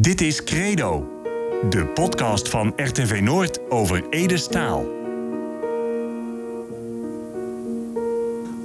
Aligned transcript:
Dit 0.00 0.20
is 0.20 0.44
Credo, 0.44 1.08
de 1.70 1.86
podcast 1.86 2.48
van 2.48 2.72
RTV 2.76 3.20
Noord 3.20 3.70
over 3.70 4.08
Ede 4.08 4.36
Staal. 4.36 4.86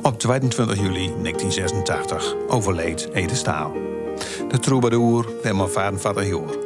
Op 0.02 0.20
22 0.20 0.76
juli 0.76 1.14
1986 1.22 2.36
overleed 2.48 3.10
Ede 3.14 3.36
Staal. 3.36 3.74
De 4.50 4.60
troubadour 4.60 5.30
maar 5.54 5.70
vader 6.00 6.28
joor. 6.28 6.58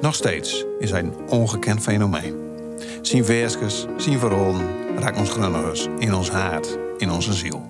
Nog 0.00 0.14
steeds 0.14 0.64
is 0.78 0.90
hij 0.90 1.00
een 1.00 1.14
ongekend 1.28 1.80
fenomeen. 1.80 2.34
Zijn 3.02 3.24
versjes, 3.24 3.86
zijn 3.96 4.18
verhalen 4.18 4.66
raakt 4.98 5.18
ons 5.18 5.30
grunnigers 5.30 5.88
in 5.98 6.14
ons 6.14 6.30
hart, 6.30 6.78
in 6.98 7.10
onze 7.10 7.32
ziel. 7.32 7.66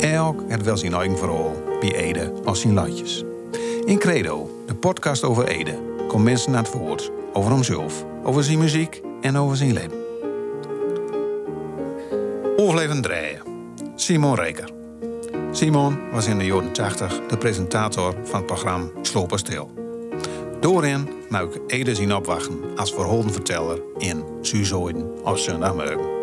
Elk 0.00 0.42
het 0.48 0.62
wel 0.62 0.76
zijn 0.76 0.94
eigen 0.94 1.18
verhaal 1.18 1.61
Ede 1.90 2.32
als 2.44 2.60
zijn 2.60 2.74
landjes. 2.74 3.24
In 3.84 3.98
Credo, 3.98 4.50
de 4.66 4.74
podcast 4.74 5.24
over 5.24 5.48
Ede, 5.48 5.78
komt 6.08 6.24
mensen 6.24 6.52
naar 6.52 6.62
het 6.62 6.72
woord 6.72 7.10
over 7.32 7.52
hemzelf, 7.52 8.04
over 8.22 8.44
zijn 8.44 8.58
muziek 8.58 9.02
en 9.20 9.36
over 9.36 9.56
zijn 9.56 9.72
leven. 9.72 10.00
Overleven 12.56 13.02
draaien. 13.02 13.42
Simon 13.94 14.34
Reker. 14.34 14.70
Simon 15.50 15.98
was 16.12 16.26
in 16.26 16.38
de 16.38 16.44
jaren 16.44 16.72
80 16.72 17.20
de 17.28 17.36
presentator 17.36 18.14
van 18.24 18.36
het 18.36 18.46
programma 18.46 18.88
Slopen 19.02 19.38
Stil. 19.38 19.70
Doorin 20.60 21.08
maak 21.28 21.58
Ede 21.66 21.94
zien 21.94 22.14
opwachten 22.14 22.60
als 22.76 22.94
verteller 23.26 23.82
in 23.98 24.24
Suzoiden 24.40 25.24
of 25.24 25.38
Zondagmorgen. 25.38 26.20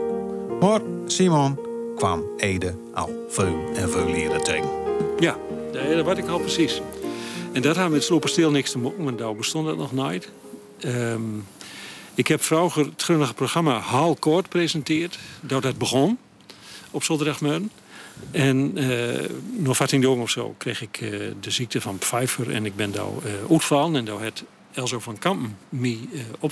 Maar 0.59 0.81
Simon 1.05 1.59
kwam 1.95 2.23
Ede 2.37 2.73
al 2.93 3.25
veel 3.29 3.55
en 3.75 3.89
veel 3.89 4.05
leren 4.05 4.43
tegen. 4.43 4.69
Ja, 5.19 5.37
dat 5.87 6.05
wat 6.05 6.17
ik 6.17 6.27
al 6.27 6.39
precies. 6.39 6.81
En 7.51 7.61
dat 7.61 7.75
had 7.75 7.89
met 7.89 8.03
Slopen 8.03 8.29
Stil 8.29 8.51
niks 8.51 8.71
te 8.71 8.77
maken, 8.77 9.03
want 9.03 9.17
daar 9.17 9.35
bestond 9.35 9.67
het 9.67 9.77
nog 9.77 9.91
nooit. 9.91 10.29
Ehm, 10.79 11.21
ik 12.15 12.27
heb 12.27 12.43
vroeger 12.43 12.85
het 12.85 13.01
grunnige 13.01 13.33
programma 13.33 13.79
Haal 13.79 14.15
Kort 14.15 14.43
gepresenteerd. 14.43 15.19
Dat 15.41 15.61
dat 15.61 15.77
begon 15.77 16.17
op 16.91 17.03
zondagmorgen. 17.03 17.71
En 18.31 18.71
uh, 18.77 19.29
nog 19.57 19.75
14 19.75 20.01
jong 20.01 20.21
of 20.21 20.29
zo 20.29 20.55
kreeg 20.57 20.81
ik 20.81 21.01
uh, 21.01 21.09
de 21.39 21.51
ziekte 21.51 21.81
van 21.81 21.97
Pfeiffer 21.97 22.51
en 22.51 22.65
ik 22.65 22.75
ben 22.75 22.91
daar 22.91 23.05
uh, 23.05 23.31
uitgevallen 23.49 23.95
en 23.95 24.05
daar 24.05 24.21
het 24.21 24.43
Elzo 24.71 24.99
van 24.99 25.17
Kampen 25.17 25.57
me 25.69 25.97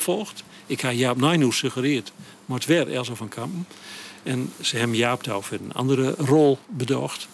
uh. 0.07 0.19
Ik 0.65 0.81
heb 0.81 0.93
Jaap 0.93 1.17
Nijnoes 1.17 1.57
suggereerd, 1.57 2.11
maar 2.45 2.57
het 2.57 2.67
werd 2.67 2.87
Elzo 2.87 3.15
van 3.15 3.29
Kampen. 3.29 3.67
En 4.23 4.51
ze 4.61 4.77
hebben 4.77 4.97
Jaap 4.97 5.23
daar 5.23 5.41
voor 5.41 5.57
een 5.63 5.73
andere 5.73 6.15
rol 6.17 6.57
bedacht. 6.67 7.27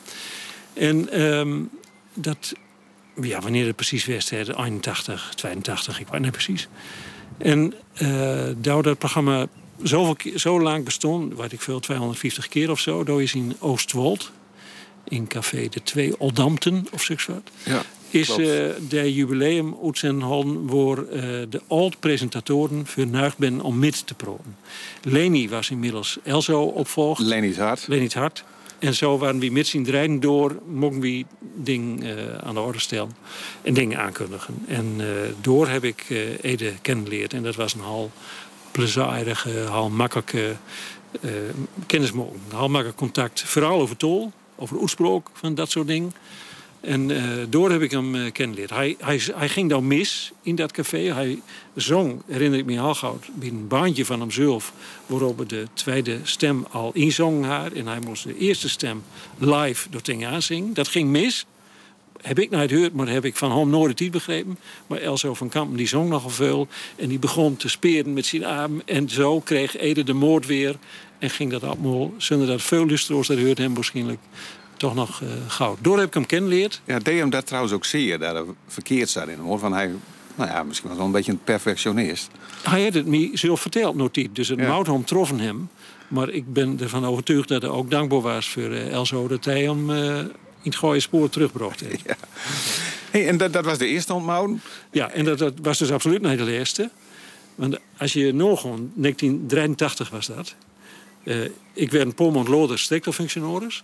En 0.74 1.22
um, 1.22 1.70
dat, 2.14 2.54
ja, 3.22 3.40
wanneer 3.40 3.66
het 3.66 3.76
precies 3.76 4.06
was, 4.06 4.32
81, 4.32 5.34
82, 5.36 6.00
ik 6.00 6.08
weet 6.08 6.22
niet 6.22 6.32
precies. 6.32 6.68
En 7.38 7.74
uh, 8.02 8.46
daar 8.58 8.82
dat 8.82 8.98
programma 8.98 9.48
zoveel, 9.82 10.40
zo 10.40 10.62
lang 10.62 10.84
bestond, 10.84 11.36
weet 11.38 11.52
ik 11.52 11.62
veel, 11.62 11.80
250 11.80 12.48
keer 12.48 12.72
of 12.72 12.80
zo. 12.80 13.04
Daar 13.04 13.22
is 13.22 13.34
in 13.34 13.56
Oostwold, 13.60 14.32
in 15.08 15.28
café 15.28 15.68
De 15.70 15.84
Twee 15.84 16.20
Oldampten 16.20 16.88
of 16.92 17.04
zoiets 17.04 17.26
wat. 17.26 17.52
Ja, 17.64 17.82
is 18.14 18.30
uh, 18.30 18.38
de 18.90 19.14
jubileum 19.14 19.78
uitzending 19.84 20.70
waar 20.72 20.98
uh, 20.98 21.22
de 21.50 21.62
oud-presentatoren 21.68 22.86
vernuigd 22.86 23.38
ben 23.38 23.62
om 23.62 23.80
met 23.80 24.08
te 24.08 24.14
proben. 24.14 24.56
Leni 25.02 25.50
was 25.50 25.70
inmiddels 25.70 26.18
Elzo 26.24 26.62
opvolgd. 26.64 27.22
Leni's 27.22 27.58
Hart. 27.58 27.88
Leni's 27.88 28.14
Hart. 28.14 28.44
En 28.84 28.94
zo 28.94 29.18
waren 29.18 29.40
we 29.40 29.50
met 29.50 29.68
z'n 29.68 29.84
rijden 29.84 30.20
door, 30.20 30.62
mochten 30.68 31.00
we 31.00 31.26
dingen 31.56 32.04
uh, 32.06 32.36
aan 32.36 32.54
de 32.54 32.60
orde 32.60 32.80
stellen 32.80 33.16
en 33.62 33.74
dingen 33.74 34.00
aankondigen. 34.00 34.64
En 34.68 34.94
uh, 34.98 35.08
door 35.42 35.68
heb 35.68 35.84
ik 35.84 36.06
uh, 36.10 36.20
Ede 36.42 36.74
kennenleerd. 36.82 37.34
En 37.34 37.44
dat 37.44 37.56
was 37.56 37.74
een 37.74 37.80
hal 37.80 38.12
plezierige, 38.72 39.50
heel 39.50 39.90
makkelijke 39.90 40.56
kennismaking. 41.88 42.36
Heel 42.50 42.70
makkelijk 42.70 42.98
contact, 42.98 43.44
vooral 43.44 43.82
over 43.82 43.98
tol, 43.98 44.32
over 44.56 44.80
uitspraak 44.80 45.28
van 45.34 45.56
dat 45.56 45.72
soort 45.72 45.88
dingen. 45.88 46.14
En 46.84 47.10
uh, 47.10 47.22
door 47.50 47.72
heb 47.72 47.82
ik 47.82 47.92
hem 47.92 48.16
uh, 48.16 48.32
kennenleerd. 48.32 48.70
Hij, 48.70 48.96
hij, 49.00 49.22
hij 49.36 49.50
ging 49.50 49.70
dan 49.70 49.88
mis 49.88 50.32
in 50.42 50.56
dat 50.56 50.72
café. 50.72 50.98
Hij 50.98 51.42
zong, 51.76 52.22
herinner 52.28 52.60
ik 52.60 52.66
me 52.66 52.72
heel 52.72 52.96
gauw, 52.96 53.20
bij 53.34 53.48
een 53.48 53.68
baantje 53.68 54.06
van 54.06 54.20
hemzelf... 54.20 54.74
waarop 55.06 55.50
de 55.50 55.68
tweede 55.74 56.20
stem 56.24 56.66
al 56.72 56.92
inzong 56.94 57.46
haar. 57.46 57.72
En 57.72 57.88
hij 57.88 58.00
moest 58.00 58.24
de 58.24 58.38
eerste 58.38 58.70
stem 58.70 59.04
live 59.38 59.90
door 59.90 60.04
dingen 60.04 60.30
aanzingen. 60.30 60.74
Dat 60.74 60.88
ging 60.88 61.10
mis 61.10 61.46
heb 62.24 62.40
ik 62.40 62.50
nooit 62.50 62.72
gehoord, 62.72 62.94
maar 62.94 63.08
heb 63.08 63.26
ik 63.26 63.36
van 63.36 63.58
hem 63.58 63.70
nooit 63.70 64.00
het 64.00 64.12
begrepen. 64.12 64.60
Maar 64.88 65.00
Elzo 65.00 65.34
van 65.34 65.50
Kampen 65.50 65.78
die 65.78 65.88
zong 65.88 66.10
nogal 66.10 66.30
veel. 66.30 66.68
En 66.96 67.08
die 67.08 67.20
begon 67.20 67.58
te 67.58 67.70
speren 67.70 68.14
met 68.14 68.26
zijn 68.26 68.46
arm. 68.46 68.82
En 68.86 69.10
zo 69.10 69.40
kreeg 69.40 69.78
Ede 69.78 70.04
de 70.04 70.14
moord 70.14 70.46
weer. 70.46 70.76
En 71.20 71.30
ging 71.30 71.52
dat 71.52 71.64
allemaal, 71.64 72.14
zonder 72.18 72.48
dat 72.48 72.62
veel 72.62 72.86
lustroos, 72.86 73.28
dat 73.28 73.40
hoort 73.40 73.58
hem 73.58 73.74
waarschijnlijk 73.74 74.20
toch 74.78 74.96
nog 74.96 75.22
uh, 75.22 75.30
gauw. 75.48 75.78
Door 75.82 75.98
heb 75.98 76.08
ik 76.08 76.14
hem 76.14 76.26
kennenleerd. 76.26 76.82
Ja, 76.86 77.00
deed 77.00 77.20
hem 77.20 77.30
dat 77.30 77.46
trouwens 77.46 77.74
ook 77.74 77.86
zeer, 77.86 78.20
dat 78.20 78.36
er 78.36 78.46
verkeerd 78.68 79.10
zat 79.10 79.28
in 79.28 79.40
hoor. 79.40 79.60
Van 79.60 79.74
hij, 79.74 79.92
nou 80.36 80.50
ja, 80.50 80.64
misschien 80.64 80.90
was 80.90 80.98
wel 80.98 81.06
een 81.06 81.12
beetje 81.12 81.32
een 81.32 81.44
perfectionist. 81.44 82.30
Hij 82.64 82.84
had 82.84 82.94
het 82.94 83.06
me 83.06 83.30
zelf 83.34 83.62
verteld, 83.62 83.96
notiet. 83.96 84.36
Dus 84.36 84.48
het 84.48 84.60
ja. 84.60 84.68
mout 84.68 85.08
troffen 85.08 85.40
hem. 85.40 85.70
Maar 86.08 86.30
ik 86.30 86.54
ben 86.54 86.78
ervan 86.80 87.06
overtuigd 87.06 87.48
dat 87.48 87.62
hij 87.62 87.72
ook 87.72 87.92
dankbaar 87.92 88.22
was 88.22 88.50
voor 88.50 88.64
uh, 88.70 88.92
Elzo. 88.92 89.28
Dat 89.28 89.46
hij 89.46 89.62
hem 89.62 89.90
uh, 89.90 90.20
in 90.64 90.70
het 90.70 90.80
gooie 90.80 91.00
spoor 91.00 91.30
terugbracht. 91.30 91.84
Ja. 92.06 92.16
Hey, 93.12 93.28
en 93.28 93.38
dat, 93.38 93.54
dat, 93.54 93.66
was 93.66 93.78
de 93.78 93.88
eerste 93.88 94.14
ontmoeting? 94.14 94.60
Ja, 94.92 95.10
en 95.10 95.26
dat, 95.26 95.38
dat, 95.38 95.54
was 95.62 95.78
dus 95.78 95.92
absoluut 95.92 96.22
niet 96.22 96.38
de 96.38 96.52
eerste. 96.52 96.90
Want 97.56 97.78
als 97.98 98.14
je 98.14 98.34
nog 98.34 98.62
gewoon, 98.62 98.92
1983 98.96 100.10
was 100.10 100.28
dat. 100.28 100.56
Uh, 101.24 101.50
ik 101.74 101.92
werd 101.92 102.06
een 102.06 102.14
Pomont 102.14 102.48
Loder 102.48 102.80
steektelfunctionaris. 102.80 103.84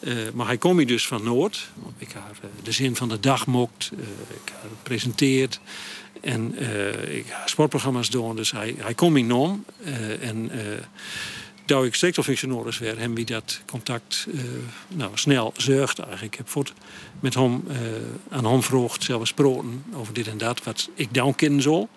Uh, 0.00 0.14
maar 0.34 0.46
hij 0.46 0.56
komt 0.56 0.76
hier 0.76 0.86
dus 0.86 1.06
van 1.06 1.24
Noord. 1.24 1.70
Ik 1.98 2.08
heb 2.12 2.22
uh, 2.44 2.50
de 2.62 2.72
zin 2.72 2.96
van 2.96 3.08
de 3.08 3.20
dag 3.20 3.46
mokt. 3.46 3.90
ik 4.28 4.52
heb 4.60 4.70
presenteerd. 4.82 5.60
En 6.20 6.54
ik 7.08 7.26
sportprogramma's 7.44 8.10
doen. 8.10 8.36
Dus 8.36 8.50
hij, 8.50 8.74
hij 8.78 8.94
komt 8.94 9.16
hier 9.16 9.34
om. 9.34 9.64
en 10.20 10.50
dat 11.64 11.84
ik 11.84 11.94
steektelfunctionaris 11.94 12.78
werd, 12.78 12.98
hebben 12.98 13.16
we 13.16 13.24
dat 13.24 13.60
contact 13.66 14.26
uh, 14.28 14.42
nou, 14.88 15.10
snel 15.14 15.52
zorgd 15.56 15.98
eigenlijk. 15.98 16.32
Ik 16.32 16.38
heb 16.38 16.48
voort 16.48 16.72
met 17.20 17.34
hem 17.34 17.64
uh, 17.68 17.76
aan 18.28 18.44
hem 18.44 18.62
gevraagd, 18.62 19.02
zelfs 19.02 19.30
gesproken 19.30 19.84
over 19.94 20.14
dit 20.14 20.28
en 20.28 20.38
dat, 20.38 20.64
wat 20.64 20.88
ik 20.94 21.14
dan 21.14 21.34
kennen 21.34 21.62
zal. 21.62 21.88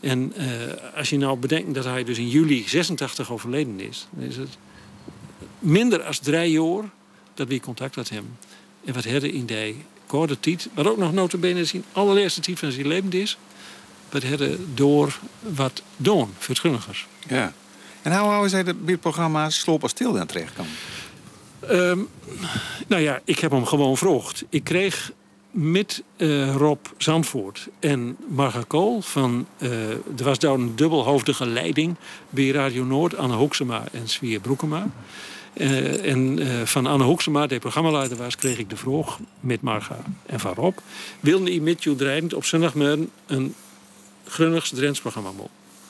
En 0.00 0.32
uh, 0.36 0.44
als 0.96 1.10
je 1.10 1.18
nou 1.18 1.38
bedenkt 1.38 1.74
dat 1.74 1.84
hij 1.84 2.04
dus 2.04 2.18
in 2.18 2.28
juli 2.28 2.68
86 2.68 3.32
overleden 3.32 3.80
is, 3.80 4.06
dan 4.10 4.24
is 4.24 4.36
het 4.36 4.58
minder 5.58 6.02
dan 6.02 6.12
drie 6.18 6.50
jaar 6.50 6.90
dat 7.34 7.48
we 7.48 7.60
contact 7.60 7.96
met 7.96 8.10
hem. 8.10 8.36
En 8.84 8.94
wat 8.94 9.04
hadden 9.04 9.32
in 9.32 9.46
die 9.46 9.84
korte 10.06 10.40
tijd, 10.40 10.68
wat 10.74 10.86
ook 10.86 10.96
nog 10.96 11.12
notabene 11.12 11.64
zijn 11.64 11.84
allerlaatste 11.92 12.40
tijd 12.40 12.58
van 12.58 12.72
zijn 12.72 12.86
leven 12.86 13.12
is, 13.12 13.38
wat 14.10 14.22
hadden 14.22 14.74
door 14.74 15.18
wat 15.40 15.82
doen 15.96 16.28
voor. 16.38 17.06
Ja. 17.28 17.52
En 18.04 18.18
hoe 18.18 18.28
houden 18.28 18.50
zij 18.50 18.60
het 18.60 19.00
programma 19.00 19.50
Sloop 19.50 19.82
als 19.82 19.90
Stil 19.90 20.12
dan 20.12 20.26
terecht 20.26 20.52
kan? 20.54 20.66
Um, 21.70 22.08
nou 22.86 23.02
ja, 23.02 23.20
ik 23.24 23.38
heb 23.38 23.50
hem 23.50 23.66
gewoon 23.66 23.98
gevraagd. 23.98 24.44
Ik 24.48 24.64
kreeg 24.64 25.12
met 25.50 26.02
uh, 26.16 26.54
Rob 26.54 26.78
Zandvoort 26.96 27.68
en 27.80 28.16
Marga 28.28 28.62
Kool 28.66 29.00
van... 29.00 29.46
Uh, 29.58 29.90
er 29.90 30.24
was 30.24 30.38
daar 30.38 30.52
een 30.52 30.76
dubbelhoofdige 30.76 31.46
leiding 31.46 31.96
bij 32.30 32.48
Radio 32.48 32.84
Noord... 32.84 33.16
Anne 33.16 33.34
Hoeksema 33.34 33.84
en 33.92 34.08
Svier 34.08 34.40
Broekema. 34.40 34.90
Uh, 35.54 36.10
en 36.10 36.38
van 36.66 36.86
Anne 36.86 37.04
Hoeksema, 37.04 37.46
die 37.46 37.58
programmaleider 37.58 38.16
was... 38.16 38.36
kreeg 38.36 38.58
ik 38.58 38.70
de 38.70 38.76
vraag 38.76 39.18
met 39.40 39.60
Marga 39.60 39.98
en 40.26 40.40
van 40.40 40.54
Rob... 40.54 40.78
wilde 41.20 41.50
hij 41.50 41.60
met 41.60 41.86
drijvend 41.96 42.34
op 42.34 42.44
zondagmorgen... 42.44 43.10
een 43.26 43.54
Grunnigs 44.24 44.70
Drents 44.70 45.00
programma 45.00 45.30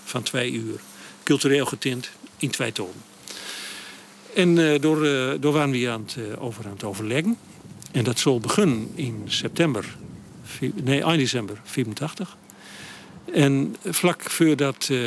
van 0.05 0.23
twee 0.23 0.53
uur 0.53 0.81
cultureel 1.25 1.67
getint 1.67 2.11
in 2.37 2.51
twee 2.51 2.73
tonen. 2.73 3.03
En 4.35 4.57
uh, 4.57 4.81
door, 4.81 5.05
uh, 5.05 5.33
door 5.41 5.53
waren 5.53 5.71
we 5.71 5.91
aan 5.91 6.03
het, 6.03 6.17
uh, 6.19 6.43
over 6.43 6.65
aan 6.65 6.73
het 6.73 6.85
overleggen. 6.85 7.37
En 7.93 8.05
dat 8.05 8.19
zal 8.19 8.41
beginnen 8.41 8.91
in 8.95 9.23
september, 9.27 9.97
nee, 10.75 11.03
eind 11.03 11.19
december 11.19 11.61
84. 11.65 12.37
En 13.33 13.77
vlak 13.85 14.23
voordat 14.23 14.89
uh, 14.91 14.99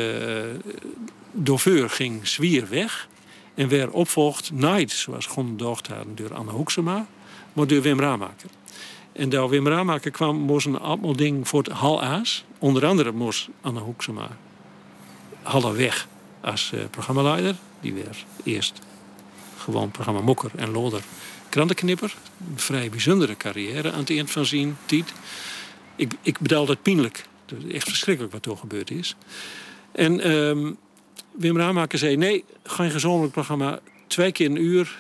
Doveur 1.31 1.90
ging 1.90 2.28
Zwier 2.28 2.69
weg. 2.69 3.08
En 3.56 3.68
weer 3.68 3.92
opvolgt 3.92 4.52
Night, 4.52 4.92
zoals 4.92 5.25
gewoon 5.25 5.58
docht 5.58 5.90
door 6.16 6.34
Anne 6.34 6.52
Hoeksema, 6.52 7.08
maar 7.54 7.68
door 7.68 7.81
Wim 7.81 8.00
Ramaker. 8.00 8.50
En 9.12 9.30
door 9.30 9.50
Wim 9.50 9.68
Ramaker 9.68 10.12
kwam 10.12 10.38
moest 10.38 10.66
een 10.66 10.80
aantal 10.80 11.40
voor 11.44 11.64
het 11.64 11.72
hal 11.72 12.04
aas. 12.04 12.44
Onder 12.60 12.86
andere 12.86 13.12
moest 13.12 13.50
Anne 13.62 13.80
Hoeksema 13.80 14.38
Halle 15.47 15.73
weg 15.73 16.07
als 16.41 16.71
uh, 16.73 16.79
programmaleider. 16.91 17.55
Die 17.81 17.94
weer 17.94 18.25
eerst 18.44 18.81
gewoon 19.57 19.91
programma 19.91 20.21
Mokker 20.21 20.51
en 20.55 20.71
Loder 20.71 21.01
krantenknipper. 21.49 22.15
Een 22.51 22.59
vrij 22.59 22.89
bijzondere 22.89 23.38
carrière 23.38 23.91
aan 23.91 23.99
het 23.99 24.09
eind 24.09 24.31
van 24.31 24.45
zijn 24.45 24.77
tijd. 24.85 25.13
Ik, 25.95 26.11
ik 26.21 26.39
bedoel 26.39 26.65
dat 26.65 26.81
pijnlijk. 26.81 27.25
Echt 27.71 27.88
verschrikkelijk 27.88 28.33
wat 28.33 28.45
er 28.45 28.57
gebeurd 28.57 28.91
is. 28.91 29.15
En 29.91 30.19
ehm, 30.19 30.71
Wim 31.31 31.57
Ramaker 31.57 31.99
zei: 31.99 32.17
nee, 32.17 32.44
geen 32.63 32.91
gezondelijk 32.91 33.33
programma. 33.33 33.79
Twee 34.07 34.31
keer 34.31 34.45
een 34.45 34.61
uur, 34.61 34.95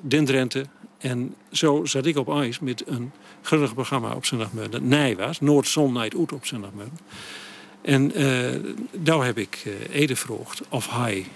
den 0.00 0.24
Drenthe. 0.24 0.66
En 0.98 1.34
zo 1.52 1.84
zat 1.84 2.06
ik 2.06 2.16
op 2.16 2.28
ijs 2.28 2.58
met 2.58 2.82
een 2.86 3.12
grunnig 3.42 3.74
programma 3.74 4.14
op 4.14 4.24
zondagmorgen. 4.24 4.70
Dat 4.70 4.82
nij 4.82 5.16
was, 5.16 5.40
Noord-Zon, 5.40 5.96
Out 5.96 6.14
op 6.14 6.46
zondagmorgen. 6.46 6.98
En 7.82 8.20
uh, 8.20 8.72
daar 8.92 9.24
heb 9.24 9.38
ik 9.38 9.62
uh, 9.66 10.00
Ede 10.00 10.16
gevraagd 10.16 10.60
of 10.68 10.90
hij 10.90 11.26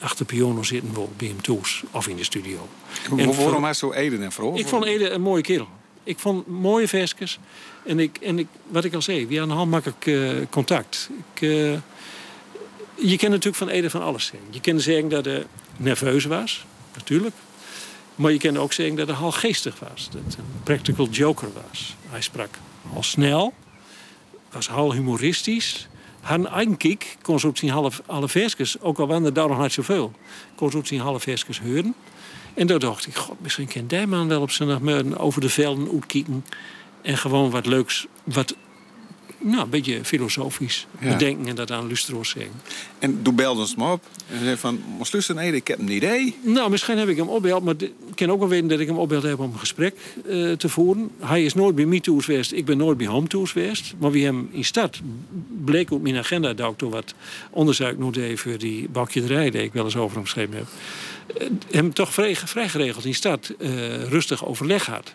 achter 0.00 0.26
piano 0.26 0.62
zitten 0.62 0.94
wil 0.94 1.10
bij 1.16 1.28
hem 1.28 1.42
thuis 1.42 1.82
of 1.90 2.08
in 2.08 2.16
de 2.16 2.24
studio. 2.24 2.68
En 3.16 3.36
waarom 3.36 3.64
hij 3.64 3.74
zo 3.74 3.92
Ede 3.92 4.18
en 4.18 4.32
vroeg? 4.32 4.58
Ik 4.58 4.66
vond 4.66 4.84
Ede 4.84 5.10
een 5.10 5.20
mooie 5.20 5.42
kerel. 5.42 5.68
Ik 6.04 6.18
vond 6.18 6.46
mooie 6.46 6.88
versjes. 6.88 7.38
En, 7.86 7.98
ik, 7.98 8.16
en 8.16 8.38
ik, 8.38 8.46
wat 8.66 8.84
ik 8.84 8.94
al 8.94 9.02
zei, 9.02 9.26
we 9.26 9.38
hadden 9.38 9.58
een 9.58 9.68
makkelijk 9.68 10.06
uh, 10.06 10.30
contact. 10.50 11.10
Ik, 11.34 11.40
uh, 11.40 11.78
je 12.94 13.16
kan 13.16 13.30
natuurlijk 13.30 13.56
van 13.56 13.68
Ede 13.68 13.90
van 13.90 14.02
alles 14.02 14.24
zeggen. 14.24 14.48
Je 14.50 14.60
kan 14.60 14.80
zeggen 14.80 15.08
dat 15.08 15.24
hij 15.24 15.46
nerveus 15.76 16.24
was, 16.24 16.66
natuurlijk. 16.94 17.34
Maar 18.14 18.32
je 18.32 18.38
kan 18.38 18.58
ook 18.58 18.72
zeggen 18.72 18.96
dat 18.96 19.06
hij 19.06 19.16
al 19.16 19.32
geestig 19.32 19.78
was. 19.78 20.08
Dat 20.10 20.22
hij 20.26 20.44
een 20.44 20.62
practical 20.62 21.08
joker 21.08 21.48
was. 21.68 21.96
Hij 22.08 22.20
sprak 22.20 22.54
al 22.94 23.02
snel, 23.02 23.52
was 24.50 24.70
al 24.70 24.92
humoristisch. 24.92 25.88
Had 26.20 26.38
een 26.38 26.46
eigen 26.46 26.76
kiek, 26.76 27.16
kon 27.22 27.40
zo 27.40 27.50
zien 27.54 27.70
half, 27.70 28.02
alle 28.06 28.28
versjes, 28.28 28.80
ook 28.80 28.98
al 28.98 29.06
waren 29.06 29.24
er 29.24 29.32
daar 29.32 29.48
nog 29.48 29.60
niet 29.60 29.72
zoveel, 29.72 30.12
kon 30.54 30.70
zo 30.70 30.80
zien 30.84 31.00
halve 31.00 31.20
versjes 31.20 31.60
horen. 31.60 31.94
En 32.54 32.66
toen 32.66 32.78
dacht 32.78 33.06
ik, 33.06 33.14
god, 33.14 33.40
misschien 33.40 33.68
kan 33.68 33.86
die 33.86 34.06
man 34.06 34.28
wel 34.28 34.40
op 34.40 34.50
zondagmorgen 34.50 35.18
over 35.18 35.40
de 35.40 35.48
velden 35.48 35.88
uitkijken. 35.92 36.44
En 37.02 37.18
gewoon 37.18 37.50
wat 37.50 37.66
leuks, 37.66 38.06
wat 38.24 38.54
nou, 39.38 39.62
een 39.62 39.70
beetje 39.70 40.04
filosofisch 40.04 40.86
ja. 41.00 41.12
bedenken 41.12 41.46
en 41.48 41.54
dat 41.54 41.70
aan 41.70 41.86
Lustroos 41.86 42.30
zeggen. 42.30 42.52
En 42.98 43.22
toen 43.22 43.34
belde 43.34 43.66
ze 43.66 43.74
me 43.76 43.92
op 43.92 44.04
en 44.26 44.44
zei 44.44 44.56
van, 44.56 44.80
moest 44.98 45.12
luisteren, 45.12 45.42
nee, 45.42 45.52
ik 45.52 45.68
heb 45.68 45.78
een 45.78 45.90
idee. 45.90 46.36
Nou, 46.42 46.70
misschien 46.70 46.98
heb 46.98 47.08
ik 47.08 47.16
hem 47.16 47.28
opbeld, 47.28 47.64
maar 47.64 47.74
ik 47.80 47.92
kan 48.14 48.30
ook 48.30 48.38
wel 48.38 48.48
weten 48.48 48.68
dat 48.68 48.80
ik 48.80 48.86
hem 48.86 48.98
opbeld 48.98 49.22
heb 49.22 49.38
om 49.38 49.52
een 49.52 49.58
gesprek 49.58 49.96
uh, 50.26 50.52
te 50.52 50.68
voeren. 50.68 51.10
Hij 51.20 51.44
is 51.44 51.54
nooit 51.54 51.74
bij 51.74 51.84
me 51.84 52.00
tours 52.00 52.24
geweest, 52.24 52.52
ik 52.52 52.64
ben 52.64 52.76
nooit 52.76 52.96
bij 52.96 53.06
hem 53.06 53.28
tours 53.28 53.52
geweest. 53.52 53.94
Maar 53.98 54.10
wie 54.10 54.24
hem 54.24 54.48
in 54.52 54.64
stad 54.64 55.00
bleek 55.64 55.90
op 55.90 56.02
mijn 56.02 56.16
agenda 56.16 56.52
dat 56.52 56.70
ik 56.70 56.78
toen 56.78 56.90
wat 56.90 57.14
onderzoek 57.50 57.98
nog 57.98 58.12
deed 58.12 58.40
voor 58.40 58.58
die 58.58 58.88
bakjerij 58.88 59.50
die 59.50 59.62
ik 59.62 59.72
wel 59.72 59.84
eens 59.84 59.96
over 59.96 60.16
hem 60.16 60.24
geschreven 60.24 60.54
heb. 60.54 60.66
Uh, 61.42 61.48
hem 61.70 61.92
toch 61.92 62.12
vrij, 62.12 62.36
vrij 62.36 62.68
geregeld 62.68 63.04
in 63.04 63.14
stad 63.14 63.54
uh, 63.58 64.02
rustig 64.02 64.46
overleg 64.46 64.86
had 64.86 65.14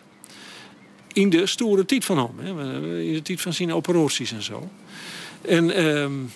in 1.14 1.30
de 1.30 1.46
stoere 1.46 1.84
tijd 1.84 2.04
van 2.04 2.18
hem. 2.18 2.46
Hè. 2.46 3.00
In 3.00 3.12
de 3.12 3.22
tijd 3.22 3.40
van 3.40 3.52
zijn 3.52 3.72
operaties 3.72 4.32
en 4.32 4.42
zo. 4.42 4.68
En 5.40 5.86
um, 5.86 6.30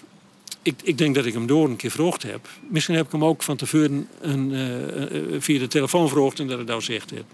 ik, 0.63 0.75
ik, 0.83 0.99
denk 0.99 1.15
dat 1.15 1.25
ik 1.25 1.33
hem 1.33 1.47
door 1.47 1.69
een 1.69 1.77
keer 1.77 1.91
vroegd 1.91 2.23
heb. 2.23 2.49
Misschien 2.69 2.95
heb 2.95 3.07
ik 3.07 3.13
hem 3.13 3.25
ook 3.25 3.43
van 3.43 3.57
tevoren 3.57 4.09
een, 4.21 4.51
uh, 4.51 5.41
via 5.41 5.59
de 5.59 5.67
telefoon 5.67 6.09
vroegd 6.09 6.41
en 6.41 6.47
dat 6.47 6.57
hij 6.57 6.67
nou 6.67 6.83
zegt. 6.83 7.13
Ik 7.13 7.25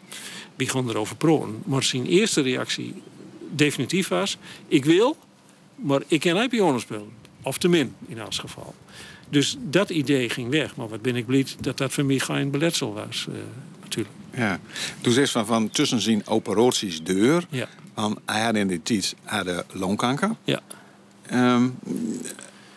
begon 0.57 0.89
erover 0.89 1.17
proen. 1.17 1.63
Maar 1.65 1.83
zijn 1.83 2.07
eerste 2.07 2.41
reactie 2.41 2.95
definitief 3.51 4.09
was: 4.09 4.37
ik 4.69 4.85
wil, 4.85 5.17
maar 5.75 6.03
ik 6.07 6.21
kan 6.21 6.41
niet 6.41 6.49
piano 6.49 6.79
spelen. 6.79 7.09
Of 7.43 7.59
te 7.59 7.69
min, 7.69 7.95
in 8.07 8.19
elk 8.19 8.35
geval. 8.35 8.75
Dus 9.29 9.57
dat 9.61 9.91
idee 9.91 10.29
ging 10.29 10.51
weg. 10.51 10.77
Maar 10.77 10.89
wat 10.89 11.03
ben 11.03 11.17
ik 11.17 11.27
blij 11.27 11.47
dat 11.61 11.79
dat 11.79 11.93
voor 11.93 12.05
mij 12.05 12.19
geen 12.19 12.51
beletsel 12.51 12.95
was. 12.95 13.27
Uh, 13.29 13.35
natuurlijk. 13.83 14.15
Ja. 14.37 14.59
Toen 15.01 15.13
zei 15.13 15.27
van, 15.27 15.47
van 15.47 15.71
tussen 15.71 16.01
zijn 16.01 16.27
operaties 16.27 17.03
deur. 17.03 17.47
Ja. 17.49 17.69
Want 17.95 18.19
hij 18.27 18.43
had 18.43 18.55
in 18.55 18.67
die 18.67 18.83
tijd 18.83 19.15
had 19.23 19.45
de 19.45 19.65
longkanker. 19.73 20.31
Ja. 20.45 20.61
Um, 21.33 21.79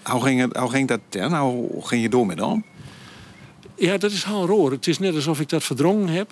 hoe, 0.04 0.24
ging 0.24 0.42
het, 0.42 0.58
hoe 0.58 0.70
ging 0.70 0.88
dat 0.88 1.00
ten? 1.10 1.38
Hoe 1.38 1.88
ging 1.88 2.02
je 2.02 2.10
door 2.10 2.26
met 2.26 2.40
hem? 2.40 2.64
Ja, 3.76 3.98
dat 3.98 4.12
is 4.12 4.24
heel 4.24 4.46
roer. 4.46 4.72
Het 4.72 4.88
is 4.88 5.00
net 5.00 5.16
alsof 5.16 5.40
ik 5.40 5.50
dat 5.50 5.64
verdrongen 5.64 6.08
heb. 6.08 6.32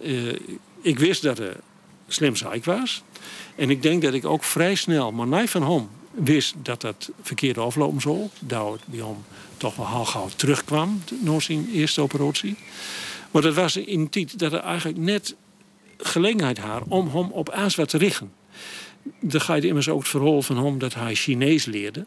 Uh, 0.00 0.38
ik 0.80 0.98
wist 0.98 1.22
dat 1.22 1.38
hij 1.38 1.54
slim 2.08 2.36
zaak 2.36 2.64
was. 2.64 3.02
En 3.56 3.70
ik 3.70 3.82
denk 3.82 4.02
dat 4.02 4.14
ik 4.14 4.24
ook 4.24 4.44
vrij 4.44 4.74
snel, 4.74 5.12
maar 5.12 5.40
niet 5.40 5.50
van 5.50 5.70
hem, 5.72 5.88
wist 6.10 6.54
dat 6.62 6.80
dat 6.80 7.10
verkeerd 7.22 7.58
aflopen 7.58 8.00
zou. 8.00 8.28
Dat 8.38 8.72
het 8.72 8.80
bij 8.84 8.98
hem 9.00 9.16
toch 9.56 9.76
wel 9.76 9.88
heel 9.88 10.04
gauw 10.04 10.28
terugkwam 10.36 11.02
na 11.20 11.40
zijn 11.40 11.68
eerste 11.72 12.00
operatie. 12.00 12.56
Maar 13.32 13.42
dat 13.42 13.54
was 13.54 13.76
in 13.76 14.08
tijd 14.08 14.38
dat 14.38 14.52
er 14.52 14.60
eigenlijk 14.60 14.98
net 14.98 15.36
gelegenheid 15.96 16.58
had 16.58 16.82
om 16.88 17.08
hem 17.08 17.30
op 17.30 17.50
aanzwart 17.50 17.88
te 17.88 17.98
richten. 17.98 18.32
Dan 19.20 19.40
ga 19.40 19.54
je 19.54 19.66
immers 19.66 19.88
ook 19.88 20.00
het 20.00 20.08
verhaal 20.08 20.42
van 20.42 20.64
hem 20.64 20.78
dat 20.78 20.94
hij 20.94 21.14
Chinees 21.14 21.64
leerde. 21.64 22.06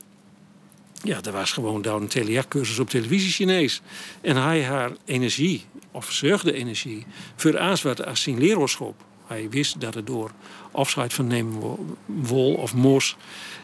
Ja, 1.04 1.22
er 1.22 1.32
was 1.32 1.52
gewoon 1.52 1.82
daar 1.82 1.96
een 1.96 2.08
telejac-cursus 2.08 2.80
op 2.80 2.90
televisie 2.90 3.32
Chinees. 3.32 3.82
En 4.22 4.36
hij 4.36 4.64
haar 4.64 4.92
energie, 5.06 5.64
of 5.92 6.12
zorgde 6.12 6.54
energie, 6.54 7.06
voor 7.36 7.60
aanzwart 7.60 8.06
als 8.06 8.22
zijn 8.22 8.38
leraarschap. 8.38 9.04
Hij 9.28 9.50
wist 9.50 9.82
dat 9.82 9.94
het 9.94 10.08
door 10.08 10.32
afscheid 10.76 11.14
van 11.14 11.28
nemen 11.28 11.78
wol 12.06 12.54
of 12.54 12.74
mos. 12.74 13.16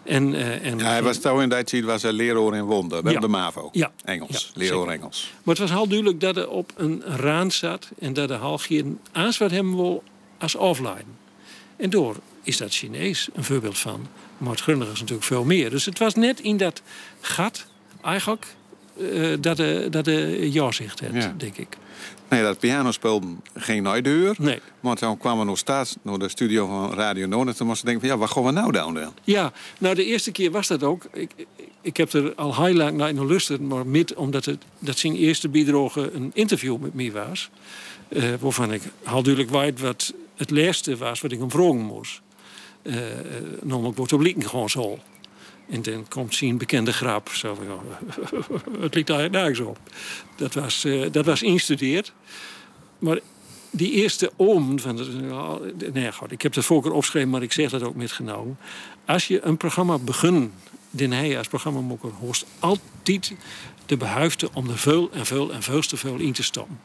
En, 0.04 0.34
uh, 0.34 0.66
en 0.66 0.78
ja, 0.78 0.86
hij 0.86 1.04
was 1.04 1.18
toen 1.18 1.42
in 1.42 1.50
dat 1.50 1.68
tijd 1.68 1.84
was 1.84 2.02
hij 2.02 2.12
leraar 2.12 2.56
in 2.56 2.64
Wonder, 2.64 3.04
bij 3.04 3.14
ja. 3.14 3.20
de 3.20 3.28
MAVO. 3.28 3.70
Ja. 3.72 3.92
Engels, 4.04 4.52
ja, 4.54 4.60
leraar 4.60 4.88
Engels. 4.88 5.34
Maar 5.44 5.56
het 5.56 5.70
was 5.70 5.78
heel 5.78 5.88
duidelijk 5.88 6.20
dat 6.20 6.36
hij 6.36 6.46
op 6.46 6.72
een 6.76 7.04
raan 7.06 7.52
zat 7.52 7.90
en 8.00 8.14
dat 8.14 8.30
hij 8.30 8.38
al 8.38 8.58
geen 8.58 9.00
aanzwart 9.12 9.52
hebben 9.52 9.76
wil 9.76 10.04
als 10.38 10.58
afleiden. 10.58 11.18
En 11.76 11.90
door 11.90 12.16
is 12.44 12.58
dat 12.58 12.74
Chinees 12.74 13.30
een 13.34 13.44
voorbeeld 13.44 13.78
van. 13.78 14.08
Maar 14.38 14.54
het 14.54 14.68
is 14.68 14.76
natuurlijk 15.00 15.24
veel 15.24 15.44
meer. 15.44 15.70
Dus 15.70 15.86
het 15.86 16.00
was 16.00 16.16
net 16.16 16.40
in 16.40 16.58
dat 16.58 16.82
gat 17.22 17.66
eigenlijk 18.02 18.46
uh, 18.98 19.38
dat 19.40 19.58
de, 19.58 19.88
dat 19.90 20.06
de 20.06 20.48
ja 20.52 20.72
zegt, 20.72 21.02
Ja. 21.14 21.34
denk 21.38 21.58
ik. 21.58 21.78
Nee, 22.30 22.42
dat 22.42 22.60
piano 22.60 22.92
speelde 22.92 23.28
geen 23.56 23.84
nooit 23.84 24.04
deur. 24.04 24.36
Nee. 24.40 24.60
Maar 24.80 24.96
toen 24.96 25.18
kwamen 25.18 25.40
we 25.40 25.46
nog 25.46 25.58
steeds 25.58 25.96
naar 26.02 26.18
de 26.18 26.30
studio 26.30 26.68
van 26.68 26.94
Radio 26.94 27.28
Noord. 27.28 27.48
En 27.48 27.56
toen 27.56 27.68
moesten 27.68 27.86
we 27.86 27.92
denken 27.92 28.10
van, 28.10 28.18
ja, 28.18 28.26
wat 28.26 28.36
gaan 28.36 28.44
we 28.44 28.52
nou 28.52 28.72
doen 28.72 28.94
dan? 28.94 29.14
Ja, 29.24 29.52
nou 29.78 29.96
de 29.96 30.06
eerste 30.06 30.32
keer 30.32 30.52
was 30.52 30.68
dat 30.68 30.84
ook. 30.84 31.06
Ik, 31.14 31.32
ik, 31.82 31.98
heb 31.98 32.14
er 32.14 32.36
al 32.36 32.66
heel 32.66 32.74
lang 32.74 32.98
naar 32.98 33.14
luisteren, 33.14 33.68
maar 33.68 33.88
met 33.88 34.14
omdat 34.14 34.46
het, 34.46 34.64
dat 34.80 34.98
zijn 34.98 35.16
eerste 35.16 35.50
biedrogen 35.50 36.16
een 36.16 36.32
interview 36.34 36.78
met 36.78 36.94
mij 36.94 37.12
was. 37.12 37.50
Uh, 38.10 38.24
waarvan 38.40 38.74
ik 38.74 38.82
heel 39.04 39.24
duidelijk 39.24 39.54
weet 39.54 39.80
wat 39.80 40.14
het 40.36 40.52
laatste 40.52 40.98
was 40.98 41.22
wat 41.22 41.32
ik 41.32 41.40
hem 41.40 41.52
vragen 41.52 41.82
moest. 41.82 42.22
Uh, 42.84 42.96
namelijk 43.62 43.98
wordt 43.98 44.12
publiek 44.12 44.44
gewoon 44.44 44.70
zo. 44.70 45.00
En 45.72 45.82
dan 45.82 46.08
komt 46.08 46.36
zijn 46.36 46.58
bekende 46.58 46.94
grap. 46.94 47.30
Zo 47.30 47.58
het 48.80 48.96
ligt 48.96 49.08
daar 49.08 49.30
nergens 49.30 49.60
op. 49.60 49.78
Dat 50.36 50.54
was, 50.54 50.86
uh, 50.86 51.12
dat 51.12 51.26
was 51.26 51.42
instudeerd. 51.42 52.14
Maar 53.00 53.20
die 53.70 53.92
eerste 53.92 54.32
oom 54.36 54.80
van 54.80 55.00
nee, 55.94 56.12
God, 56.12 56.32
ik 56.32 56.42
heb 56.42 56.56
het 56.56 56.66
voorkeur 56.66 56.92
opgeschreven, 56.92 57.30
maar 57.30 57.42
ik 57.42 57.52
zeg 57.52 57.70
dat 57.70 57.84
ook 57.84 57.96
met 57.96 58.12
genomen. 58.12 58.58
Als 59.06 59.28
je 59.28 59.46
een 59.46 59.58
programma 59.58 59.98
begint, 59.98 60.52
den 60.90 61.12
hij 61.12 61.38
als 61.38 61.48
programmamoker 61.48 62.12
hoort 62.20 62.46
altijd 62.60 63.34
de 63.86 63.98
behuifte 63.98 64.50
om 64.54 64.70
er 64.70 64.78
veel 64.78 65.12
en 65.12 65.26
veel 65.26 65.54
en 65.54 65.64
veel 65.64 65.82
te 65.82 65.98
veel 65.98 66.18
in 66.18 66.34
te 66.34 66.44
stoppen. 66.44 66.80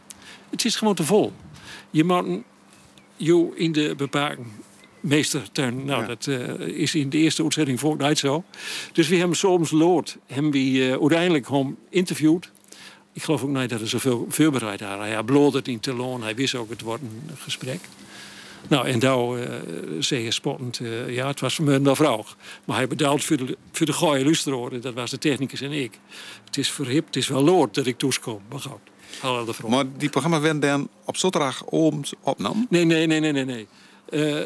Het 0.51 0.65
is 0.65 0.77
gewoon 0.77 0.95
te 0.95 1.05
vol. 1.05 1.33
Je 1.91 2.05
moet 2.05 2.43
je 3.17 3.53
in 3.55 3.73
de 3.73 3.95
beperking 3.97 4.47
meestertuin. 5.07 5.85
Nou, 5.85 6.01
ja. 6.01 6.07
dat 6.07 6.27
uh, 6.27 6.59
is 6.59 6.95
in 6.95 7.11
de 7.11 7.19
eerste 7.19 7.43
uitzending 7.43 7.81
voor 7.81 7.97
niet 7.97 8.19
zo. 8.19 8.45
Dus 8.93 9.09
we 9.09 9.17
hebben 9.17 9.37
soms 9.37 9.71
lood. 9.71 10.17
Hebben 10.27 10.51
we 10.51 10.59
uh, 10.59 10.91
uiteindelijk 10.91 11.49
hem 11.49 11.77
interviewd. 11.91 12.51
Ik 13.13 13.23
geloof 13.23 13.43
ook 13.43 13.51
niet 13.51 13.69
dat 13.69 13.81
er 13.81 13.89
zoveel 13.89 14.27
voorbereid 14.29 14.81
had. 14.81 14.99
Hij 14.99 15.23
bloot 15.23 15.53
het 15.53 15.69
in 15.69 15.81
Telon. 15.81 16.23
Hij 16.23 16.35
wist 16.35 16.55
ook 16.55 16.71
het 16.71 16.81
wordt 16.81 17.03
een 17.03 17.37
gesprek. 17.37 17.81
Nou, 18.69 18.87
en 18.87 18.99
daar 18.99 19.39
uh, 19.39 19.45
zei 19.99 20.23
je 20.23 20.31
spottend, 20.31 20.81
uh, 20.81 21.15
ja, 21.15 21.27
het 21.27 21.41
was 21.41 21.55
voor 21.55 21.65
mij 21.65 21.75
een 21.75 21.97
vrouw. 21.97 22.25
Maar 22.65 22.77
hij 22.77 22.87
bedaalt 22.87 23.25
voor 23.25 23.37
de, 23.37 23.57
voor 23.73 23.87
de 23.87 23.93
gooie 23.93 24.25
lusteroren. 24.25 24.81
Dat 24.81 24.95
was 24.95 25.11
de 25.11 25.19
technicus 25.19 25.61
en 25.61 25.73
ik. 25.73 25.99
Het 26.45 26.57
is 26.57 26.71
verhip, 26.71 27.07
het 27.07 27.17
is 27.17 27.29
wel 27.29 27.43
lood 27.43 27.75
dat 27.75 27.87
ik 27.87 27.99
toeskom. 27.99 28.41
Maar 28.49 28.61
goed. 28.61 29.69
Maar 29.69 29.85
die 29.97 30.09
programma 30.09 30.41
werd 30.41 30.63
dan 30.63 30.89
op 31.05 31.17
zaterdag 31.17 31.65
opnam? 31.65 32.67
Nee, 32.71 32.85
nee, 32.85 33.07
nee, 33.07 33.21
nee, 33.21 33.33
nee. 33.33 33.45
nee. 33.45 33.67
Uh, 34.11 34.45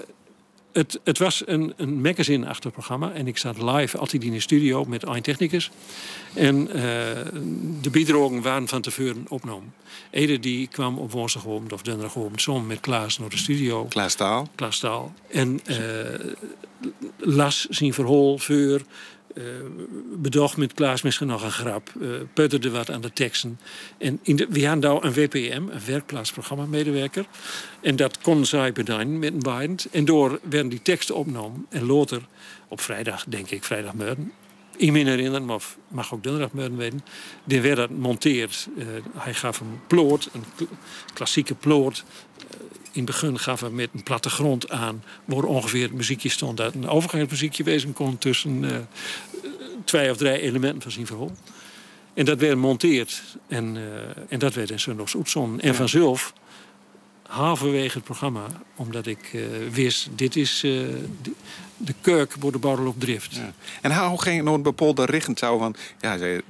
het, 0.72 1.00
het, 1.04 1.18
was 1.18 1.42
een, 1.46 1.72
een 1.76 2.00
magazine-achtig 2.00 2.72
programma. 2.72 3.12
En 3.12 3.26
ik 3.26 3.38
zat 3.38 3.62
live 3.62 3.98
altijd 3.98 4.24
in 4.24 4.32
de 4.32 4.40
studio 4.40 4.84
met 4.84 5.06
een 5.06 5.22
technicus. 5.22 5.70
En 6.34 6.66
uh, 6.66 6.74
de 7.80 7.90
biedrogen 7.90 8.42
waren 8.42 8.68
van 8.68 8.82
tevoren 8.82 9.24
opgenomen. 9.28 9.74
Ede 10.10 10.38
die 10.38 10.66
kwam 10.66 10.98
op 10.98 11.12
woensdagavond 11.12 11.72
of 11.72 11.82
donderdagavond 11.82 12.40
samen 12.40 12.66
met 12.66 12.80
Klaas 12.80 13.18
naar 13.18 13.28
de 13.28 13.36
studio. 13.36 13.84
Klaas 13.84 14.14
Taal. 14.14 14.48
Klaas 14.54 14.78
Taal. 14.78 15.14
En 15.30 15.60
uh, 15.66 15.76
las 17.16 17.66
zijn 17.68 17.94
verhaal 17.94 18.38
voor. 18.38 18.80
Uh, 19.34 19.44
bedocht 20.16 20.56
met 20.56 20.74
Klaas 20.74 21.02
misschien 21.02 21.26
nog 21.26 21.42
een 21.42 21.50
grap. 21.50 21.92
Uh, 22.00 22.10
putterde 22.34 22.70
wat 22.70 22.90
aan 22.90 23.00
de 23.00 23.12
teksten. 23.12 23.60
En 23.98 24.18
in 24.22 24.36
de, 24.36 24.46
we 24.50 24.66
hadden 24.66 24.90
nou 24.90 25.06
een 25.06 25.12
WPM, 25.12 25.62
een 25.70 25.84
werkplaatsprogramma-medewerker. 25.86 27.26
En 27.80 27.96
dat 27.96 28.18
kon 28.20 28.46
zij 28.46 28.72
bedenken 28.72 29.18
met 29.18 29.32
een 29.32 29.58
bind. 29.58 29.88
En 29.90 30.04
door 30.04 30.40
werden 30.42 30.68
die 30.68 30.82
teksten 30.82 31.14
opgenomen. 31.14 31.66
En 31.68 31.86
later, 31.86 32.26
op 32.68 32.80
vrijdag, 32.80 33.24
denk 33.24 33.50
ik, 33.50 33.64
vrijdagmorgen. 33.64 34.32
Ik 34.76 34.92
me 34.92 34.98
herinneren, 34.98 35.44
maar 35.44 35.62
mag 35.88 36.14
ook 36.14 36.22
donderdagmorgen 36.22 36.76
weten. 36.76 37.04
Die 37.44 37.60
werd 37.60 37.76
dat 37.76 37.90
monteerd. 37.90 38.68
Uh, 38.76 38.86
hij 39.16 39.34
gaf 39.34 39.60
een 39.60 39.80
ploot, 39.86 40.28
een 40.32 40.68
klassieke 41.14 41.54
ploot 41.54 42.04
in 42.92 43.02
het 43.02 43.04
begin 43.04 43.38
gaf 43.38 43.60
we 43.60 43.70
met 43.70 43.88
een 43.94 44.02
plattegrond 44.02 44.70
aan... 44.70 45.02
waar 45.24 45.42
ongeveer 45.42 45.82
het 45.82 45.92
muziekje 45.92 46.28
stond 46.28 46.56
dat 46.56 46.74
een 46.74 46.88
overgangsmuziekje 46.88 47.64
wezen 47.64 47.92
kon... 47.92 48.18
tussen 48.18 48.62
uh, 48.62 48.76
twee 49.84 50.10
of 50.10 50.16
drie 50.16 50.40
elementen 50.40 50.82
van 50.82 50.90
zijn 50.90 51.06
verhaal. 51.06 51.30
En 52.14 52.24
dat 52.24 52.38
werd 52.38 52.56
monteerd. 52.56 53.22
En, 53.48 53.76
uh, 53.76 53.82
en 54.28 54.38
dat 54.38 54.54
werd 54.54 54.70
in 54.70 54.80
zondags 54.80 55.16
uitzonden. 55.16 55.60
En 55.60 55.68
ja. 55.68 55.74
vanzelf, 55.74 56.32
halverwege 57.26 57.94
het 57.94 58.04
programma... 58.04 58.46
omdat 58.76 59.06
ik 59.06 59.32
uh, 59.32 59.42
wist, 59.72 60.08
dit 60.14 60.36
is 60.36 60.60
de, 60.60 61.04
de 61.76 61.94
kurk 62.00 62.34
voor 62.40 62.52
de 62.52 62.58
borrel 62.58 62.86
op 62.86 63.00
drift. 63.00 63.34
Ja. 63.34 63.52
En 63.80 64.06
hoe 64.06 64.22
ging 64.22 64.50
het 64.50 64.62
bepaalde 64.62 65.04
richting 65.04 65.38
zou 65.38 65.58
van... 65.58 65.74
Ja, 66.00 66.18
zei, 66.18 66.40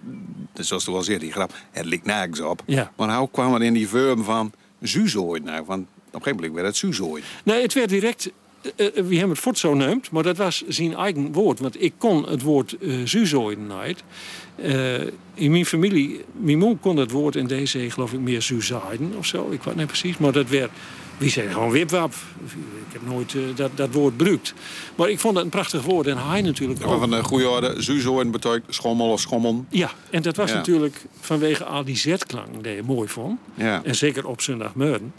zoals 0.54 0.84
toen 0.84 0.94
al 0.94 1.02
zei, 1.02 1.18
die 1.18 1.32
grap, 1.32 1.54
het 1.70 1.84
ligt 1.84 2.04
nergens 2.04 2.40
op. 2.40 2.62
Ja. 2.66 2.92
Maar 2.96 3.16
hoe 3.16 3.30
kwam 3.30 3.54
het 3.54 3.62
in 3.62 3.72
die 3.72 3.88
vorm 3.88 4.24
van... 4.24 4.52
Zuzooi 4.82 5.40
nou, 5.40 5.64
van 5.64 5.86
op 6.12 6.14
een 6.14 6.22
gegeven 6.22 6.36
moment 6.36 6.54
werd 6.54 6.66
het 6.66 6.76
Suzooi. 6.76 7.22
Nee, 7.44 7.62
het 7.62 7.74
werd 7.74 7.88
direct. 7.88 8.30
Uh, 8.76 8.86
wie 8.94 9.18
hem 9.18 9.30
het 9.30 9.38
voort 9.38 9.58
zo 9.58 9.74
neemt, 9.74 10.10
maar 10.10 10.22
dat 10.22 10.36
was 10.36 10.64
zijn 10.68 10.94
eigen 10.94 11.32
woord. 11.32 11.58
Want 11.58 11.82
ik 11.82 11.92
kon 11.98 12.28
het 12.28 12.42
woord 12.42 12.76
uh, 12.80 13.56
nooit. 13.56 14.02
Uh, 14.64 15.00
in 15.34 15.50
mijn 15.50 15.66
familie, 15.66 16.24
mijn 16.32 16.80
kon 16.80 16.96
het 16.96 17.10
woord 17.10 17.36
in 17.36 17.46
deze 17.46 17.90
geloof 17.90 18.12
ik 18.12 18.20
meer 18.20 18.42
Suzaiden 18.42 19.12
of 19.16 19.26
zo. 19.26 19.50
Ik 19.50 19.62
weet 19.62 19.76
niet 19.76 19.86
precies, 19.86 20.18
maar 20.18 20.32
dat 20.32 20.48
werd. 20.48 20.70
Wie 21.16 21.30
zei 21.30 21.48
gewoon 21.48 21.70
wipwap. 21.70 22.14
Ik 22.86 22.92
heb 22.92 23.06
nooit 23.06 23.32
uh, 23.32 23.42
dat, 23.54 23.70
dat 23.74 23.92
woord 23.92 24.14
gebruikt. 24.16 24.54
Maar 24.94 25.10
ik 25.10 25.18
vond 25.18 25.34
het 25.34 25.44
een 25.44 25.50
prachtig 25.50 25.82
woord. 25.82 26.06
En 26.06 26.28
hij 26.28 26.42
natuurlijk 26.42 26.84
ook. 26.84 26.92
Ja, 26.92 26.98
van 26.98 27.10
de 27.10 27.22
goede 27.22 27.48
orde, 27.48 27.82
Suzooi 27.82 28.30
betekent 28.30 28.74
schommel 28.74 29.10
of 29.10 29.20
schommel. 29.20 29.64
Ja, 29.68 29.90
en 30.10 30.22
dat 30.22 30.36
was 30.36 30.50
ja. 30.50 30.56
natuurlijk 30.56 31.04
vanwege 31.20 31.64
al 31.64 31.84
die 31.84 31.96
Z-klank 31.96 32.64
die 32.64 32.74
je 32.74 32.82
mooi 32.82 33.08
vond. 33.08 33.38
Ja. 33.54 33.80
En 33.84 33.94
zeker 33.94 34.26
op 34.26 34.40
zondagmorgen. 34.40 35.12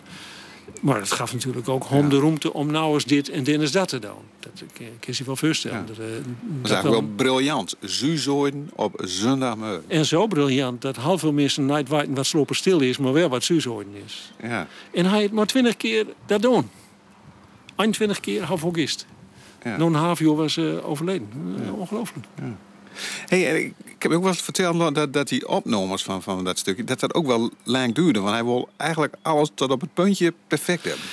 Maar 0.82 1.00
het 1.00 1.12
gaf 1.12 1.34
natuurlijk 1.34 1.70
ook 1.70 2.10
de 2.10 2.18
roemte 2.18 2.54
om 2.54 2.72
nou 2.72 2.94
eens 2.94 3.06
dit 3.06 3.30
en 3.30 3.44
dan 3.44 3.62
eens 3.62 3.72
dat 3.72 3.88
te 3.88 4.00
doen. 4.00 4.12
Dat 4.40 4.52
kan 4.74 4.86
je 5.00 5.14
je 5.18 5.24
wel 5.24 5.36
voorstellen. 5.36 5.78
Ja. 5.78 5.86
Dat, 5.86 5.98
uh, 5.98 6.06
dat, 6.06 6.26
is 6.64 6.72
eigenlijk 6.72 7.02
wel 7.02 7.12
briljant. 7.16 7.76
Zuzoiden 7.80 8.70
op 8.76 9.02
zondagmorgen. 9.04 9.84
En 9.88 10.06
zo 10.06 10.28
briljant 10.28 10.82
dat 10.82 10.96
half 10.96 11.20
veel 11.20 11.34
mensen 11.34 11.66
niet 11.66 11.90
weten 11.90 12.14
wat 12.14 12.26
slopen 12.26 12.56
stil 12.56 12.80
is, 12.80 12.98
maar 12.98 13.14
wel 13.14 13.30
wat 13.30 13.44
zuzoiden 13.44 13.94
is. 14.06 14.34
Ja. 14.42 14.68
En 14.94 15.06
hij 15.06 15.22
het 15.22 15.32
maar 15.32 15.46
twintig 15.46 15.78
keer 15.78 16.06
dat 16.26 16.42
doen. 16.42 16.70
21 17.76 18.20
keer 18.20 18.44
half 18.44 18.64
august. 18.64 19.06
Ja. 19.64 19.80
Een 19.80 19.94
half 19.94 20.20
jaar 20.20 20.36
was 20.36 20.58
uh, 20.58 20.90
overleden. 20.90 21.28
Uh, 21.66 21.80
ongelooflijk. 21.80 22.26
Hey, 23.26 23.74
ik 24.02 24.04
heb 24.04 24.12
ook 24.12 24.22
wel 24.22 24.32
eens 24.32 24.42
verteld 24.42 24.96
dat, 24.96 25.14
dat 25.14 25.28
die 25.28 25.48
opnames 25.48 26.04
van, 26.04 26.22
van 26.22 26.44
dat 26.44 26.60
stukje... 26.60 26.84
dat 26.84 27.00
dat 27.00 27.14
ook 27.14 27.26
wel 27.26 27.52
lang 27.64 27.96
duurde. 27.96 28.20
Want 28.20 28.34
hij 28.34 28.44
wil 28.44 28.70
eigenlijk 28.78 29.16
alles 29.22 29.52
tot 29.54 29.72
op 29.72 29.82
het 29.82 29.94
puntje 29.94 30.34
perfect 30.48 30.84
hebben. 30.84 31.06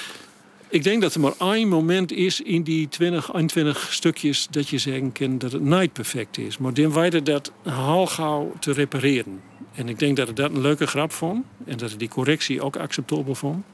Ik 0.68 0.82
denk 0.82 1.02
dat 1.02 1.14
er 1.14 1.20
maar 1.20 1.32
één 1.38 1.68
moment 1.68 2.12
is 2.12 2.40
in 2.40 2.62
die 2.62 2.88
20, 2.88 3.34
21 3.34 3.92
stukjes... 3.92 4.46
dat 4.50 4.68
je 4.68 4.78
zeggen 4.78 5.12
kan 5.12 5.38
dat 5.38 5.52
het 5.52 5.62
niet 5.62 5.92
perfect 5.92 6.38
is. 6.38 6.58
Maar 6.58 6.74
dan 6.74 6.92
weet 6.92 7.26
dat 7.26 7.52
heel 7.62 8.06
gauw 8.06 8.52
te 8.60 8.72
repareren. 8.72 9.40
En 9.74 9.88
ik 9.88 9.98
denk 9.98 10.16
dat 10.16 10.28
ik 10.28 10.36
dat 10.36 10.50
een 10.50 10.60
leuke 10.60 10.86
grap 10.86 11.12
vond. 11.12 11.44
En 11.64 11.76
dat 11.76 11.90
ik 11.90 11.98
die 11.98 12.08
correctie 12.08 12.62
ook 12.62 12.76
acceptabel 12.76 13.34
vond. 13.34 13.64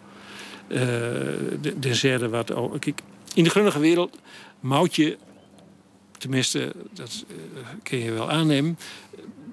Uh, 0.68 0.78
de, 1.60 1.74
de 1.80 2.28
wat... 2.28 2.52
Kijk, 2.78 3.00
in 3.34 3.44
de 3.44 3.50
grunnige 3.50 3.78
wereld 3.78 4.18
mout 4.60 4.94
je 4.94 5.18
tenminste, 6.18 6.72
dat 6.92 7.24
uh, 7.28 7.66
kun 7.82 7.98
je 7.98 8.12
wel 8.12 8.30
aannemen. 8.30 8.78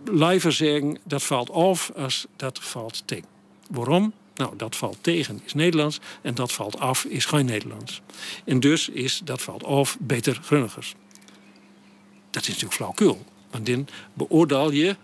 Liever 0.06 0.52
zeggen 0.52 0.98
dat 1.04 1.24
valt 1.24 1.50
af 1.50 1.92
als 1.96 2.26
dat 2.36 2.60
valt 2.62 3.04
tegen. 3.06 3.26
Waarom? 3.70 4.14
Nou, 4.36 4.56
dat 4.58 4.76
valt 4.76 4.98
tegen 5.02 5.42
is 5.46 5.54
Nederlands 5.54 6.00
en 6.22 6.36
dat 6.36 6.52
valt 6.52 6.80
af 6.80 7.04
is 7.04 7.26
geen 7.26 7.46
Nederlands. 7.46 8.02
En 8.46 8.60
dus 8.60 8.90
is 8.90 9.22
dat 9.24 9.42
valt 9.42 9.64
af 9.64 9.98
beter 10.00 10.40
Grunnigers. 10.44 10.96
Dat 12.30 12.42
is 12.42 12.48
natuurlijk 12.48 12.76
flauwkul. 12.76 13.26
Want 13.52 13.66
dan 13.66 13.88
beoordeel 14.14 14.72
je 14.72 14.96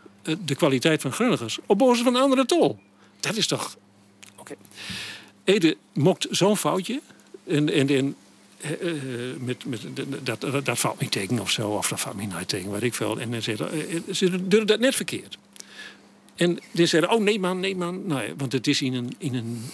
de 0.46 0.56
kwaliteit 0.56 1.02
van 1.02 1.12
Grunnigers 1.12 1.60
op 1.66 1.78
basis 1.78 2.04
van 2.04 2.16
andere 2.16 2.46
tol. 2.46 2.80
Dat 3.20 3.36
is 3.36 3.48
toch. 3.48 3.78
Oké. 4.36 4.56
Ede 5.44 5.78
mokt 5.94 6.28
zo'n 6.30 6.58
foutje. 6.58 7.02
En, 7.48 7.74
en, 7.74 7.90
en 7.90 8.16
uh, 8.82 8.92
met, 9.40 9.66
met, 9.66 9.82
dat, 10.24 10.42
dat, 10.42 10.66
dat 10.66 10.80
valt 10.80 11.00
niet 11.00 11.12
tegen 11.12 11.40
of 11.40 11.52
zo, 11.52 11.70
of 11.70 11.90
dat 11.90 12.00
valt 12.00 12.18
niet 12.18 12.38
niet 12.38 12.48
tegen, 12.48 12.72
weet 12.72 12.84
ik 12.84 12.94
veel. 12.94 13.20
En 13.20 13.32
dan 13.32 13.42
ze 14.12 14.48
doen 14.48 14.66
dat 14.66 14.80
net 14.80 14.96
verkeerd. 14.96 15.38
En 16.36 16.60
die 16.72 16.86
zeiden, 16.86 17.12
oh 17.12 17.22
nee 17.22 17.40
man, 17.40 17.60
nee 17.60 17.76
man. 17.76 18.08
Nou 18.08 18.22
ja, 18.22 18.34
want 18.38 18.52
het 18.52 18.68
is 18.68 18.82
in 18.82 18.94
een, 18.94 19.16
in 19.18 19.36
een 19.36 19.66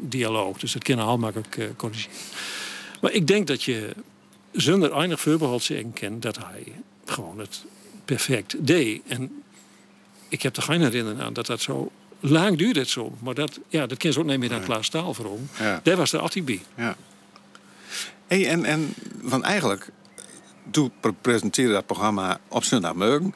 dialoog, 0.00 0.58
dus 0.58 0.72
dat 0.72 0.82
kunnen 0.82 1.04
al 1.04 1.18
makkelijk 1.18 1.56
uh, 1.56 1.66
corrigeren. 1.76 2.16
Maar 3.00 3.12
ik 3.12 3.26
denk 3.26 3.46
dat 3.46 3.62
je 3.62 3.94
zonder 4.52 4.96
enig 4.96 5.20
voorbehold 5.20 5.62
zeggen 5.62 5.92
kan 5.92 6.20
dat 6.20 6.36
hij 6.38 6.64
gewoon 7.04 7.38
het 7.38 7.64
perfect 8.04 8.66
deed. 8.66 9.02
En 9.06 9.42
ik 10.28 10.42
heb 10.42 10.56
er 10.56 10.62
geen 10.62 10.80
herinnering 10.80 11.20
aan 11.20 11.32
dat 11.32 11.46
dat 11.46 11.60
zo 11.60 11.90
lang 12.20 12.58
duurde 12.58 12.80
het 12.80 12.88
zo. 12.88 13.12
Maar 13.22 13.34
dat, 13.34 13.60
ja, 13.68 13.86
dat 13.86 13.98
ken 13.98 14.12
je 14.12 14.18
ook 14.18 14.26
niet 14.26 14.38
meer 14.38 14.50
naar 14.50 14.60
Klaas 14.60 14.86
Staal 14.86 15.14
voor 15.14 15.38
Ja. 15.58 15.80
Daar 15.82 15.96
was 15.96 16.10
de 16.10 16.18
Attibi. 16.18 16.62
Ja. 16.76 16.96
Hey, 18.26 18.48
en, 18.48 18.64
en 18.64 18.94
van 19.22 19.44
eigenlijk, 19.44 19.90
toen 20.70 20.92
presenteerde 21.20 21.72
dat 21.72 21.86
programma 21.86 22.40
op 22.48 22.64
zondagmorgen. 22.64 23.34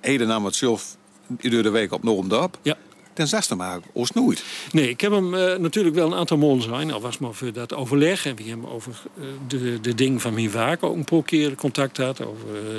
Ede 0.00 0.24
nam 0.24 0.44
het 0.44 0.54
zelf 0.54 0.96
iedere 1.40 1.70
week 1.70 1.92
op 1.92 2.02
Noormdorp. 2.02 2.58
Ja. 2.62 2.76
Ten 3.12 3.28
zesde 3.28 3.54
maar 3.54 3.80
ons 3.92 4.10
nooit. 4.10 4.44
Nee, 4.72 4.88
ik 4.88 5.00
heb 5.00 5.12
hem 5.12 5.34
uh, 5.34 5.56
natuurlijk 5.56 5.94
wel 5.94 6.06
een 6.06 6.18
aantal 6.18 6.36
molen 6.36 6.62
zijn. 6.62 6.92
Al 6.92 7.00
was 7.00 7.18
maar 7.18 7.34
voor 7.34 7.52
dat 7.52 7.74
overleg. 7.74 8.26
En 8.26 8.36
we 8.36 8.42
hebben 8.42 8.70
over 8.70 9.02
uh, 9.18 9.24
de, 9.48 9.80
de 9.80 9.94
dingen 9.94 10.20
van 10.20 10.34
mijn 10.34 10.78
ook 10.80 10.96
een 10.96 11.04
paar 11.04 11.22
keer 11.22 11.54
contact 11.54 11.96
had. 11.96 12.24
Over 12.24 12.46
uh, 12.54 12.78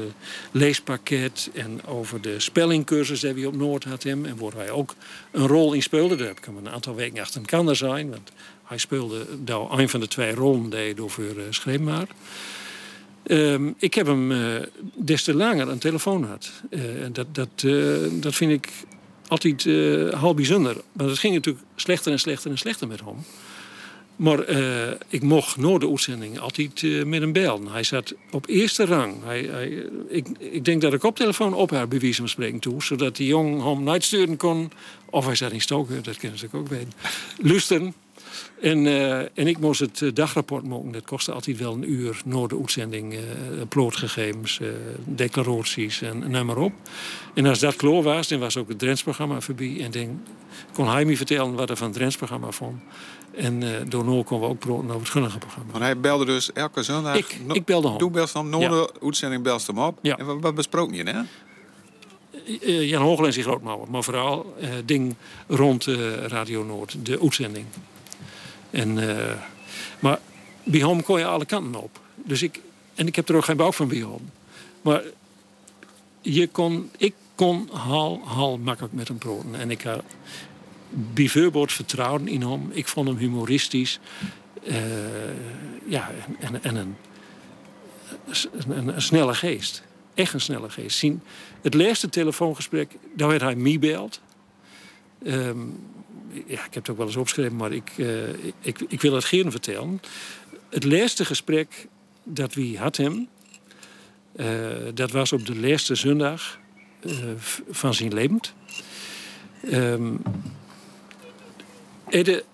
leespakket 0.52 1.50
en 1.54 1.86
over 1.86 2.22
de 2.22 2.40
spellingcursus 2.40 3.20
die 3.20 3.34
we 3.34 3.48
op 3.48 3.56
Noord 3.56 3.84
had 3.84 4.04
hem. 4.04 4.26
En 4.26 4.38
waar 4.38 4.54
hij 4.56 4.70
ook 4.70 4.96
een 5.32 5.48
rol 5.48 5.74
in 5.74 5.82
speelde. 5.82 6.16
Daar 6.16 6.28
heb 6.28 6.38
ik 6.38 6.46
hem 6.46 6.58
een 6.58 6.70
aantal 6.70 6.96
weken 6.96 7.22
achter 7.22 7.42
elkaar 7.42 7.76
zijn. 7.76 8.10
Want 8.10 8.32
hij 8.72 8.80
speelde 8.80 9.26
nou 9.46 9.82
een 9.82 9.90
van 9.90 10.00
de 10.00 10.08
twee 10.08 10.34
rollen 10.34 10.72
hij 10.72 10.94
door 10.94 11.10
voor 11.10 11.24
uh, 11.24 11.44
Schreemmaar. 11.50 12.08
Um, 13.26 13.76
ik 13.78 13.94
heb 13.94 14.08
hem 14.08 14.32
uh, 14.32 14.56
des 14.96 15.24
te 15.24 15.36
langer 15.36 15.70
een 15.70 15.80
telefoon 15.80 16.24
had. 16.24 16.52
Uh, 16.70 16.82
dat, 17.12 17.36
dat, 17.36 17.64
uh, 17.66 17.98
dat 18.12 18.36
vind 18.36 18.52
ik 18.52 18.70
altijd 19.28 19.64
half 20.14 20.36
bijzonder. 20.36 20.76
Maar 20.92 21.08
het 21.08 21.20
ging 21.20 21.34
natuurlijk 21.34 21.66
slechter 21.76 22.12
en 22.12 22.20
slechter 22.20 22.52
en 22.52 22.58
slechter 22.58 22.88
met 22.88 23.00
hem. 23.00 23.16
Maar 24.16 24.50
ik 25.08 25.22
mocht 25.22 25.58
na 25.58 25.78
de 25.78 25.90
uitzending 25.90 26.40
altijd 26.40 27.06
met 27.06 27.22
hem 27.22 27.32
bellen. 27.32 27.68
Hij 27.68 27.84
zat 27.84 28.14
op 28.32 28.48
eerste 28.48 28.86
rang. 28.86 29.24
Hij, 29.24 29.42
hij, 29.52 29.86
ik, 30.08 30.28
ik 30.40 30.66
denk 30.66 30.82
dat 30.82 30.94
ik 30.94 31.04
op 31.04 31.16
telefoon 31.16 31.54
op 31.54 31.72
haar 31.72 31.88
bewijs 31.88 32.18
van 32.18 32.30
spreken 32.30 32.60
toe. 32.60 32.84
Zodat 32.84 33.16
die 33.16 33.28
jong 33.28 33.64
hem 33.64 34.02
sturen 34.02 34.38
kon. 34.38 34.72
Of 35.10 35.26
hij 35.26 35.36
zat 35.36 35.52
in 35.52 35.62
stoken, 35.62 36.04
dat 36.04 36.18
kennen 36.18 36.40
ze 36.40 36.48
ook 36.52 36.68
weten. 36.68 36.94
Luisteren. 37.38 37.94
En, 38.62 38.86
uh, 38.86 39.20
en 39.20 39.48
ik 39.48 39.60
moest 39.60 39.80
het 39.80 40.16
dagrapport 40.16 40.68
maken. 40.68 40.92
Dat 40.92 41.06
kostte 41.06 41.32
altijd 41.32 41.58
wel 41.58 41.74
een 41.74 41.92
uur 41.92 42.22
na 42.26 42.48
de 42.48 42.58
uitzending. 42.58 43.14
Uh, 43.14 43.20
plootgegevens, 43.70 44.60
uh, 44.62 44.70
declaraties 45.06 46.02
en 46.02 46.32
noem 46.32 46.46
maar 46.46 46.58
op. 46.58 46.74
En 47.34 47.46
als 47.46 47.60
dat 47.60 47.76
klaar 47.76 48.02
was, 48.02 48.28
dan 48.28 48.40
was 48.40 48.58
ook 48.58 48.68
het 48.68 48.80
Drents-programma 48.80 49.42
voorbij. 49.42 49.78
En 49.82 49.92
dan 49.92 50.22
kon 50.74 50.88
hij 50.88 51.06
me 51.06 51.18
vertellen 51.18 51.54
wat 51.54 51.70
er 51.70 51.78
van 51.78 51.88
het 51.88 51.96
Drents-programma 51.96 52.52
vond. 52.52 52.82
En 53.36 53.60
daarna 53.90 54.24
konden 54.24 54.40
we 54.40 54.46
ook 54.46 54.60
praten 54.60 54.86
over 54.86 55.00
het 55.00 55.10
gunnige 55.10 55.38
programma. 55.38 55.72
Maar 55.72 55.82
hij 55.82 56.00
belde 56.00 56.26
dus 56.26 56.54
elke 56.54 56.84
zondag? 56.84 57.16
Ik, 57.16 57.38
ik 57.52 57.66
belde 57.66 57.88
hem. 57.88 57.98
Toen 57.98 58.12
belde 58.12 58.32
hem, 58.34 58.52
de 58.52 58.94
uitzending 59.02 59.44
belde 59.44 59.64
hem 59.66 59.80
op. 59.80 60.00
Ja. 60.02 60.18
En 60.18 60.26
wat, 60.26 60.38
wat 60.40 60.56
besproken 60.56 60.96
je, 60.96 61.04
hè? 61.04 61.22
Jan 62.82 63.34
zich 63.34 63.44
grootmouwen. 63.44 63.92
Maar 63.92 64.04
vooral 64.04 64.56
ding 64.86 65.16
rond 65.48 65.86
Radio 66.28 66.64
Noord, 66.64 67.06
de 67.06 67.20
uitzending. 67.22 67.66
En, 68.72 68.98
uh, 68.98 69.34
maar 70.00 70.20
bij 70.64 70.80
hem 70.80 71.04
kon 71.04 71.20
je 71.20 71.26
alle 71.26 71.46
kanten 71.46 71.82
op. 71.82 72.00
Dus 72.16 72.42
ik, 72.42 72.60
en 72.96 73.08
ik 73.08 73.16
heb 73.16 73.30
er 73.30 73.36
ook 73.36 73.46
geen 73.46 73.58
bouw 73.58 73.72
van 73.72 73.88
bij 73.88 73.98
hem. 73.98 74.30
Maar 74.82 75.02
je 76.22 76.48
kon, 76.48 76.90
ik 76.98 77.14
kon 77.36 77.70
hal, 77.72 78.22
hal 78.24 78.58
makkelijk 78.58 78.94
met 78.94 79.08
hem 79.08 79.18
praten. 79.18 79.56
En 79.56 79.72
ik 79.72 79.82
had 79.82 80.04
bijvoorbeeld 80.90 81.72
vertrouwen 81.72 82.28
in 82.28 82.42
hem. 82.42 82.70
Ik 82.72 82.88
vond 82.88 83.08
hem 83.08 83.18
humoristisch. 83.18 84.00
Uh, 84.64 84.76
ja, 85.88 86.12
en, 86.40 86.64
en 86.64 86.76
een, 86.76 86.96
een, 88.68 89.02
snelle 89.02 89.34
geest. 89.34 89.84
echt 90.14 90.34
een 90.34 90.42
snelle 90.42 90.70
geest. 90.70 90.98
Zien, 90.98 91.22
het 91.62 91.74
laatste 91.74 92.10
telefoongesprek, 92.10 92.92
daar 93.16 93.28
werd 93.28 93.42
hij 93.42 93.56
me 93.56 93.80
beld. 93.80 94.22
Ehm, 95.24 95.58
ja, 96.34 96.66
ik 96.66 96.74
heb 96.74 96.74
het 96.74 96.90
ook 96.90 96.98
wel 96.98 97.06
eens 97.06 97.16
opgeschreven, 97.16 97.56
maar 97.56 97.72
ik, 97.72 97.92
uh, 97.98 98.30
ik, 98.60 98.80
ik 98.88 99.02
wil 99.02 99.14
het 99.14 99.26
geen 99.26 99.52
vertellen. 99.52 100.02
Het 100.70 100.84
laatste 100.84 101.26
gesprek 101.26 101.88
dat 102.24 102.54
we 102.54 102.78
had 102.78 102.98
hem, 102.98 103.28
uh, 104.36 104.48
dat 104.94 105.12
was 105.12 105.32
op 105.32 105.46
de 105.46 105.56
laatste 105.56 105.96
zondag 105.96 106.60
uh, 107.06 107.14
van 107.70 107.94
zijn 107.94 108.14
leven. 108.14 108.40
Um, 109.74 110.22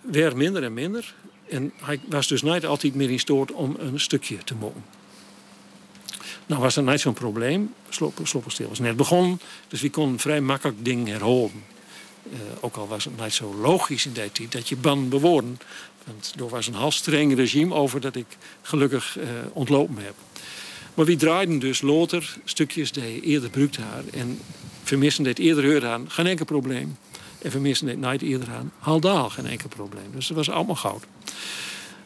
werd 0.01 0.35
minder 0.35 0.63
en 0.63 0.73
minder. 0.73 1.13
En 1.49 1.71
hij 1.81 1.99
was 2.09 2.27
dus 2.27 2.41
niet 2.41 2.65
altijd 2.65 2.95
meer 2.95 3.09
in 3.11 3.19
stoort 3.19 3.51
om 3.51 3.75
een 3.79 3.99
stukje 3.99 4.37
te 4.37 4.55
mogen. 4.55 4.83
Nou 6.45 6.61
was 6.61 6.73
dat 6.73 6.85
niet 6.85 6.99
zo'n 6.99 7.13
probleem. 7.13 7.73
Slopperstil 8.23 8.67
was 8.67 8.79
net 8.79 8.95
begonnen, 8.95 9.39
dus 9.67 9.81
we 9.81 9.89
konden 9.89 10.19
vrij 10.19 10.41
makkelijk 10.41 10.85
dingen 10.85 11.07
herhouden. 11.07 11.63
Uh, 12.31 12.39
ook 12.59 12.75
al 12.75 12.87
was 12.87 13.03
het 13.03 13.21
niet 13.21 13.33
zo 13.33 13.55
logisch 13.55 14.05
in 14.05 14.11
die 14.11 14.31
tijd 14.31 14.51
dat 14.51 14.69
je 14.69 14.75
ban 14.75 15.09
bewoorden. 15.09 15.59
Want 16.05 16.33
er 16.39 16.49
was 16.49 16.67
een 16.67 16.73
half 16.73 16.93
streng 16.93 17.35
regime 17.35 17.73
over 17.73 18.01
dat 18.01 18.15
ik 18.15 18.25
gelukkig 18.61 19.17
uh, 19.17 19.23
ontlopen 19.53 19.97
heb. 19.97 20.13
Maar 20.93 21.05
we 21.05 21.15
draaiden 21.15 21.59
dus 21.59 21.81
loter 21.81 22.37
stukjes 22.43 22.91
die 22.91 23.21
eerder 23.21 23.49
gebruikt 23.49 23.77
had. 23.77 24.05
En 24.05 24.39
vermissen 24.83 25.23
dit 25.23 25.39
eerder 25.39 25.71
hoorde 25.71 25.87
aan, 25.87 26.11
geen 26.11 26.27
enkel 26.27 26.45
probleem. 26.45 26.97
En 27.41 27.51
vermissen 27.51 27.87
dit 27.87 27.99
niet 27.99 28.21
eerder 28.21 28.49
aan, 28.49 28.71
haldaal 28.79 29.29
geen 29.29 29.45
enkel 29.45 29.69
probleem. 29.69 30.11
Dus 30.11 30.27
dat 30.27 30.37
was 30.37 30.49
allemaal 30.49 30.75
goud. 30.75 31.03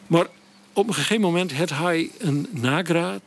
Maar 0.06 0.26
op 0.72 0.88
een 0.88 0.94
gegeven 0.94 1.20
moment 1.20 1.52
had 1.52 1.70
hij 1.70 2.10
een 2.18 2.48
Nagra 2.50 3.20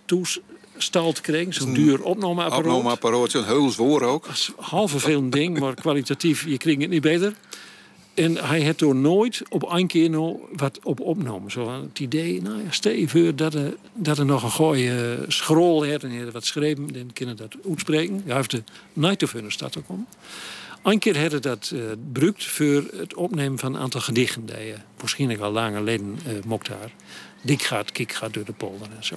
toestald 0.75 1.15
gekregen. 1.15 1.53
Zo'n 1.53 1.74
duur 1.74 2.03
opnameapparaat. 2.03 2.65
Opnameapparaat, 2.65 3.32
zo'n 3.32 3.46
heel 3.46 3.70
zwoer 3.70 4.03
ook. 4.03 4.25
Dat 4.25 4.34
is 4.34 4.51
half 4.58 4.91
vervelend 4.91 5.32
ding, 5.32 5.60
maar 5.60 5.74
kwalitatief, 5.74 6.46
je 6.48 6.58
kreeg 6.58 6.77
het 6.77 6.89
niet 6.89 7.01
beter. 7.01 7.34
En 8.13 8.36
hij 8.36 8.65
had 8.65 8.79
door 8.79 8.96
nooit 8.96 9.41
op 9.50 9.72
een 9.72 9.88
keer 9.88 10.10
nog 10.10 10.38
wat 10.51 10.79
op 10.84 11.00
opgenomen. 11.00 11.51
Zo 11.51 11.82
het 11.82 12.00
idee, 12.00 12.41
nou 12.41 12.63
ja, 12.63 12.72
stel 12.72 13.36
dat 13.36 13.53
er, 13.53 13.75
dat 13.94 14.17
er 14.17 14.25
nog 14.25 14.44
een 14.44 14.51
goede 14.51 15.25
scroll 15.27 15.91
had 15.91 16.03
en 16.03 16.12
hij 16.12 16.32
wat 16.32 16.46
schreven, 16.46 16.94
dan 16.94 17.13
kunnen 17.13 17.36
dat 17.36 17.55
uitspreken. 17.70 18.22
Hij 18.25 18.36
heeft 18.36 18.51
de 18.51 18.63
nooit 18.94 19.20
te 19.20 19.27
veel 19.27 19.44
stad 19.48 19.77
komen. 19.88 20.08
Een 20.84 21.00
keer 21.00 21.22
had 21.22 21.32
hij 21.32 21.39
dat 21.39 21.72
uh, 21.74 21.89
gebruikt 21.89 22.46
voor 22.46 22.84
het 22.98 23.15
opnemen 23.15 23.60
van 23.60 23.75
een 23.75 23.82
aantal 23.82 24.01
gedichten 24.01 24.46
die 24.46 24.65
je 24.65 24.75
waarschijnlijk 24.98 25.39
al 25.39 25.51
langer 25.51 25.77
geleden 25.77 26.20
uh, 26.27 26.34
mocht 26.46 26.67
daar. 26.67 26.91
Dik 27.41 27.62
gaat, 27.62 27.91
kik 27.91 28.13
gaat 28.13 28.34
door 28.34 28.46
de 28.46 28.53
polder 28.53 28.88
en 28.98 29.05
zo. 29.05 29.15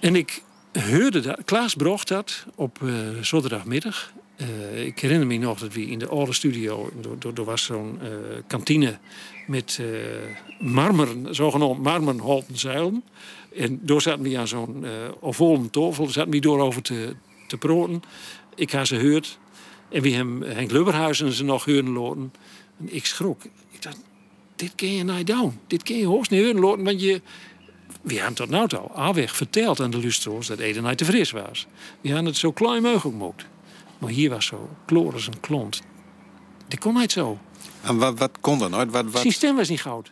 En 0.00 0.16
ik 0.16 0.42
hoorde 0.72 1.20
dat, 1.20 1.44
Klaas 1.44 1.74
brocht 1.74 2.08
dat 2.08 2.46
op 2.54 2.78
uh, 2.82 2.92
zondagmiddag. 3.20 4.12
Uh, 4.40 4.86
ik 4.86 4.98
herinner 4.98 5.26
me 5.26 5.36
nog 5.36 5.58
dat 5.58 5.72
we 5.72 5.86
in 5.86 5.98
de 5.98 6.08
oude 6.08 6.32
studio, 6.32 6.90
er 7.36 7.44
was 7.44 7.62
zo'n 7.64 7.98
uh, 8.02 8.08
kantine 8.46 8.98
met 9.46 9.80
marmeren, 10.60 11.34
zogenaamd 11.34 12.44
zuilen. 12.52 13.04
En 13.56 13.78
door 13.82 14.02
zaten 14.02 14.22
we 14.22 14.38
aan 14.38 14.48
zo'n 14.48 14.82
uh, 14.82 14.90
ovale 15.20 15.70
tafel, 15.70 16.06
zaten 16.06 16.30
we 16.30 16.38
door 16.38 16.60
over 16.60 16.82
te, 16.82 17.14
te 17.46 17.56
proten. 17.56 18.02
Ik 18.54 18.70
had 18.70 18.86
ze 18.86 18.98
gehoord. 18.98 19.38
En 19.88 20.02
wie 20.02 20.14
hem 20.14 20.42
Henk 20.42 20.70
Lubberhuizen 20.70 21.32
ze 21.32 21.44
nog 21.44 21.64
horen 21.64 21.88
loten. 21.88 22.32
En 22.78 22.94
ik 22.94 23.06
schrok. 23.06 23.44
Ik 23.70 23.82
dacht, 23.82 23.98
dit 24.56 24.72
kun 24.74 24.92
je 24.92 25.04
niet 25.04 25.26
doen. 25.26 25.58
Dit 25.66 25.82
kun 25.82 25.96
je 25.96 26.06
hoogst 26.06 26.30
niet 26.30 26.44
horen 26.44 26.60
loten, 26.60 26.84
want 26.84 27.00
je... 27.00 27.20
We 28.00 28.14
hebben 28.14 28.34
tot 28.34 28.48
nu 28.48 28.68
toe 28.68 28.92
aanweg 28.94 29.36
verteld 29.36 29.80
aan 29.80 29.90
de 29.90 29.98
lustro's 29.98 30.46
dat 30.46 30.58
Eden 30.58 30.84
niet 30.84 30.98
te 30.98 31.04
fris 31.04 31.30
was. 31.30 31.66
We 32.00 32.08
hebben 32.08 32.26
het 32.26 32.36
zo 32.36 32.52
klein 32.52 32.82
mogelijk 32.82 33.16
moeten. 33.16 33.46
Maar 33.98 34.10
hier 34.10 34.30
was 34.30 34.46
zo 34.46 34.70
kloris 34.86 35.26
een 35.26 35.40
klont. 35.40 35.82
Die 36.68 36.78
kon 36.78 36.94
niet 36.94 37.12
zo. 37.12 37.38
En 37.80 37.98
wat, 37.98 38.18
wat 38.18 38.30
kon 38.40 38.62
er 38.62 38.70
nooit? 38.70 38.90
Wat, 38.90 39.04
wat... 39.04 39.20
Zijn 39.20 39.32
stem 39.32 39.56
was 39.56 39.68
niet 39.68 39.80
goud. 39.80 40.10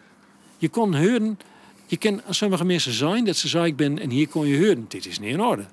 Je 0.59 0.69
kon 0.69 0.97
horen... 0.97 1.39
Je 1.87 1.97
kan 1.97 2.23
sommige 2.31 2.65
mensen 2.65 2.93
zijn 2.93 3.25
dat 3.25 3.37
ze 3.37 3.49
zei 3.49 3.67
ik 3.67 3.77
ben 3.77 3.99
en 3.99 4.11
hier 4.11 4.29
kon 4.29 4.47
je 4.47 4.59
horen. 4.59 4.85
Dit 4.89 5.07
is 5.07 5.19
niet 5.19 5.33
in 5.33 5.41
orde. 5.41 5.65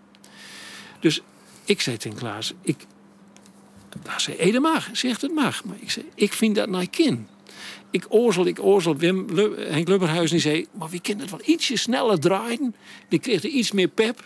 Dus 0.99 1.21
ik 1.65 1.81
zei 1.81 1.97
tegen 1.97 2.17
Klaas... 2.17 2.53
Ik, 2.61 2.85
hij 4.03 4.19
zei, 4.19 4.37
Ede 4.37 4.59
mag, 4.59 4.89
zegt 4.91 5.21
het 5.21 5.33
mag. 5.33 5.63
Maar 5.63 5.75
ik 5.79 5.91
zei, 5.91 6.05
ik 6.15 6.33
vind 6.33 6.55
dat 6.55 6.69
niet 6.69 6.89
kin. 6.89 7.27
Ik 7.93 8.05
oorzel, 8.09 8.45
ik 8.45 8.63
oorzel. 8.63 8.97
Wim 8.97 9.27
Henk 9.57 9.87
Lubberhuis 9.87 10.29
die 10.29 10.39
zei, 10.39 10.65
maar 10.71 10.89
wie 10.89 11.01
kan 11.01 11.19
het 11.19 11.29
wel 11.29 11.41
ietsje 11.45 11.77
sneller 11.77 12.19
draaien? 12.19 12.75
Die 13.09 13.19
kreeg 13.19 13.43
er 13.43 13.49
iets 13.49 13.71
meer 13.71 13.87
pep 13.87 14.23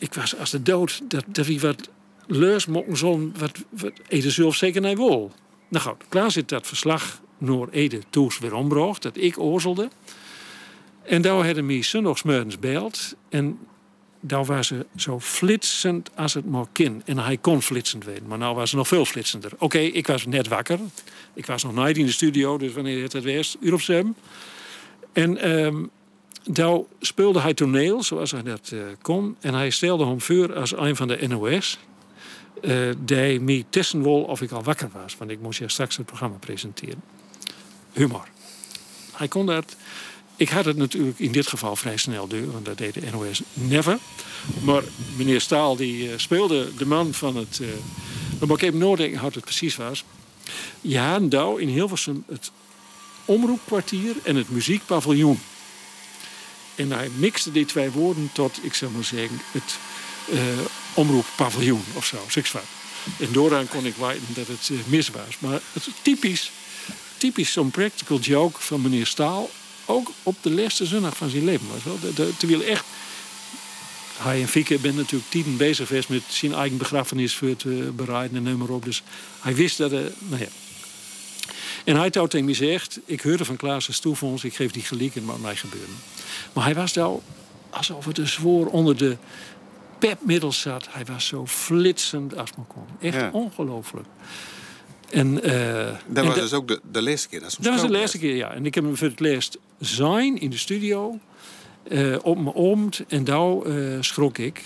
ik 0.00 0.14
was 0.14 0.38
als 0.38 0.50
de 0.50 0.62
dood 0.62 1.00
dat, 1.10 1.24
dat 1.26 1.46
wat 1.46 1.88
leus 2.26 2.66
mochten 2.66 2.96
zo'n 2.96 3.34
wat, 3.38 3.64
wat 3.68 3.92
Ede 4.08 4.52
zeker 4.52 4.80
niet 4.80 4.96
wil. 4.96 5.32
Nou 5.68 5.84
goed, 5.84 6.04
klaar 6.08 6.30
zit 6.30 6.48
dat 6.48 6.66
verslag 6.66 7.20
naar 7.38 7.68
Ede 7.70 8.00
toes 8.10 8.38
weer 8.38 8.54
ombracht, 8.54 9.02
dat 9.02 9.16
ik 9.16 9.38
oorzelde. 9.38 9.88
En 11.02 11.22
daar 11.22 11.44
hadden 11.44 11.66
me 11.66 11.82
zondagsmorgens 11.82 12.58
beld 12.58 13.14
en 13.28 13.58
daar 14.20 14.44
was 14.44 14.66
ze 14.66 14.86
zo 14.96 15.20
flitsend 15.20 16.10
als 16.14 16.34
het 16.34 16.46
maar 16.46 16.66
kon. 16.72 17.02
En 17.04 17.18
hij 17.18 17.36
kon 17.36 17.62
flitsend 17.62 18.04
weten, 18.04 18.26
maar 18.26 18.38
nou 18.38 18.54
was 18.54 18.70
ze 18.70 18.76
nog 18.76 18.88
veel 18.88 19.04
flitsender. 19.04 19.52
Oké, 19.58 19.78
ik 19.78 20.06
was 20.06 20.26
net 20.26 20.48
wakker. 20.48 20.78
Ik 21.34 21.46
was 21.46 21.62
nog 21.62 21.74
nooit 21.74 21.96
in 21.96 22.06
de 22.06 22.12
studio, 22.12 22.58
dus 22.58 22.72
wanneer 22.72 23.02
het 23.02 23.24
was, 23.24 23.56
uur 23.60 23.72
op 23.72 23.80
zem. 23.80 24.14
En 25.12 25.50
um, 25.50 25.90
daar 26.44 26.78
speelde 27.00 27.40
hij 27.40 27.54
toneel, 27.54 28.02
zoals 28.02 28.30
hij 28.30 28.42
dat 28.42 28.70
uh, 28.74 28.82
kon. 29.02 29.36
En 29.40 29.54
hij 29.54 29.70
stelde 29.70 30.06
hem 30.06 30.20
voor 30.20 30.54
als 30.54 30.76
een 30.76 30.96
van 30.96 31.08
de 31.08 31.28
NOS. 31.28 31.78
Uh, 32.62 32.90
die 32.98 33.40
me 33.40 33.64
testen 33.70 34.02
wil 34.02 34.22
of 34.22 34.40
ik 34.40 34.50
al 34.50 34.62
wakker 34.62 34.88
was. 34.92 35.16
Want 35.16 35.30
ik 35.30 35.40
moest 35.40 35.58
je 35.58 35.68
straks 35.68 35.96
het 35.96 36.06
programma 36.06 36.36
presenteren. 36.36 37.02
Humor. 37.92 38.28
Hij 39.12 39.28
kon 39.28 39.46
dat. 39.46 39.76
Ik 40.40 40.48
had 40.48 40.64
het 40.64 40.76
natuurlijk 40.76 41.18
in 41.18 41.32
dit 41.32 41.46
geval 41.46 41.76
vrij 41.76 41.96
snel 41.96 42.26
door. 42.26 42.52
Want 42.52 42.64
dat 42.64 42.78
deed 42.78 42.94
de 42.94 43.10
NOS 43.12 43.42
never. 43.52 43.98
Maar 44.62 44.82
meneer 45.16 45.40
Staal 45.40 45.76
die 45.76 46.08
uh, 46.08 46.12
speelde 46.16 46.74
de 46.76 46.86
man 46.86 47.14
van 47.14 47.36
het... 47.36 47.58
Uh, 47.62 47.68
maar 48.38 48.56
ik 48.56 48.62
even 48.62 48.78
nadenken 48.78 49.20
hoe 49.20 49.30
het 49.32 49.44
precies 49.44 49.76
was. 49.76 50.04
Ja, 50.80 51.18
nou 51.18 51.60
in 51.60 51.68
Hilversum 51.68 52.24
het 52.26 52.50
omroepkwartier 53.24 54.14
en 54.22 54.36
het 54.36 54.50
muziekpaviljoen. 54.50 55.40
En 56.74 56.92
hij 56.92 57.10
mixte 57.16 57.52
die 57.52 57.66
twee 57.66 57.90
woorden 57.90 58.30
tot, 58.32 58.58
ik 58.62 58.74
zou 58.74 58.90
maar 58.92 59.04
zeggen, 59.04 59.40
het 59.50 59.78
uh, 60.32 60.40
omroeppaviljoen 60.94 61.84
of 61.94 62.06
zo, 62.06 62.16
zeg 62.28 62.54
En 63.18 63.32
dooraan 63.32 63.68
kon 63.68 63.86
ik 63.86 63.94
weten 63.94 64.26
dat 64.34 64.46
het 64.46 64.70
mis 64.86 65.08
was. 65.08 65.38
Maar 65.38 65.60
het 65.72 65.86
is 65.86 65.92
typisch, 66.02 66.50
typisch 67.16 67.52
zo'n 67.52 67.70
practical 67.70 68.18
joke 68.18 68.60
van 68.60 68.80
meneer 68.80 69.06
Staal. 69.06 69.50
Ook 69.90 70.10
op 70.22 70.36
de 70.40 70.50
laatste 70.50 70.86
zondag 70.86 71.16
van 71.16 71.30
zijn 71.30 71.44
leven. 71.44 71.66
Was 71.72 71.84
wel. 71.84 72.00
De, 72.00 72.12
de, 72.12 72.32
terwijl 72.36 72.62
echt 72.62 72.84
hij 74.16 74.40
en 74.40 74.48
Fieke 74.48 74.78
ben 74.78 74.94
natuurlijk 74.94 75.30
tien 75.30 75.56
bezig 75.56 75.86
geweest 75.86 76.08
met 76.08 76.22
zijn 76.28 76.54
eigen 76.54 76.78
begrafenis 76.78 77.34
voor 77.34 77.56
te 77.56 77.92
bereiden 77.96 78.36
en 78.36 78.42
nummer 78.42 78.72
op. 78.72 78.84
Dus 78.84 79.02
hij 79.40 79.54
wist 79.54 79.78
dat. 79.78 79.92
Uh, 79.92 79.98
nou 80.18 80.40
ja, 80.40 80.48
en 81.84 81.96
hij 81.96 82.10
had 82.12 82.30
tegen 82.30 82.46
mij 82.46 82.54
gezegd, 82.54 83.00
ik 83.04 83.20
hoorde 83.20 83.44
van 83.44 83.56
Klaas 83.56 83.92
Stoefons, 83.92 84.44
ik 84.44 84.54
geef 84.54 84.70
die 84.70 84.82
gelijk 84.82 85.16
en 85.16 85.24
wat 85.24 85.40
mij 85.40 85.56
gebeuren. 85.56 85.96
Maar 86.52 86.64
hij 86.64 86.74
was 86.74 86.92
nou 86.92 87.20
alsof 87.70 88.04
het 88.04 88.18
een 88.18 88.28
zwoor 88.28 88.66
onder 88.66 88.96
de 88.96 89.16
pepmiddels 89.98 90.60
zat. 90.60 90.86
Hij 90.90 91.04
was 91.04 91.26
zo 91.26 91.46
flitsend 91.46 92.36
als 92.36 92.50
maar 92.56 92.66
kon. 92.66 92.84
Echt 93.00 93.32
ongelooflijk. 93.32 94.06
En, 95.10 95.48
uh, 95.48 95.96
dat 96.06 96.26
was 96.26 96.34
dus 96.34 96.52
ook 96.52 96.68
de, 96.68 96.80
de 96.92 97.02
laatste 97.02 97.28
keer. 97.28 97.40
Dat, 97.40 97.56
dat 97.60 97.72
was 97.72 97.82
de 97.82 97.90
laatste 97.90 98.18
keer, 98.18 98.36
ja. 98.36 98.52
En 98.52 98.66
ik 98.66 98.74
heb 98.74 98.84
hem 98.84 98.96
voor 98.96 99.08
het 99.08 99.20
laatst 99.20 99.58
zijn 99.78 100.40
in 100.40 100.50
de 100.50 100.58
studio. 100.58 101.18
Uh, 101.88 102.16
op 102.22 102.38
mijn 102.38 102.54
oomd. 102.54 103.04
En 103.08 103.24
daar 103.24 103.66
uh, 103.66 103.96
schrok 104.00 104.38
ik. 104.38 104.62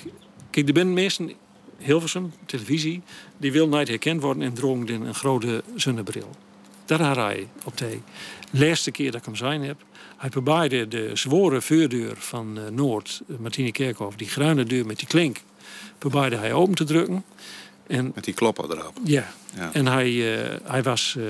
Kijk, 0.51 0.69
er 0.69 0.75
zijn 0.75 0.93
mensen, 0.93 1.33
Hilversum, 1.79 2.33
televisie... 2.47 3.03
die 3.37 3.53
wil 3.53 3.69
niet 3.69 3.89
herkend 3.89 4.23
worden 4.23 4.43
en 4.43 4.53
droeg 4.53 4.85
in 4.85 5.03
een 5.03 5.15
grote 5.15 5.63
zonnebril. 5.75 6.31
Daar 6.85 7.01
had 7.03 7.17
hij 7.17 7.49
op 7.65 7.77
de 7.77 7.99
laatste 8.51 8.91
keer 8.91 9.11
dat 9.11 9.21
ik 9.21 9.27
hem 9.27 9.37
zijn 9.37 9.63
heb. 9.63 9.77
Hij 10.17 10.29
probeerde 10.29 10.89
de 10.89 11.11
zware 11.13 11.61
vuurdeur 11.61 12.15
van 12.17 12.59
Noord, 12.75 13.23
Martine 13.39 13.73
Kerkhoff, 13.73 14.17
die 14.17 14.29
gruine 14.29 14.65
deur 14.65 14.87
met 14.87 14.99
die 14.99 15.09
klink, 15.09 15.41
probeerde 15.99 16.37
hij 16.37 16.53
open 16.53 16.75
te 16.75 16.85
drukken. 16.85 17.25
En, 17.87 18.13
met 18.15 18.25
die 18.25 18.35
kloppen 18.35 18.71
erop. 18.71 18.97
Ja. 19.05 19.27
ja. 19.55 19.73
En 19.73 19.87
hij, 19.87 20.11
uh, 20.11 20.57
hij 20.65 20.83
was... 20.83 21.15
Uh, 21.19 21.25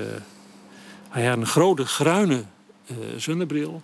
hij 1.09 1.25
had 1.25 1.37
een 1.37 1.45
grote 1.45 1.85
gruine 1.85 2.43
zonnebril. 3.17 3.81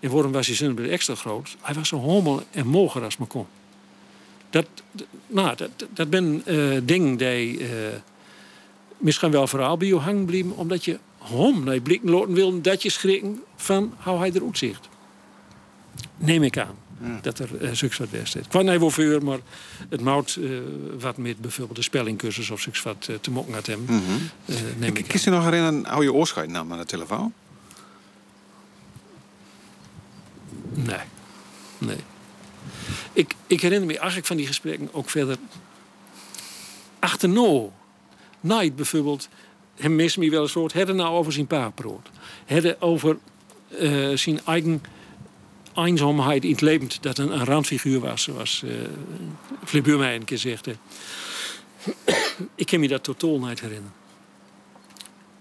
En 0.00 0.10
waarom 0.10 0.32
was 0.32 0.46
die 0.46 0.54
zonnebril 0.54 0.90
extra 0.90 1.14
groot? 1.14 1.56
Hij 1.60 1.74
was 1.74 1.88
zo 1.88 1.96
hommel 1.96 2.42
en 2.50 2.66
moger 2.66 3.02
als 3.02 3.16
me 3.16 3.26
kon. 3.26 3.46
Dat, 4.50 4.66
nou, 5.26 5.56
dat, 5.56 5.70
dat 5.92 6.10
ben 6.10 6.42
dingen 6.86 7.16
die 7.16 7.60
misschien 8.98 9.30
wel 9.30 9.46
vooral 9.46 9.76
bij 9.76 9.88
je 9.88 9.96
hangen 9.96 10.24
blijven, 10.24 10.56
omdat 10.56 10.84
je 10.84 10.98
hem 11.18 11.64
naar 11.64 11.80
blikken 11.80 12.10
laten 12.10 12.32
wil 12.32 12.60
dat 12.60 12.82
je 12.82 12.90
schrikken 12.90 13.42
van 13.56 13.94
hoe 14.02 14.18
hij 14.18 14.30
eruit 14.34 14.58
ziet. 14.58 14.78
Neem 16.16 16.42
ik 16.42 16.58
aan. 16.58 16.76
Dat 17.20 17.38
er 17.38 17.62
uh, 17.62 17.70
zulks 17.72 17.98
wat. 17.98 18.08
Ik 18.12 18.42
kwam 18.48 18.68
even 18.68 18.86
over, 18.86 19.24
maar 19.24 19.38
het 19.88 20.00
moet 20.00 20.36
uh, 20.36 20.58
wat 20.98 21.16
met 21.16 21.38
bijvoorbeeld 21.40 21.76
de 21.76 21.82
spellingcursus 21.82 22.50
of 22.50 22.60
zulks 22.60 22.82
wat 22.82 23.06
uh, 23.10 23.16
te 23.16 23.30
mokken 23.30 23.54
had 23.54 23.66
hem. 23.66 23.80
Mm 23.80 23.86
-hmm. 23.86 24.30
neem 24.78 24.96
ik. 24.96 25.16
je 25.16 25.30
nog 25.30 25.44
herinneren 25.44 25.92
hoe 25.94 26.02
je 26.02 26.12
oorscheid 26.12 26.48
nam 26.48 26.72
aan 26.72 26.78
de 26.78 26.84
telefoon? 26.84 27.32
Nee. 30.74 31.04
Nee. 31.78 31.98
Ik, 33.12 33.34
ik 33.46 33.60
herinner 33.60 33.86
me 33.86 33.96
eigenlijk 33.96 34.26
van 34.26 34.36
die 34.36 34.46
gesprekken 34.46 34.88
ook 34.92 35.10
verder. 35.10 35.36
Achterno. 36.98 37.72
Night 38.40 38.76
bijvoorbeeld. 38.76 39.28
Hem 39.74 39.94
mis 39.94 40.16
me 40.16 40.30
wel 40.30 40.42
eens 40.42 40.52
woord. 40.52 40.72
Hadden 40.72 40.96
nou 40.96 41.14
over 41.14 41.32
zijn 41.32 41.46
paarproot. 41.46 42.10
Hadden 42.46 42.80
over 42.80 43.18
uh, 43.80 44.16
zijn 44.16 44.40
eigen 44.44 44.82
eenzaamheid 45.74 46.44
in 46.44 46.50
het 46.50 46.60
leven. 46.60 46.88
Dat 47.00 47.18
een, 47.18 47.32
een 47.32 47.44
randfiguur 47.44 48.00
was. 48.00 48.22
Zoals 48.22 48.62
uh, 48.64 48.72
Flip 49.64 49.86
mij 49.86 50.14
een 50.14 50.24
keer 50.24 50.38
zegt. 50.38 50.66
ik 52.54 52.66
kan 52.66 52.80
me 52.80 52.88
dat 52.88 53.02
totaal 53.02 53.38
niet 53.38 53.60
herinneren. 53.60 53.92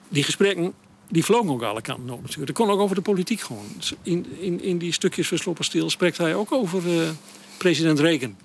Die 0.10 0.24
gesprekken 0.24 0.74
die 1.10 1.24
vlogen 1.24 1.50
ook 1.50 1.62
alle 1.62 1.82
kanten 1.82 2.10
op 2.10 2.22
natuurlijk. 2.22 2.48
Dat 2.48 2.66
kon 2.66 2.76
ook 2.76 2.80
over 2.80 2.96
de 2.96 3.02
politiek 3.02 3.42
gewoon. 3.42 3.66
In, 4.04 4.26
in, 4.40 4.62
in 4.62 4.78
die 4.78 4.92
stukjes 4.92 5.28
van 5.28 5.56
Stil 5.60 5.90
spreekt 5.90 6.18
hij 6.18 6.36
ook 6.36 6.52
over 6.52 6.86
uh, 6.86 7.10
president 7.58 8.00
Reagan. 8.00 8.36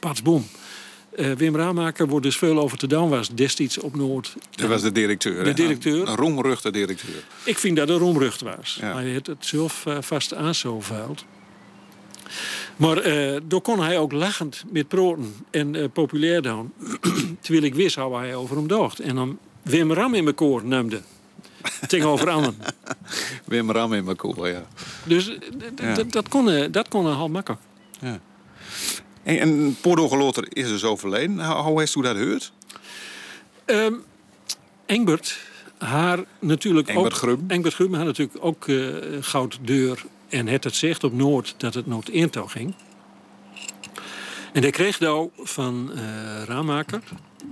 Pats 0.00 0.22
Boom. 0.22 0.46
Uh, 1.16 1.32
Wim 1.32 1.56
Ramaker 1.56 2.08
wordt 2.08 2.24
dus 2.24 2.36
veel 2.36 2.58
over 2.58 2.78
te 2.78 2.86
doen 2.86 3.08
was 3.08 3.28
destijds 3.28 3.78
op 3.78 3.96
Noord. 3.96 4.36
Dat 4.50 4.68
was 4.68 4.82
de 4.82 4.92
directeur. 4.92 5.44
De 5.44 5.52
directeur. 5.52 6.08
Een 6.08 6.16
roemruchte 6.16 6.70
directeur. 6.70 7.24
Ik 7.44 7.58
vind 7.58 7.76
dat 7.76 7.88
een 7.88 7.98
roemrucht 7.98 8.40
was. 8.40 8.78
Ja. 8.80 8.94
Hij 8.94 9.04
heeft 9.04 9.26
het 9.26 9.46
zelf 9.46 9.84
uh, 9.86 9.96
vast 10.00 10.34
aanzoveld. 10.34 11.24
Maar 12.76 13.06
uh, 13.06 13.40
door 13.44 13.60
kon 13.60 13.82
hij 13.82 13.98
ook 13.98 14.12
lachend 14.12 14.64
met 14.70 14.88
proten 14.88 15.34
en 15.50 15.90
populair 15.92 16.42
doen. 16.42 16.72
terwijl 17.40 17.64
ik 17.64 17.74
wist 17.74 17.96
hoe 17.96 18.16
hij 18.16 18.34
over 18.34 18.56
hem 18.56 18.68
dacht. 18.68 19.00
En 19.00 19.14
dan 19.14 19.38
Wim 19.62 19.92
Ram 19.92 20.14
in 20.14 20.24
mijn 20.24 20.36
koor 20.36 20.64
noemde. 20.64 21.00
Tegenover 21.86 22.30
anderen. 22.36 22.56
Wim 23.44 23.70
Ram 23.70 23.92
in 23.92 24.04
mijn 24.04 24.16
koor, 24.16 24.48
ja. 24.48 24.66
Dus 25.04 25.36
ja. 25.76 26.02
dat 26.02 26.28
kon, 26.28 26.70
dat 26.70 26.88
kon 26.88 27.16
heel 27.16 27.28
makkelijk. 27.28 27.62
Ja. 28.00 28.20
En, 29.22 29.38
en 29.38 29.76
Pordo 29.80 30.32
is 30.48 30.68
dus 30.68 30.84
overleden. 30.84 31.44
Hoe 31.46 31.78
heeft 31.78 31.94
u 31.94 32.02
dat 32.02 32.16
gehoord? 32.16 32.52
Um, 33.66 34.02
Engbert, 34.86 35.38
haar 35.78 36.24
natuurlijk 36.38 36.88
Engbert 36.88 37.12
ook... 37.12 37.18
Grum. 37.18 37.44
Engbert 37.48 37.74
Grum 37.74 37.94
had 37.94 38.04
natuurlijk 38.04 38.44
ook 38.44 38.66
uh, 38.66 38.96
goud 39.20 39.58
deur 39.62 40.04
en 40.28 40.48
het 40.48 40.64
het 40.64 40.74
zegt 40.74 41.04
op 41.04 41.12
Noord 41.12 41.54
dat 41.56 41.74
het 41.74 41.86
Noord 41.86 42.08
eentouw 42.08 42.46
ging. 42.46 42.74
En 44.52 44.62
hij 44.62 44.70
kreeg 44.70 45.00
nou 45.00 45.30
van 45.36 45.90
uh, 45.94 46.00
Raamaker, 46.44 47.02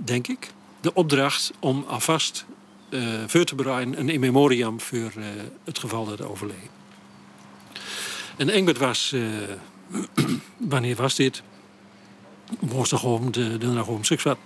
denk 0.03 0.27
ik, 0.27 0.51
de 0.81 0.93
opdracht 0.93 1.51
om 1.59 1.85
alvast 1.87 2.45
uh, 2.89 3.01
voor 3.27 3.43
te 3.43 3.55
bereiden 3.55 3.99
een 3.99 4.09
in 4.09 4.19
memoriam 4.19 4.81
voor 4.81 5.11
uh, 5.17 5.25
het 5.63 5.79
geval 5.79 6.05
dat 6.05 6.21
overleed. 6.21 6.69
En 8.37 8.49
Engbert 8.49 8.77
was, 8.77 9.15
wanneer 10.57 10.95
was 10.95 11.15
dit? 11.15 11.41
Om 13.01 13.31
de 13.31 13.57
donderdag 13.57 13.87
om 13.87 14.03
seks 14.03 14.23
wat. 14.23 14.37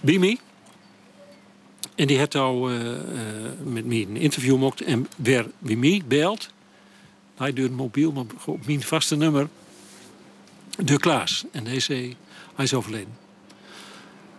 Bimi. 0.00 0.38
En 1.94 2.06
die 2.06 2.18
heeft 2.18 2.34
al 2.34 2.70
met 3.62 3.86
mij 3.86 4.00
een 4.00 4.16
interview 4.16 4.52
gemaakt. 4.52 4.80
En 4.80 5.08
weer 5.16 5.50
wie 5.58 5.76
mij 5.76 6.02
belt, 6.08 6.50
hij 7.36 7.52
doet 7.52 7.70
mobiel, 7.70 8.12
maar 8.12 8.24
op 8.44 8.66
mijn 8.66 8.82
vaste 8.82 9.16
nummer, 9.16 9.48
de 10.78 10.98
Klaas. 10.98 11.44
En 11.52 11.64
deze, 11.64 11.92
hij 12.54 12.64
is 12.64 12.74
overleden. 12.74 13.16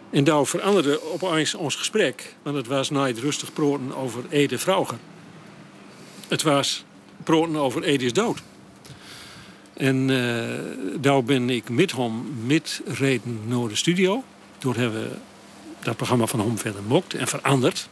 En 0.10 0.24
daar 0.24 0.46
veranderde 0.46 1.14
opeens 1.14 1.54
ons 1.56 1.76
gesprek. 1.76 2.36
Want 2.42 2.56
het 2.56 2.68
was 2.68 2.90
nooit 2.90 3.18
rustig 3.18 3.54
proten 3.54 3.96
over 3.96 4.24
Ede 4.30 4.58
Vrouwen. 4.58 5.00
Het 6.28 6.42
was 6.42 6.84
proten 7.24 7.56
over 7.56 7.84
Ede's 7.84 8.14
dood. 8.14 8.42
En 9.78 10.08
daar 11.00 11.24
ben 11.24 11.50
ik 11.50 11.70
met 11.70 11.92
hem 11.92 12.12
reden 12.86 13.40
naar 13.46 13.68
de 13.68 13.76
studio. 13.76 14.24
Toen 14.58 14.76
hebben 14.76 15.02
we 15.02 15.16
dat 15.80 15.96
programma 15.96 16.26
van 16.26 16.40
hem 16.40 16.58
verder 16.58 16.84
mokt 16.84 17.14
en 17.14 17.28
veranderd. 17.28 17.90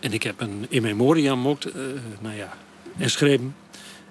En 0.00 0.12
ik 0.12 0.22
heb 0.22 0.40
een 0.40 0.66
in 0.68 0.82
memoriam 0.82 1.38
mokt, 1.38 1.66
uh, 1.66 1.72
nou 2.20 2.36
ja, 2.36 2.52
en 2.96 3.10
schreven. 3.10 3.54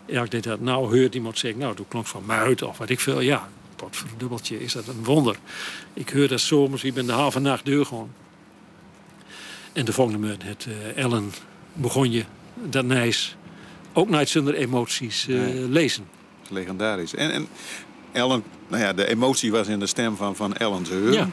Ja, 0.05 0.23
ik 0.23 0.31
deed 0.31 0.43
dat 0.43 0.59
nou, 0.59 0.97
hoort 0.97 1.15
iemand 1.15 1.37
zeggen, 1.37 1.59
nou, 1.59 1.75
dat 1.75 1.85
klonk 1.87 2.07
van 2.07 2.25
muid 2.25 2.61
of 2.61 2.77
wat 2.77 2.89
ik 2.89 2.99
veel. 2.99 3.19
Ja, 3.19 3.49
pot 3.75 3.95
voor 3.95 4.09
een 4.09 4.17
dubbeltje 4.17 4.59
is 4.59 4.73
dat 4.73 4.87
een 4.87 5.03
wonder. 5.03 5.35
Ik 5.93 6.09
hoor 6.09 6.27
dat 6.27 6.39
zomers, 6.39 6.83
ik 6.83 6.93
ben 6.93 7.05
de 7.05 7.11
halve 7.11 7.39
nacht 7.39 7.65
deur 7.65 7.85
gewoon. 7.85 8.11
En 9.73 9.85
de 9.85 9.93
volgende 9.93 10.19
moment, 10.19 10.43
het 10.43 10.65
uh, 10.69 10.97
Ellen, 10.97 11.31
begon 11.73 12.11
je 12.11 12.23
dat 12.63 12.85
nijs 12.85 13.35
ook 13.97 14.09
nooit 14.09 14.29
zonder 14.29 14.53
emoties 14.53 15.25
nee. 15.27 15.69
lezen. 15.69 16.07
Legendarisch. 16.49 17.15
En, 17.15 17.31
en 17.31 17.47
Ellen, 18.11 18.43
nou 18.67 18.83
ja, 18.83 18.93
de 18.93 19.07
emotie 19.07 19.51
was 19.51 19.67
in 19.67 19.79
de 19.79 19.87
stem 19.87 20.15
van, 20.15 20.35
van 20.35 20.55
Ellen 20.55 20.85
Zeur. 20.85 21.13
Ja. 21.13 21.29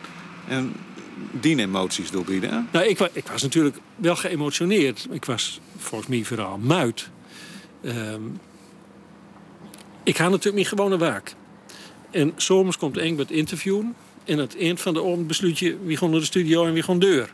En 0.48 0.72
die 1.30 1.58
emoties 1.58 2.10
doorbieden. 2.10 2.68
Nou, 2.72 2.86
ik, 2.86 3.00
ik, 3.12 3.26
was 3.28 3.42
natuurlijk 3.42 3.76
wel 3.96 4.16
geëmotioneerd. 4.16 5.06
Ik 5.10 5.24
was 5.24 5.60
volgens 5.76 6.10
mij 6.10 6.24
vooral 6.24 6.58
muid. 6.58 7.08
Um, 7.82 8.40
ik 10.02 10.16
ga 10.16 10.28
natuurlijk 10.28 10.56
niet 10.56 10.68
gewoon 10.68 10.90
naar 10.90 10.98
werk. 10.98 11.34
En 12.10 12.32
soms 12.36 12.76
komt 12.76 12.96
Engbert 12.96 13.30
interviewen. 13.30 13.94
En 14.24 14.34
aan 14.34 14.40
het 14.40 14.58
eind 14.58 14.80
van 14.80 14.94
de 14.94 15.00
ochtend 15.00 15.26
besluit 15.26 15.58
je 15.58 15.78
wie 15.84 15.96
gewoon 15.96 16.12
naar 16.12 16.20
de 16.20 16.26
studio 16.26 16.66
en 16.66 16.72
wie 16.72 16.82
gewoon 16.82 17.00
deur. 17.00 17.32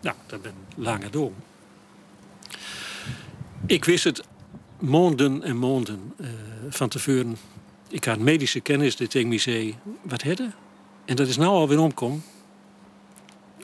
Nou, 0.00 0.16
dat 0.26 0.42
ben 0.42 0.54
lange 0.76 1.10
door. 1.10 1.32
Ik 3.66 3.84
wist 3.84 4.04
het 4.04 4.22
maanden 4.78 5.42
en 5.42 5.58
maanden 5.58 6.12
uh, 6.20 6.28
van 6.68 6.88
tevoren. 6.88 7.36
Ik 7.88 8.04
had 8.04 8.18
medische 8.18 8.60
kennis 8.60 8.96
die 8.96 9.08
tegen 9.08 9.28
mij 9.28 9.38
zei, 9.38 9.76
wat 10.02 10.22
hadden? 10.22 10.54
En 11.04 11.16
dat 11.16 11.28
is 11.28 11.36
nou 11.36 11.50
alweer 11.50 11.78
omkom. 11.80 12.22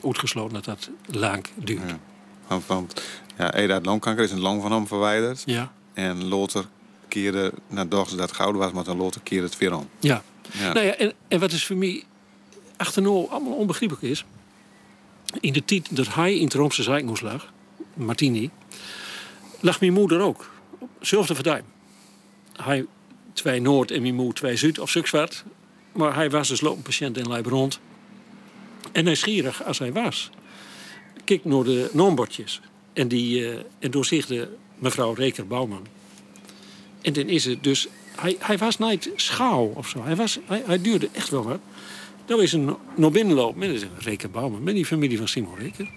Uitgesloten 0.03 0.53
dat 0.53 0.65
dat 0.65 0.89
lang 1.05 1.45
duurt. 1.55 1.95
Ja. 2.47 2.59
Want, 2.67 3.03
ja, 3.37 3.53
Eda 3.53 3.79
longkanker 3.81 4.23
is 4.23 4.31
een 4.31 4.39
long 4.39 4.61
van 4.61 4.71
hem 4.71 4.87
verwijderd. 4.87 5.43
Ja. 5.45 5.71
En 5.93 6.23
Lothar 6.23 6.65
keerde, 7.07 7.53
nadat 7.67 8.13
dat 8.17 8.31
goud 8.31 8.55
was, 8.55 8.71
maar 8.71 8.83
dan 8.83 8.97
Lothar 8.97 9.23
keerde 9.23 9.45
het 9.45 9.57
weer 9.57 9.75
om. 9.75 9.89
Ja. 9.99 10.23
ja. 10.51 10.73
Nou 10.73 10.85
ja, 10.85 10.95
en, 10.95 11.13
en 11.27 11.39
wat 11.39 11.51
is 11.51 11.65
voor 11.65 11.75
mij 11.75 12.03
achterno 12.77 13.27
allemaal 13.27 13.53
onbegrijpelijk 13.53 14.03
is... 14.05 14.25
in 15.39 15.53
de 15.53 15.65
tijd 15.65 15.95
dat 15.95 16.13
hij 16.13 16.37
in 16.37 16.43
het 16.43 16.53
Roomse 16.53 16.83
Zijkmoes 16.83 17.21
lag, 17.21 17.51
Martini... 17.93 18.49
lag 19.59 19.79
mijn 19.79 19.93
moeder 19.93 20.19
ook. 20.19 20.51
Zelfde 21.05 21.35
verduim. 21.35 21.63
Hij 22.53 22.85
twee 23.33 23.61
Noord 23.61 23.91
en 23.91 24.13
moeder 24.13 24.33
twee 24.33 24.55
Zuid 24.55 24.79
of 24.79 24.89
Sukswart. 24.89 25.43
Maar 25.91 26.15
hij 26.15 26.29
was 26.29 26.47
dus 26.47 26.61
lopend 26.61 26.83
patiënt 26.83 27.17
in 27.17 27.27
Leibron. 27.27 27.71
En 28.91 29.03
nieuwsgierig 29.03 29.63
als 29.63 29.79
hij 29.79 29.93
was, 29.93 30.29
keek 31.23 31.45
naar 31.45 31.63
de 31.63 31.89
noombordjes. 31.93 32.61
En, 32.93 33.07
die, 33.07 33.39
uh, 33.39 33.57
en 33.79 33.91
doorzichtte 33.91 34.49
mevrouw 34.75 35.13
Reker-Bouwman. 35.13 35.87
En 37.01 37.13
dan 37.13 37.27
is 37.27 37.45
het 37.45 37.63
dus... 37.63 37.87
Hij, 38.15 38.35
hij 38.39 38.57
was 38.57 38.77
niet 38.77 39.09
schouw 39.15 39.71
of 39.75 39.87
zo. 39.87 40.03
Hij, 40.03 40.15
was, 40.15 40.39
hij, 40.45 40.63
hij 40.65 40.81
duurde 40.81 41.09
echt 41.11 41.29
wel 41.29 41.43
wat. 41.43 41.59
Dan 42.25 42.41
is 42.41 42.53
een 42.53 42.75
naar 42.95 43.11
binnenloop 43.11 43.55
met 43.55 43.87
Reker 43.97 44.29
Bouwman. 44.29 44.63
Met 44.63 44.75
die 44.75 44.85
familie 44.85 45.17
van 45.17 45.27
Simon 45.27 45.57
Reker. 45.57 45.89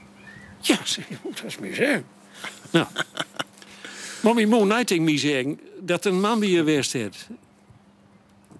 Ja, 0.61 0.77
dat 1.23 1.45
is 1.47 1.59
meer 1.59 1.75
zeggen. 1.75 2.05
Nou. 2.71 2.87
Maar 4.27 4.35
mijn 4.35 4.49
moeder 4.49 5.03
mij 5.03 5.19
zeggen 5.19 5.61
dat 5.81 6.05
een 6.05 6.21
man 6.21 6.39
bij 6.39 6.49
je 6.49 6.57
geweest 6.57 6.93
heeft. 6.93 7.29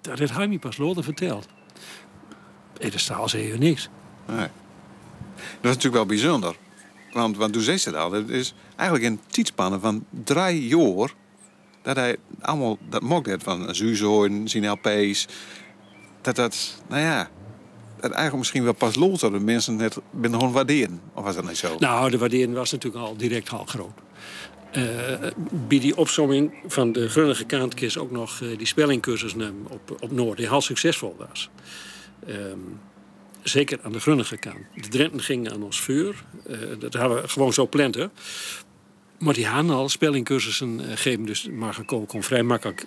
Dat 0.01 0.19
heeft 0.19 0.35
hij 0.35 0.49
me 0.49 0.59
pas 0.59 0.77
later 0.77 1.05
verteld. 1.05 1.47
In 2.79 2.91
de 2.91 2.99
staal 2.99 3.29
zei 3.29 3.47
je 3.47 3.59
niks. 3.59 3.89
Nee. 4.27 4.47
Dat 5.37 5.47
is 5.61 5.61
natuurlijk 5.61 5.95
wel 5.95 6.07
bijzonder. 6.07 6.57
Want, 7.13 7.37
want 7.37 7.53
toen 7.53 7.63
zei 7.63 7.79
ze 7.79 7.97
al, 7.97 8.13
het 8.13 8.29
is 8.29 8.55
eigenlijk 8.77 9.11
een 9.11 9.21
tijdspanne 9.27 9.81
van 9.81 10.05
drie 10.25 10.67
jaar 10.67 11.11
dat 11.83 11.97
hij 11.97 12.17
allemaal 12.41 12.79
dat 12.89 13.03
mocht 13.03 13.27
het 13.27 13.43
van 13.43 13.75
Zuzoorn, 13.75 14.49
zijn 14.49 14.71
LP's. 14.71 15.27
Dat 16.21 16.37
dat, 16.37 16.83
nou 16.89 17.03
ja, 17.03 17.31
dat 17.97 18.11
eigenlijk 18.11 18.37
misschien 18.37 18.65
wel 18.65 18.75
pas 18.75 18.95
los 18.95 19.21
dat 19.21 19.33
de 19.33 19.41
mensen 19.41 19.79
het 19.79 19.99
binnen 20.11 20.39
gewoon 20.39 20.55
waarderen. 20.55 21.01
Of 21.15 21.25
was 21.25 21.35
dat 21.35 21.49
niet 21.49 21.57
zo? 21.57 21.77
Nou, 21.79 22.11
de 22.11 22.19
waardering 22.19 22.55
was 22.55 22.73
natuurlijk 22.73 23.05
al 23.05 23.17
direct 23.17 23.51
al 23.51 23.65
groot. 23.65 24.05
Uh, 24.77 24.83
bij 25.69 25.79
die 25.79 25.97
opzomming 25.97 26.55
van 26.67 26.93
de 26.93 27.09
Grunnige 27.09 27.45
Kaantkist 27.45 27.99
ook 27.99 28.11
nog 28.11 28.41
uh, 28.41 28.59
die 28.59 28.67
spellingcursus 28.67 29.35
op, 29.69 29.97
op 30.01 30.11
Noord, 30.11 30.37
die 30.37 30.49
heel 30.49 30.61
succesvol 30.61 31.17
was. 31.19 31.51
Um, 32.29 32.81
zeker 33.43 33.79
aan 33.83 33.93
de 33.93 34.01
Grunnige 34.01 34.37
kant. 34.37 34.59
De 34.75 34.89
Drenten 34.89 35.21
gingen 35.21 35.53
aan 35.53 35.63
ons 35.63 35.81
vuur. 35.81 36.15
Uh, 36.51 36.57
dat 36.79 36.95
hadden 36.95 37.23
we 37.23 37.29
gewoon 37.29 37.53
zo 37.53 37.67
planten. 37.67 38.11
Maar 39.19 39.35
die 39.35 39.47
hadden 39.47 39.75
al 39.75 39.89
spellingcursussen 39.89 40.81
gegeven. 40.81 41.25
Dus 41.25 41.49
Margot 41.49 41.87
Kool 41.87 42.05
kon 42.05 42.23
vrij 42.23 42.43
makkelijk 42.43 42.87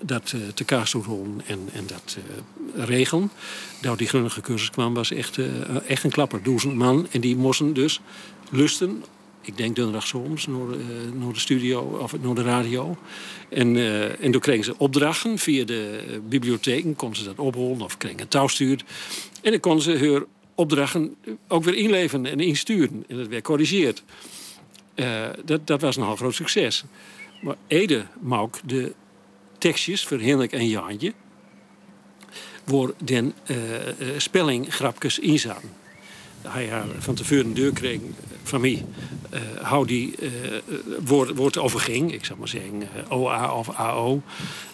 dat 0.00 0.32
uh, 0.34 0.48
te 0.54 0.64
kaas 0.64 0.92
rollen 0.92 1.42
en, 1.46 1.68
en 1.72 1.86
dat 1.86 2.16
uh, 2.18 2.84
regelen. 2.84 3.30
Dat 3.80 3.98
die 3.98 4.08
grunnige 4.08 4.40
cursus 4.40 4.70
kwam, 4.70 4.94
was 4.94 5.10
echt, 5.10 5.36
uh, 5.36 5.46
echt 5.88 6.04
een 6.04 6.10
klapper. 6.10 6.42
Duizend 6.42 6.74
man. 6.74 7.06
En 7.10 7.20
die 7.20 7.36
moesten 7.36 7.72
dus 7.72 8.00
lusten. 8.50 9.04
Ik 9.44 9.56
denk 9.56 9.76
donderdag 9.76 10.06
soms 10.06 10.46
naar, 10.46 10.66
naar 11.14 11.32
de 11.32 11.38
studio 11.38 11.80
of 11.80 12.20
naar 12.22 12.34
de 12.34 12.42
radio. 12.42 12.96
En, 13.48 13.76
en 14.20 14.30
toen 14.30 14.40
kregen 14.40 14.64
ze 14.64 14.78
opdrachten 14.78 15.38
via 15.38 15.64
de 15.64 16.00
bibliotheken. 16.28 16.96
Konden 16.96 17.18
ze 17.18 17.24
dat 17.24 17.38
ophalen 17.38 17.80
of 17.80 17.96
kregen 17.96 18.20
een 18.20 18.28
touwstuur. 18.28 18.84
En 19.42 19.50
dan 19.50 19.60
konden 19.60 19.82
ze 19.82 19.90
hun 19.90 20.24
opdrachten 20.54 21.14
ook 21.48 21.64
weer 21.64 21.74
inleveren 21.74 22.26
en 22.26 22.40
insturen. 22.40 23.04
En 23.08 23.16
dat 23.16 23.28
werd 23.28 23.42
corrigeerd. 23.42 24.02
dat, 25.44 25.66
dat 25.66 25.80
was 25.80 25.96
een 25.96 26.04
heel 26.04 26.16
groot 26.16 26.34
succes. 26.34 26.84
Maar 27.42 27.56
Ede 27.66 28.06
maak 28.20 28.60
de 28.64 28.94
tekstjes 29.58 30.06
voor 30.06 30.20
Henrik 30.20 30.52
en 30.52 30.68
Jaantje. 30.68 31.12
Waar 32.64 32.90
den 32.98 33.34
uh, 33.46 33.56
spellinggrapjes 34.16 35.18
in 35.18 35.38
zaten. 35.38 35.70
Hij 36.42 36.68
had 36.68 36.84
van 36.98 37.14
tevoren 37.14 37.54
deur 37.54 37.72
kreeg 37.72 38.00
van 38.48 38.60
mij. 38.60 38.84
Uh, 39.34 39.70
hoe 39.70 39.86
die 39.86 40.14
uh, 40.18 40.30
woord, 41.04 41.36
woord 41.36 41.58
overging. 41.58 42.12
Ik 42.12 42.24
zou 42.24 42.38
maar 42.38 42.48
zeggen 42.48 42.82
OA 43.08 43.54
of 43.54 43.70
AO. 43.70 44.22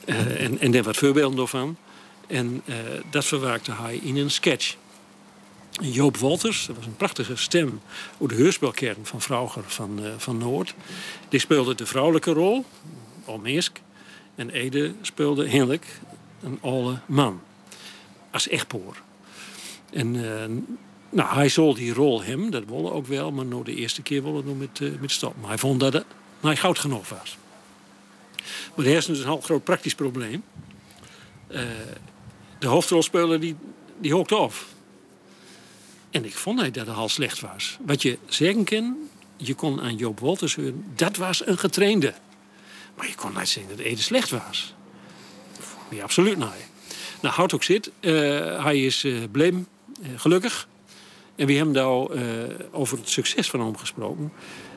en, 0.05 0.59
en 0.59 0.71
daar 0.71 0.83
wat 0.83 0.97
voorbeelden 0.97 1.49
van. 1.49 1.77
En 2.27 2.63
dat 3.11 3.25
verwerkte 3.25 3.73
hij 3.73 3.97
in 3.97 4.17
een 4.17 4.31
sketch. 4.31 4.77
Joop 5.71 6.17
Wolters, 6.17 6.67
dat 6.67 6.77
was 6.77 6.87
een 6.87 6.97
prachtige 6.97 7.37
stem 7.37 7.81
hoe 8.17 8.29
de 8.29 8.35
heurspelkern 8.35 8.97
van 9.03 9.21
Vrauger 9.21 9.63
van, 9.67 10.01
van 10.17 10.39
Noord. 10.39 10.75
Die 11.29 11.41
speelde 11.41 11.75
de 11.75 11.87
vrouwelijke 11.87 12.33
rol, 12.33 12.65
Almeersk. 13.25 13.81
En 14.35 14.51
Ede 14.51 14.93
speelde 15.01 15.49
Henrik, 15.49 15.87
een 16.43 16.59
oude 16.61 16.99
man. 17.07 17.41
Als 18.31 18.49
echtpoor. 18.49 18.97
En 19.91 20.17
nou, 21.11 21.35
hij 21.35 21.49
zal 21.49 21.75
die 21.75 21.95
rol 21.95 22.23
hem, 22.23 22.51
dat 22.51 22.65
wilde 22.65 22.93
ook 22.93 23.07
wel, 23.07 23.33
maar 23.33 23.47
nou 23.47 23.65
de 23.65 23.75
eerste 23.75 24.03
keer 24.03 24.23
wilde 24.23 24.49
het 24.49 24.59
met, 24.59 24.81
uh, 24.81 25.01
met 25.01 25.11
stop. 25.11 25.35
Maar 25.41 25.49
hij 25.49 25.59
vond 25.59 25.81
dat 25.81 25.93
het 25.93 26.05
hij 26.41 26.57
goud 26.57 26.79
genoeg 26.79 27.09
was. 27.09 27.37
Maar 28.75 28.87
er 28.87 28.97
is 28.97 29.07
dus 29.07 29.19
een 29.19 29.25
heel 29.25 29.41
groot 29.41 29.65
praktisch 29.65 29.95
probleem. 29.95 30.43
Uh, 31.49 31.61
de 32.59 32.67
hoofdrolspeler 32.67 33.41
die, 33.41 33.57
die 33.99 34.13
hookte 34.13 34.35
af. 34.35 34.67
En 36.11 36.25
ik 36.25 36.35
vond 36.35 36.61
hij 36.61 36.71
dat 36.71 36.87
het 36.87 36.97
al 36.97 37.09
slecht 37.09 37.41
was. 37.41 37.79
Wat 37.87 38.03
je 38.03 38.19
zeggen 38.29 38.65
kan, 38.65 38.97
je 39.37 39.55
kon 39.55 39.81
aan 39.81 39.97
Joop 39.97 40.21
Wolters 40.21 40.55
horen, 40.55 40.85
dat 40.95 41.17
was 41.17 41.47
een 41.47 41.59
getrainde. 41.59 42.15
Maar 42.97 43.07
je 43.07 43.15
kon 43.15 43.33
niet 43.39 43.49
zeggen 43.49 43.77
dat 43.77 43.87
Ede 43.87 44.03
slecht 44.03 44.31
was. 44.31 44.75
Absoluut 46.03 46.37
niet. 46.37 46.47
Nou, 47.21 47.35
houd 47.35 47.55
ook 47.55 47.63
zit. 47.63 47.91
Uh, 48.01 48.65
hij 48.65 48.85
is 48.85 49.05
uh, 49.05 49.19
bleem, 49.31 49.67
gelukkig. 50.17 50.69
En 51.41 51.47
we 51.47 51.53
hebben 51.53 51.75
daar 51.75 52.07
over 52.71 52.99
het 52.99 53.09
succes 53.09 53.51
van 53.51 53.61
hem 53.61 53.77
gesproken. 53.77 54.33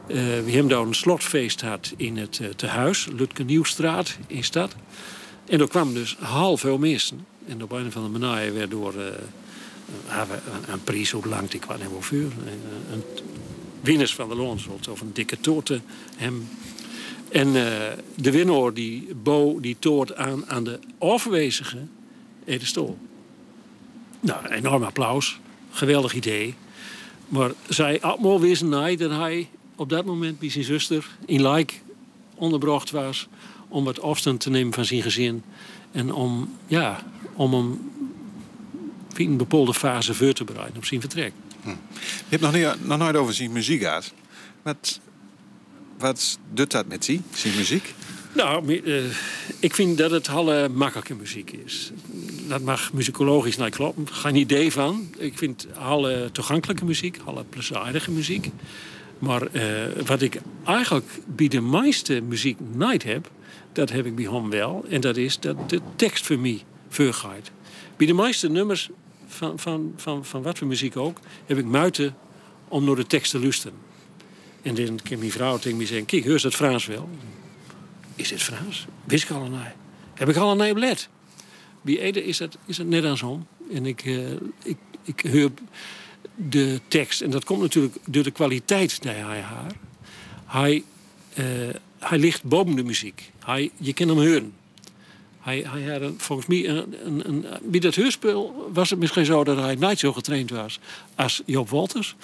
we 0.08 0.52
hebben 0.52 0.68
daar 0.68 0.82
een 0.82 0.94
slotfeest 0.94 1.60
gehad 1.60 1.94
in 1.98 2.18
het 2.18 2.42
tehuis, 2.56 3.08
Lutke 3.16 3.44
Nieuwstraat 3.44 4.18
in 4.28 4.44
stad. 4.44 4.76
En 5.46 5.60
er 5.60 5.68
kwamen 5.68 5.94
dus 5.94 6.18
half 6.20 6.60
veel 6.60 6.78
mensen. 6.78 7.26
En 7.48 7.64
op 7.64 7.72
een 7.72 7.92
van 7.92 8.04
de 8.04 8.20
manieren 8.20 8.54
werd 8.54 8.72
door 8.72 8.94
een, 8.96 9.14
een 10.68 10.84
prijs 10.84 11.12
hoe 11.12 11.28
lang 11.28 11.52
ik 11.52 11.62
kwam 11.62 11.80
hem 11.80 11.92
vuur. 12.00 12.32
Een, 12.92 13.04
winnaars 13.82 14.16
van 14.16 14.30
de 14.30 14.36
Loonsrot 14.36 14.88
of 14.88 15.02
een 15.02 15.14
dikke 15.14 15.40
torte 15.40 15.82
hem 16.16 16.48
en 17.30 17.48
uh, 17.48 17.64
de 18.16 18.32
winnaar 18.32 18.74
die 18.74 19.16
bo 19.16 19.60
die 19.60 19.76
toort 19.80 20.16
aan 20.16 20.50
aan 20.50 20.64
de 20.64 20.80
afwezige 20.98 21.78
Ede 22.46 22.66
Stol. 22.66 22.98
Nou, 24.20 24.48
enorm 24.48 24.84
applaus. 24.84 25.40
Geweldig 25.74 26.14
idee. 26.14 26.56
Maar 27.28 27.52
zij 27.68 28.02
allemaal 28.02 28.40
wisten 28.40 28.86
niet 28.86 29.00
dat 29.00 29.12
hij 29.12 29.50
op 29.76 29.90
dat 29.90 30.06
moment 30.06 30.40
bij 30.40 30.50
zijn 30.50 30.64
zuster 30.64 31.08
in 31.26 31.50
Like 31.50 31.74
onderbracht 32.36 32.92
was 32.92 33.28
om 33.68 33.84
wat 33.84 34.02
afstand 34.02 34.40
te 34.40 34.50
nemen 34.50 34.74
van 34.74 34.86
zijn 34.86 35.02
gezin 35.02 35.44
en 35.92 36.14
om, 36.14 36.58
ja, 36.68 37.04
om 37.34 37.54
hem 37.54 37.92
in 39.16 39.30
een 39.30 39.38
bepaalde 39.38 39.74
fase 39.74 40.14
voor 40.14 40.34
te 40.34 40.44
bereiden 40.44 40.78
op 40.78 40.86
zijn 40.86 41.00
vertrek. 41.00 41.34
Hm. 41.64 41.70
Je 41.70 41.76
hebt 42.30 42.42
nog, 42.42 42.54
niet, 42.54 42.88
nog 42.88 42.98
nooit 42.98 43.16
over 43.16 43.34
zijn 43.34 43.52
muziek 43.52 43.82
gehad. 43.82 44.14
Wat, 44.62 45.00
wat 45.98 46.40
doet 46.54 46.72
dat 46.72 46.88
met 46.88 47.06
die, 47.06 47.22
zijn 47.34 47.56
muziek? 47.56 47.94
Nou, 48.34 48.82
uh, 48.84 49.04
ik 49.60 49.76
vind 49.76 49.98
dat 49.98 50.12
het 50.12 50.30
alle 50.30 50.70
makkelijke 50.70 51.16
muziek 51.16 51.52
is. 51.52 51.92
Dat 52.48 52.62
mag 52.62 52.94
muzikologisch 52.94 53.58
niet 53.58 53.76
kloppen. 53.76 54.08
Geen 54.12 54.36
idee 54.36 54.72
van. 54.72 55.14
Ik 55.18 55.38
vind 55.38 55.68
alle 55.78 56.30
toegankelijke 56.32 56.86
muziek, 56.86 57.20
alle 57.26 57.44
plezierige 57.44 58.12
muziek. 58.12 58.50
Maar 59.20 59.42
uh, 59.52 59.62
wat 60.06 60.22
ik 60.22 60.42
eigenlijk 60.66 61.06
bij 61.26 61.48
de 61.48 61.62
meeste 61.62 62.22
muziek 62.22 62.58
niet 62.74 63.04
heb, 63.04 63.30
dat 63.72 63.90
heb 63.90 64.06
ik 64.06 64.16
bij 64.16 64.26
hem 64.26 64.50
wel. 64.50 64.86
En 64.90 65.02
dat 65.02 65.18
is 65.18 65.40
dat 65.40 65.70
de 65.70 65.82
tekst 65.96 66.26
voor 66.26 66.40
mij 66.40 66.64
voorgaat. 66.90 67.52
Bij 67.98 68.08
de 68.08 68.14
meeste 68.14 68.50
nummers 68.50 68.90
van, 69.28 69.60
van, 69.60 69.94
van, 69.96 70.26
van 70.26 70.42
wat 70.42 70.58
voor 70.58 70.68
muziek 70.68 70.98
ook, 70.98 71.20
heb 71.46 71.58
ik 71.58 71.66
muiten 71.66 72.16
om 72.68 72.86
naar 72.86 72.96
de 72.96 73.08
tekst 73.08 73.32
te 73.32 73.40
luisteren. 73.40 73.78
En 74.62 74.76
dan 74.76 75.00
kan 75.10 75.20
mijn 75.20 75.32
vrouw 75.32 75.58
tegen 75.58 75.78
me 75.78 75.86
zeggen, 75.86 76.06
kijk, 76.06 76.26
hoor 76.26 76.42
dat 76.42 76.56
Frans 76.56 76.86
wel? 76.86 77.10
Is 78.16 78.30
dit 78.30 78.42
Frans? 78.42 78.86
Wist 79.04 79.24
ik 79.24 79.30
al 79.30 79.46
een 79.46 79.54
Heb 80.14 80.30
ik 80.30 80.36
al 80.36 80.52
een 80.52 80.58
nee 80.58 80.76
let? 80.76 81.10
Bij 81.84 82.00
Ede 82.00 82.24
is 82.24 82.40
het, 82.40 82.58
is 82.66 82.78
het 82.78 82.88
net 82.88 83.18
zo. 83.18 83.46
En 83.72 83.86
ik, 83.86 84.06
uh, 84.06 84.32
ik, 84.64 84.78
ik 85.04 85.32
hoor 85.32 85.52
de 86.36 86.80
tekst, 86.88 87.22
en 87.22 87.30
dat 87.30 87.44
komt 87.44 87.62
natuurlijk 87.62 87.96
door 88.06 88.24
de 88.24 88.32
kwaliteit 88.32 89.02
die 89.02 89.12
hij 89.12 89.42
haar. 89.42 89.72
Hij, 90.46 90.84
uh, 91.40 91.46
hij 92.00 92.18
ligt 92.18 92.44
boven 92.44 92.76
de 92.76 92.84
muziek. 92.84 93.32
Hij, 93.46 93.72
je 93.78 93.94
kan 93.94 94.08
hem 94.08 94.18
horen. 94.18 94.54
Hij, 95.40 95.66
hij 95.68 96.00
had 96.00 96.12
volgens 96.18 96.48
mij, 96.48 96.70
een, 96.70 96.96
een, 97.06 97.28
een, 97.28 97.46
bij 97.64 97.80
dat 97.80 97.96
heurspel 97.96 98.70
was 98.74 98.90
het 98.90 99.00
misschien 99.00 99.26
zo 99.26 99.44
dat 99.44 99.58
hij 99.58 99.76
niet 99.76 100.00
zo 100.00 100.14
getraind 100.14 100.50
was 100.50 100.80
als 101.16 101.42
Joop 101.46 101.70
Walters. 101.70 102.16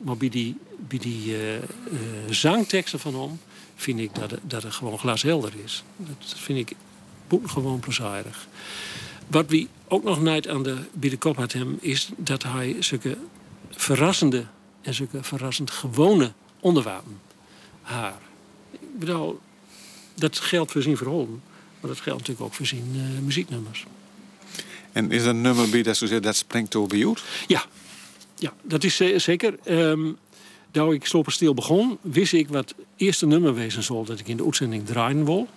Maar 0.00 0.16
bij 0.16 0.28
die, 0.28 0.56
bij 0.88 0.98
die 0.98 1.26
uh, 1.26 1.38
zangteksten 2.30 2.98
van 2.98 3.20
hem 3.20 3.40
vind 3.74 3.98
ik 4.00 4.14
dat 4.14 4.30
het, 4.30 4.40
dat 4.42 4.62
het 4.62 4.72
gewoon 4.72 4.98
glashelder 4.98 5.52
is. 5.64 5.82
Dat 5.96 6.34
vind 6.36 6.58
ik 6.58 6.76
gewoon 7.44 7.80
plezierig. 7.80 8.46
Wat 9.26 9.46
we 9.48 9.66
ook 9.88 10.04
nog 10.04 10.22
niet 10.22 10.48
aan 10.48 10.62
de, 10.62 10.76
bij 10.92 11.10
de 11.10 11.18
kop 11.18 11.36
had 11.36 11.52
hem, 11.52 11.78
is 11.80 12.08
dat 12.16 12.42
hij 12.42 12.76
zulke 12.80 13.16
verrassende 13.70 14.46
en 14.80 14.94
zulke 14.94 15.22
verrassend 15.22 15.70
gewone 15.70 16.32
onderwerpen 16.60 17.20
haar. 17.82 18.20
Ik 18.70 18.98
bedoel, 18.98 19.40
dat 20.14 20.38
geldt 20.38 20.72
voor 20.72 20.82
zijn 20.82 20.96
verholen. 20.96 21.42
Maar 21.80 21.90
dat 21.90 22.00
geldt 22.00 22.18
natuurlijk 22.18 22.46
ook 22.46 22.54
voor 22.54 22.66
zijn 22.66 22.90
uh, 22.94 23.02
muzieknummers. 23.22 23.84
En 24.92 25.10
is 25.10 25.24
een 25.24 25.40
nummer 25.40 25.68
bij 25.68 25.82
dat, 25.82 25.96
zo 25.96 26.20
dat 26.20 26.36
springt 26.36 26.74
over 26.74 26.96
jou? 26.96 27.16
Ja. 27.46 27.64
ja, 28.38 28.52
dat 28.62 28.84
is 28.84 28.96
zeker. 29.16 29.58
Um, 29.68 30.18
toen 30.70 30.92
ik 30.92 31.06
Sloperstil 31.06 31.54
begon, 31.54 31.98
wist 32.00 32.32
ik 32.32 32.48
wat 32.48 32.68
het 32.68 32.86
eerste 32.96 33.26
nummer 33.26 33.54
wezen 33.54 33.82
zal 33.82 34.04
dat 34.04 34.18
ik 34.18 34.28
in 34.28 34.36
de 34.36 34.44
uitzending 34.44 34.86
draaien 34.86 35.24
wil. 35.24 35.48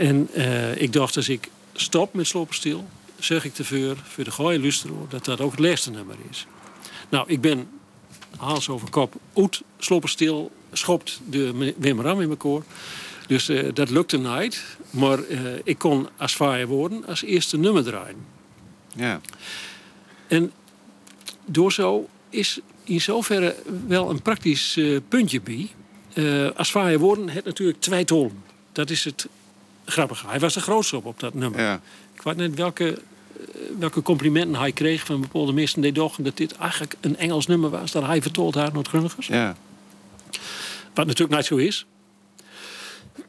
En 0.00 0.28
uh, 0.36 0.76
ik 0.76 0.92
dacht, 0.92 1.16
als 1.16 1.28
ik 1.28 1.48
stop 1.72 2.14
met 2.14 2.26
Sloperstil, 2.26 2.88
zeg 3.18 3.44
ik 3.44 3.54
te 3.54 3.64
voor, 3.64 3.96
voor 4.02 4.24
de 4.24 4.30
gooie 4.30 4.58
lustero, 4.58 5.06
dat 5.08 5.24
dat 5.24 5.40
ook 5.40 5.50
het 5.50 5.60
laatste 5.60 5.90
nummer 5.90 6.16
is. 6.30 6.46
Nou, 7.08 7.24
ik 7.28 7.40
ben 7.40 7.68
haals 8.36 8.68
over 8.68 8.90
kop 8.90 9.14
uit 9.34 9.62
Sloperstil, 9.78 10.50
schopt 10.72 11.20
de 11.28 11.74
Wim 11.76 12.00
Ram 12.00 12.20
in 12.20 12.26
mijn 12.26 12.38
koor. 12.38 12.64
Dus 13.26 13.50
uh, 13.50 13.68
dat 13.74 13.90
lukte 13.90 14.18
niet. 14.18 14.64
Maar 14.90 15.18
uh, 15.18 15.38
ik 15.64 15.78
kon 15.78 16.08
als 16.16 16.36
vaaier 16.36 16.66
worden 16.66 17.06
als 17.06 17.22
eerste 17.22 17.58
nummer 17.58 17.84
draaien. 17.84 18.26
Ja. 18.94 19.20
En 20.28 20.52
door 21.44 21.72
zo 21.72 22.08
is 22.30 22.60
in 22.84 23.00
zoverre 23.00 23.56
wel 23.86 24.10
een 24.10 24.22
praktisch 24.22 24.76
uh, 24.76 24.98
puntje 25.08 25.40
bij. 25.40 25.68
als 26.56 26.70
vaaier 26.70 26.98
worden 26.98 27.28
het 27.28 27.44
natuurlijk 27.44 27.80
twee 27.80 28.04
tonen. 28.04 28.42
Dat 28.72 28.90
is 28.90 29.04
het 29.04 29.28
grappige. 29.90 30.26
Hij 30.26 30.38
was 30.38 30.54
de 30.54 30.60
grootste 30.60 30.96
op, 30.96 31.04
op 31.04 31.20
dat 31.20 31.34
nummer. 31.34 31.60
Ja. 31.60 31.80
Ik 32.14 32.22
weet 32.22 32.36
niet 32.36 32.54
welke, 32.54 33.02
welke 33.78 34.02
complimenten 34.02 34.60
hij 34.60 34.72
kreeg 34.72 35.04
van 35.04 35.20
bepaalde 35.20 35.52
mensen 35.52 35.82
die 35.82 35.92
dachten 35.92 36.24
dat 36.24 36.36
dit 36.36 36.56
eigenlijk 36.56 36.96
een 37.00 37.16
Engels 37.16 37.46
nummer 37.46 37.70
was. 37.70 37.90
Dat 37.90 38.06
hij 38.06 38.22
vertolkt 38.22 38.56
had 38.56 38.72
naar 38.72 38.84
Grunnigers. 38.84 39.26
Ja. 39.26 39.56
Wat 40.94 41.06
natuurlijk 41.06 41.36
niet 41.36 41.46
zo 41.46 41.56
is. 41.56 41.86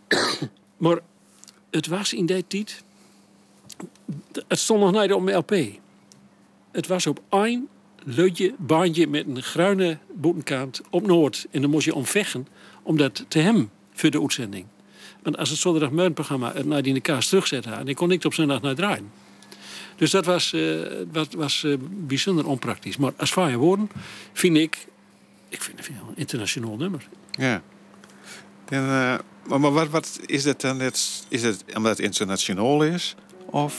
maar 0.78 1.00
het 1.69 1.88
was 1.88 2.13
in 2.13 2.26
die 2.26 2.47
tijd. 2.47 2.84
Het 4.47 4.60
stond 4.60 4.80
nog 4.80 5.02
niet 5.02 5.13
op 5.13 5.21
mijn 5.21 5.38
LP. 5.38 5.56
Het 6.71 6.88
was 6.88 7.08
op 7.08 7.21
één 7.30 7.67
leutje 8.04 8.54
baantje 8.58 9.08
met 9.08 9.28
een 9.28 9.43
gruine 9.43 9.97
boetenkant 10.13 10.82
op 10.89 11.08
Noord. 11.08 11.47
En 11.52 11.62
dan 11.62 11.69
moest 11.69 11.86
je 11.86 11.95
omvechten 11.95 12.47
om 12.84 12.97
dat 12.97 13.26
te 13.28 13.39
hem 13.39 13.69
voor 13.93 14.10
de 14.10 14.21
uitzending. 14.21 14.65
Want 15.24 15.38
als 15.38 15.50
het 15.50 15.60
zondagmiddelprogramma 15.60 16.52
het 16.54 16.66
naar 16.66 16.82
die 16.82 16.88
in 16.90 16.94
de 16.96 17.02
kaas 17.02 17.28
terugzet 17.28 17.66
had, 17.66 17.86
dan 17.86 17.94
kon 17.94 18.08
ik 18.12 18.16
het 18.16 18.26
op 18.26 18.34
zondag 18.34 18.62
naar 18.62 18.76
draaien. 18.76 19.12
Dus 19.96 20.12
dat 20.12 20.26
was, 20.26 20.54
eh, 20.54 20.76
wat, 21.12 21.34
was 21.34 21.64
eh, 21.64 21.74
bijzonder 21.90 22.48
onpraktisch. 22.48 22.98
Maar 22.98 23.12
als 23.18 23.32
vrije 23.32 23.58
woorden 23.58 23.90
vind 24.34 24.58
ik, 24.58 24.88
ik 25.50 25.62
vind 25.62 25.78
het 25.78 25.88
een 25.88 25.96
internationaal 26.16 26.76
nummer. 26.76 27.08
Ja. 27.32 27.62
En, 28.70 28.80
eh, 28.84 29.16
maar 29.48 29.60
maar 29.60 29.72
wat, 29.72 29.90
wat 29.90 30.20
is 30.26 30.44
het 30.44 30.62
dan? 30.62 30.78
net- 30.78 31.26
Is 31.28 31.44
het 31.44 31.64
omdat 31.76 31.92
het 31.98 32.00
internationaal 32.06 32.84
is? 32.84 33.16
Of 33.46 33.76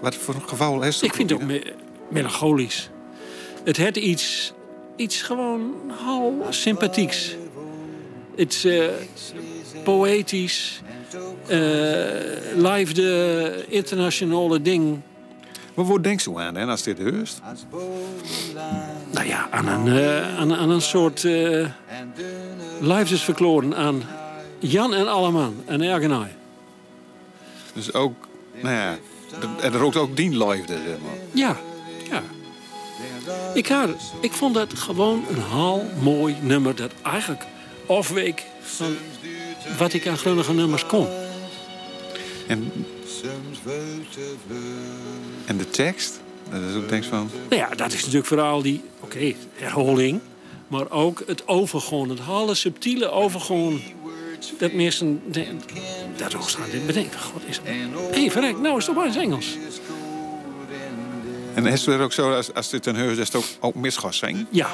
wat 0.00 0.14
voor 0.14 0.34
een 0.34 0.48
geval 0.48 0.82
is 0.82 0.94
het? 0.94 1.04
Ik 1.04 1.14
vind 1.14 1.30
het 1.30 1.40
ook 1.40 1.46
me- 1.46 1.74
melancholisch. 2.10 2.90
Het 3.64 3.76
heeft 3.76 3.96
iets, 3.96 4.52
iets 4.96 5.22
gewoon 5.22 5.74
hal 6.04 6.46
sympathieks. 6.50 7.36
Het 8.36 8.62
eh, 8.66 8.86
poëtisch. 9.84 10.80
eh 11.46 11.56
live 12.56 12.92
de 12.92 13.64
internationale 13.68 14.62
ding. 14.62 15.00
Maar 15.74 15.86
waar 15.86 16.02
denkt 16.02 16.26
u 16.26 16.36
aan 16.36 16.54
hè, 16.54 16.66
als 16.66 16.82
dit 16.82 16.98
heust? 16.98 17.40
Nou 19.12 19.26
ja, 19.26 19.48
aan 19.50 19.68
een, 19.68 19.98
eh, 19.98 20.38
aan, 20.38 20.54
aan 20.54 20.70
een 20.70 20.80
soort 20.80 21.24
eh 21.24 21.66
liefdesverkloren 22.80 23.76
aan 23.76 24.02
Jan 24.58 24.94
en 24.94 25.08
Alleman 25.08 25.54
en 25.66 25.82
Ergenai. 25.82 26.28
Dus 27.72 27.92
ook, 27.94 28.28
nou 28.62 28.74
ja, 28.74 28.98
en 29.60 29.72
er 29.72 29.78
rookt 29.78 29.96
ook 29.96 30.16
dien 30.16 30.46
liefde, 30.46 30.72
zeg 30.72 30.98
maar. 31.02 31.18
Ja, 31.32 31.56
ja. 32.10 32.22
Ik, 33.54 33.66
had, 33.66 33.88
ik 34.20 34.32
vond 34.32 34.54
dat 34.54 34.74
gewoon 34.78 35.24
een 35.30 35.42
haal 35.50 35.84
mooi 36.00 36.36
nummer 36.40 36.74
dat 36.74 36.92
eigenlijk 37.02 37.44
afweek 37.86 38.44
van 38.60 38.96
wat 39.76 39.92
ik 39.92 40.06
aan 40.06 40.18
grunnige 40.18 40.52
nummers 40.52 40.86
kon. 40.86 41.06
En, 42.46 42.72
en 45.46 45.56
de 45.56 45.70
tekst? 45.70 46.20
Dat 46.50 46.60
is 46.70 46.74
ook 46.76 46.88
denk 46.88 47.02
ik 47.02 47.08
van... 47.08 47.30
Nou 47.48 47.62
ja, 47.62 47.68
dat 47.74 47.92
is 47.92 48.00
natuurlijk 48.00 48.26
vooral 48.26 48.62
die, 48.62 48.82
oké, 49.00 49.34
herhaling. 49.54 50.20
Maar 50.68 50.90
ook 50.90 51.22
het 51.26 51.48
overgaan, 51.48 52.08
het 52.08 52.18
hele 52.22 52.54
subtiele 52.54 53.10
overgaan. 53.10 53.80
Dat 54.58 54.72
mensen, 54.72 55.22
de- 55.30 55.46
dat 56.16 56.34
ook 56.34 56.48
staan, 56.48 56.70
dit 56.70 56.86
bedenken. 56.86 57.20
God, 57.20 57.42
is 57.46 57.60
Hé, 57.64 58.20
hey, 58.20 58.30
verrek, 58.30 58.58
nou 58.58 58.78
is 58.78 58.86
het 58.86 58.96
opeens 58.96 59.16
Engels. 59.16 59.56
En 61.54 61.66
is 61.66 61.86
het 61.86 62.00
ook 62.00 62.12
zo, 62.12 62.32
als, 62.34 62.54
als 62.54 62.68
dit 62.70 62.86
een 62.86 62.96
heus 62.96 63.18
is, 63.18 63.26
het 63.26 63.34
ook, 63.34 63.44
ook 63.60 63.74
zijn? 64.14 64.46
Ja. 64.50 64.70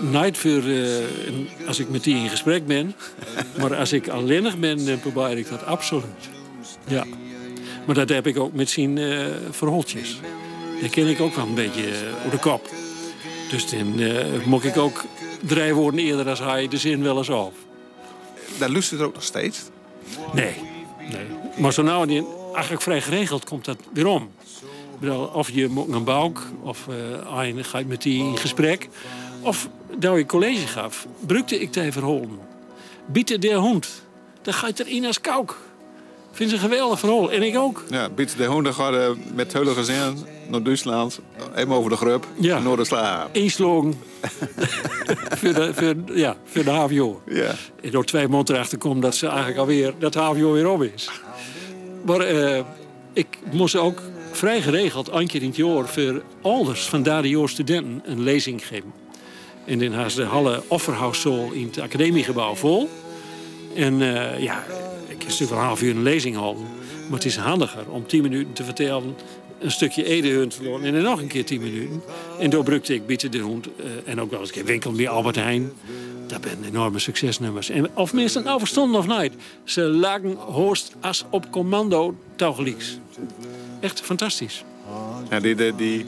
Nooit 0.00 0.38
voor 0.38 0.62
eh, 0.62 1.66
als 1.66 1.78
ik 1.78 1.88
met 1.88 2.04
die 2.04 2.16
in 2.16 2.28
gesprek 2.28 2.66
ben. 2.66 2.94
Maar 3.58 3.76
als 3.76 3.92
ik 3.92 4.08
alleenig 4.08 4.58
ben, 4.58 4.86
dan 4.86 5.00
probeer 5.00 5.38
ik 5.38 5.48
dat 5.48 5.64
absoluut. 5.64 6.28
Ja. 6.86 7.04
Maar 7.86 7.94
dat 7.94 8.08
heb 8.08 8.26
ik 8.26 8.38
ook 8.38 8.52
met 8.52 8.70
zijn 8.70 8.98
eh 8.98 9.26
verholtjes. 9.50 10.20
Dat 10.80 10.90
ken 10.90 11.06
ik 11.06 11.20
ook 11.20 11.34
wel 11.34 11.46
een 11.46 11.54
beetje 11.54 11.82
eh, 11.82 12.24
op 12.24 12.30
de 12.30 12.38
kop. 12.38 12.70
Dus 13.50 13.70
dan 13.70 14.00
eh 14.00 14.44
moet 14.44 14.64
ik 14.64 14.76
ook 14.76 15.04
drie 15.46 15.74
woorden 15.74 16.00
eerder 16.00 16.28
als 16.28 16.38
hij 16.38 16.68
de 16.68 16.78
zin 16.78 17.02
wel 17.02 17.16
eens 17.16 17.30
af. 17.30 17.52
Daar 18.58 18.70
luistert 18.70 19.00
er 19.00 19.06
ook 19.06 19.14
nog 19.14 19.22
steeds. 19.22 19.60
Nee. 20.32 20.54
nee. 20.98 21.26
Maar 21.56 21.72
zo 21.72 21.82
nou 21.82 22.08
en 22.08 22.14
dan, 22.14 22.26
eigenlijk 22.52 22.82
vrij 22.82 23.00
geregeld 23.00 23.44
komt 23.44 23.64
dat 23.64 23.78
weer 23.92 24.06
om. 24.06 24.30
Of 25.32 25.50
je 25.50 25.68
moet 25.68 25.88
een 25.88 26.04
bouwk, 26.04 26.42
of 26.62 26.86
een 27.30 27.64
gaat 27.64 27.84
met 27.84 28.02
die 28.02 28.24
in 28.24 28.36
gesprek. 28.36 28.88
Of 29.40 29.68
dat 29.98 30.16
je 30.16 30.26
college 30.26 30.66
gaf, 30.66 31.06
brukte 31.26 31.58
ik 31.60 31.72
te 31.72 31.92
verholen. 31.92 32.38
Bieten 33.06 33.40
de 33.40 33.54
hond, 33.54 34.02
dan 34.42 34.54
gaat 34.54 34.78
erin 34.78 35.06
als 35.06 35.20
kouk. 35.20 35.58
Vind 36.32 36.50
ze 36.50 36.56
een 36.56 36.62
geweldig 36.62 36.98
verhaal. 36.98 37.32
En 37.32 37.42
ik 37.42 37.56
ook. 37.56 37.84
Ja, 37.90 38.08
Piet 38.08 38.36
de 38.36 38.44
Hoende 38.44 38.72
gaat 38.72 38.94
eh, 38.94 39.08
met 39.34 39.52
hele 39.52 39.70
gezin 39.74 40.26
naar 40.48 40.62
Duitsland. 40.62 41.20
Even 41.54 41.72
over 41.72 41.90
de 41.90 41.96
grup, 41.96 42.26
Ja. 42.40 42.58
naar 42.58 42.76
de 42.76 42.84
slaap. 42.84 43.34
Inslogen. 43.36 43.94
voor, 45.38 45.52
de, 45.52 45.70
voor, 45.74 46.16
ja, 46.16 46.36
voor 46.44 46.64
de 46.64 46.70
HVO. 46.70 47.22
Ja. 47.26 47.54
En 47.82 47.90
door 47.90 48.04
twee 48.04 48.28
maanden 48.28 48.54
erachter 48.54 48.78
komt 48.78 49.02
dat 49.02 49.14
ze 49.14 49.26
eigenlijk 49.26 49.58
alweer 49.58 49.94
dat 49.98 50.14
HVO 50.14 50.52
weer 50.52 50.68
om 50.68 50.82
is. 50.82 51.10
Maar 52.04 52.20
eh, 52.20 52.64
ik 53.12 53.38
moest 53.52 53.76
ook 53.76 54.00
vrij 54.32 54.62
geregeld, 54.62 55.08
een 55.12 55.26
keer 55.26 55.42
in 55.42 55.48
het 55.48 55.56
jaar, 55.56 55.86
voor 55.88 56.22
ouders 56.42 56.88
van 56.88 57.02
daar 57.02 57.24
studenten 57.48 58.02
een 58.04 58.22
lezing 58.22 58.66
geven. 58.66 58.92
En 59.68 59.92
had 59.92 60.12
ze 60.12 60.20
de 60.20 60.26
Halle 60.26 60.62
Offerhauszool 60.66 61.52
in 61.52 61.66
het 61.66 61.80
academiegebouw 61.80 62.54
vol. 62.54 62.88
En 63.74 64.02
eh, 64.02 64.42
ja, 64.42 64.64
ik 65.06 65.18
kan 65.18 65.28
natuurlijk 65.28 65.50
een 65.50 65.66
half 65.66 65.82
uur 65.82 65.90
een 65.90 66.02
lezing 66.02 66.36
houden. 66.36 66.62
Maar 67.08 67.18
het 67.18 67.24
is 67.24 67.36
handiger 67.36 67.90
om 67.90 68.06
tien 68.06 68.22
minuten 68.22 68.52
te 68.52 68.64
vertellen. 68.64 69.16
Een 69.58 69.70
stukje 69.70 70.04
Edehunt 70.04 70.54
verloren 70.54 70.84
en 70.84 70.92
dan 70.92 71.02
nog 71.02 71.20
een 71.20 71.26
keer 71.28 71.44
tien 71.44 71.60
minuten. 71.60 72.02
En 72.38 72.50
door 72.50 72.64
brukte 72.64 72.94
ik 72.94 73.06
Bieten 73.06 73.30
de 73.30 73.38
Hond. 73.38 73.66
eh, 73.66 73.84
en 74.04 74.20
ook 74.20 74.30
wel 74.30 74.40
eens 74.40 74.48
een 74.48 74.54
keer 74.54 74.64
Winkel 74.64 74.92
bij 74.92 75.08
Albert 75.08 75.36
Heijn. 75.36 75.72
Dat 76.26 76.40
zijn 76.44 76.64
enorme 76.64 76.98
succesnummers. 76.98 77.70
En 77.70 77.88
of 77.94 78.12
het 78.12 78.44
nou 78.44 78.58
verstonden 78.58 79.00
of 79.00 79.20
niet. 79.20 79.32
Ze 79.64 79.80
lagen 79.80 80.36
hoogst 80.36 80.92
als 81.00 81.24
op 81.30 81.50
commando 81.50 82.14
touwgelijks. 82.36 82.98
Echt 83.80 84.00
fantastisch. 84.00 84.64
Ja, 85.30 85.40
die, 85.40 85.74
die, 85.74 86.06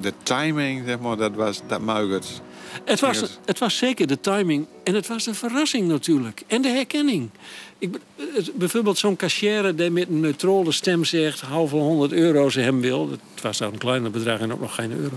de 0.00 0.12
timing, 0.22 0.82
zeg 0.86 0.98
maar, 0.98 1.16
dat, 1.16 1.34
was, 1.34 1.60
dat 1.66 1.80
maakt 1.80 2.42
het. 2.84 3.00
Was, 3.00 3.38
het 3.44 3.58
was 3.58 3.76
zeker 3.76 4.06
de 4.06 4.20
timing 4.20 4.66
en 4.84 4.94
het 4.94 5.06
was 5.06 5.24
de 5.24 5.34
verrassing 5.34 5.88
natuurlijk. 5.88 6.42
En 6.46 6.62
de 6.62 6.68
herkenning. 6.68 7.30
Ik, 7.78 7.98
het- 8.34 8.54
bijvoorbeeld 8.54 8.98
zo'n 8.98 9.16
cashier 9.16 9.76
die 9.76 9.90
met 9.90 10.08
een 10.08 10.20
neutrale 10.20 10.72
stem 10.72 11.04
zegt... 11.04 11.40
hoeveel 11.40 11.78
honderd 11.78 12.12
euro 12.12 12.48
ze 12.48 12.60
hem 12.60 12.80
wil. 12.80 13.10
Het 13.10 13.42
was 13.42 13.58
dan 13.58 13.72
een 13.72 13.78
kleiner 13.78 14.10
bedrag 14.10 14.40
en 14.40 14.52
ook 14.52 14.60
nog 14.60 14.74
geen 14.74 14.92
euro. 14.92 15.16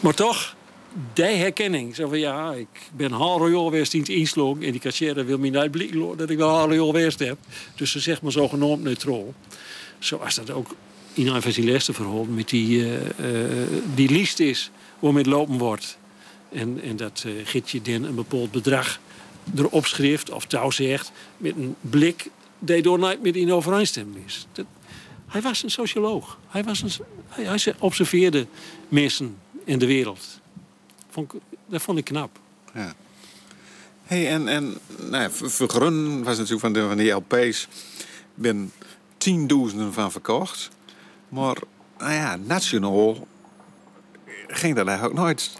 Maar 0.00 0.14
toch, 0.14 0.56
die 1.12 1.24
herkenning. 1.24 1.94
Zo 1.94 2.08
van, 2.08 2.18
ja, 2.18 2.52
ik 2.52 2.68
ben 2.96 3.12
Royal 3.12 3.70
West 3.70 3.94
in 3.94 4.00
het 4.00 4.08
inslog... 4.08 4.60
en 4.60 4.70
die 4.70 4.80
cashier 4.80 5.26
wil 5.26 5.38
me 5.38 5.48
niet 5.48 5.70
blikken 5.70 6.16
dat 6.16 6.30
ik 6.30 6.36
wel 6.38 6.66
Royal 6.68 6.92
West 6.92 7.18
heb. 7.18 7.38
Dus 7.74 7.90
ze 7.90 8.00
zegt 8.00 8.22
maar 8.22 8.32
zogenaamd 8.32 8.82
neutraal. 8.82 9.34
Zoals 9.98 10.34
dat 10.34 10.50
ook 10.50 10.74
in 11.12 11.26
een 11.28 11.42
van 11.42 11.80
verhaal... 11.94 12.24
met 12.24 12.48
die, 12.48 12.84
eh, 12.84 12.94
die 13.94 14.10
lijst 14.10 14.40
is 14.40 14.70
waarmee 14.98 15.22
het 15.22 15.32
lopen 15.32 15.58
wordt... 15.58 16.00
En, 16.52 16.80
en 16.82 16.96
dat 16.96 17.24
eh 17.26 17.32
gietje 17.44 17.82
dan 17.82 18.04
een 18.04 18.14
bepaald 18.14 18.50
bedrag 18.50 19.00
erop 19.56 19.86
schrift 19.86 20.30
of 20.30 20.46
touw 20.46 20.70
zegt 20.70 21.12
met 21.36 21.56
een 21.56 21.76
blik 21.80 22.30
die 22.58 22.82
door 22.82 22.98
nooit 22.98 23.22
meer 23.22 23.36
in 23.36 23.52
overeenstemming 23.52 24.26
is. 24.26 24.46
Hij 25.26 25.42
was 25.42 25.62
een 25.62 25.70
socioloog. 25.70 26.38
Hij, 26.48 26.64
was 26.64 26.82
een, 26.82 26.90
hij, 27.28 27.74
observeerde 27.78 28.46
mensen 28.88 29.36
in 29.64 29.78
de 29.78 29.86
wereld. 29.86 30.40
Vond 31.10 31.32
dat 31.66 31.82
vond 31.82 31.98
ik 31.98 32.04
knap. 32.04 32.38
Ja. 32.74 32.94
Hey, 34.02 34.28
en, 34.28 34.48
en 34.48 34.78
nou 34.98 35.22
ja, 35.22 35.30
voor, 35.30 35.50
voor 35.50 35.68
Grun 35.68 36.22
was 36.22 36.36
natuurlijk 36.36 36.60
van, 36.60 36.72
de, 36.72 36.86
van 36.86 36.96
die 36.96 37.10
LP's... 37.10 37.68
ben 38.34 38.72
tienduizenden 39.16 39.92
van 39.92 40.12
verkocht. 40.12 40.70
Maar, 41.28 41.56
nou 41.98 42.12
ja, 42.12 42.36
nationaal 42.36 43.26
ging 44.46 44.76
dat 44.76 44.86
eigenlijk 44.86 45.18
nooit. 45.18 45.52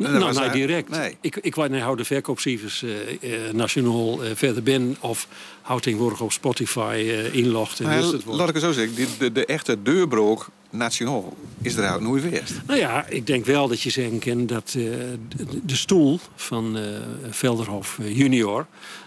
Nou, 0.00 0.22
eigenlijk- 0.22 0.52
direct. 0.52 0.88
Nee. 0.88 1.16
Ik, 1.20 1.36
ik 1.36 1.54
weet 1.54 1.70
niet 1.70 1.82
hoe 1.82 1.96
de 1.96 2.04
verkoopcijfers 2.04 2.82
eh, 2.82 3.30
nationaal 3.52 4.24
eh, 4.24 4.30
verder 4.34 4.62
ben. 4.62 4.96
Of 5.00 5.26
houdt 5.62 5.82
tegenwoordig 5.82 6.20
op 6.20 6.32
Spotify 6.32 7.14
inlogt 7.32 7.80
en 7.80 7.86
Maar 7.86 7.96
wist 7.96 8.12
het 8.12 8.24
laat 8.24 8.48
ik 8.48 8.54
het 8.54 8.62
zo 8.64 8.72
zeggen, 8.72 9.06
de, 9.18 9.32
de 9.32 9.46
echte 9.46 9.82
deurbrook 9.82 10.48
nationaal 10.70 11.36
is 11.62 11.76
er 11.76 12.02
nooit 12.02 12.22
geweest. 12.22 12.52
Nou 12.66 12.78
ja, 12.78 13.06
ik 13.06 13.26
denk 13.26 13.44
wel 13.44 13.68
dat 13.68 13.80
je 13.80 13.90
zeggen 13.90 14.18
kan 14.18 14.46
dat 14.46 14.68
de, 14.68 15.18
de 15.64 15.76
stoel 15.76 16.20
van 16.34 16.78
Velderhof 17.30 17.98
junior... 18.02 18.66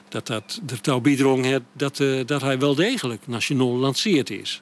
dat 0.10 0.28
dat 0.28 0.60
er 0.68 0.82
touw 0.82 1.00
biedrong 1.00 1.46
heeft 1.46 1.62
dat, 1.74 2.04
dat 2.26 2.42
hij 2.42 2.60
wel 2.60 2.76
degelijk 2.76 3.28
nationaal 3.28 3.76
lanceerd 3.78 4.30
is. 4.30 4.62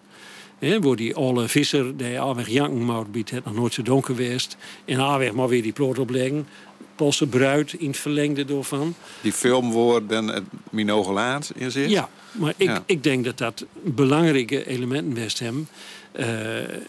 Hè, 0.61 0.79
waar 0.79 0.95
die 0.95 1.15
oude 1.15 1.47
visser, 1.47 1.97
die 1.97 2.19
alweg 2.19 2.47
janken 2.49 2.85
maar 2.85 3.09
biedt 3.09 3.29
het 3.31 3.45
nog 3.45 3.53
nooit 3.53 3.73
zo 3.73 3.81
donker 3.81 4.15
geweest. 4.15 4.57
En 4.85 4.99
alweg 4.99 5.33
maar 5.33 5.47
weer 5.47 5.61
die 5.61 5.71
ploot 5.71 5.99
opleggen. 5.99 6.47
Posse 6.95 7.27
bruid 7.27 7.73
in 7.73 7.87
het 7.87 7.97
verlengde 7.97 8.45
daarvan. 8.45 8.95
Die 9.21 9.31
film 9.33 9.71
wordt 9.71 10.09
dan 10.09 10.27
het 10.27 10.43
Minogelaat 10.69 11.51
in 11.55 11.71
zit. 11.71 11.89
Ja, 11.89 12.09
maar 12.31 12.53
ik, 12.57 12.67
Ja. 12.67 12.83
ik 12.85 13.03
denk 13.03 13.25
dat 13.25 13.37
dat 13.37 13.65
belangrijke 13.83 14.67
elementen 14.67 15.13
West 15.13 15.39
hem. 15.39 15.67
Eh, 16.11 16.25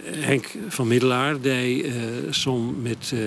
Henk 0.05 0.47
van 0.69 0.87
Middelaar 0.89 1.41
die 1.41 1.83
eh 1.85 1.93
som 2.31 2.77
met 2.83 3.13
eh, 3.15 3.21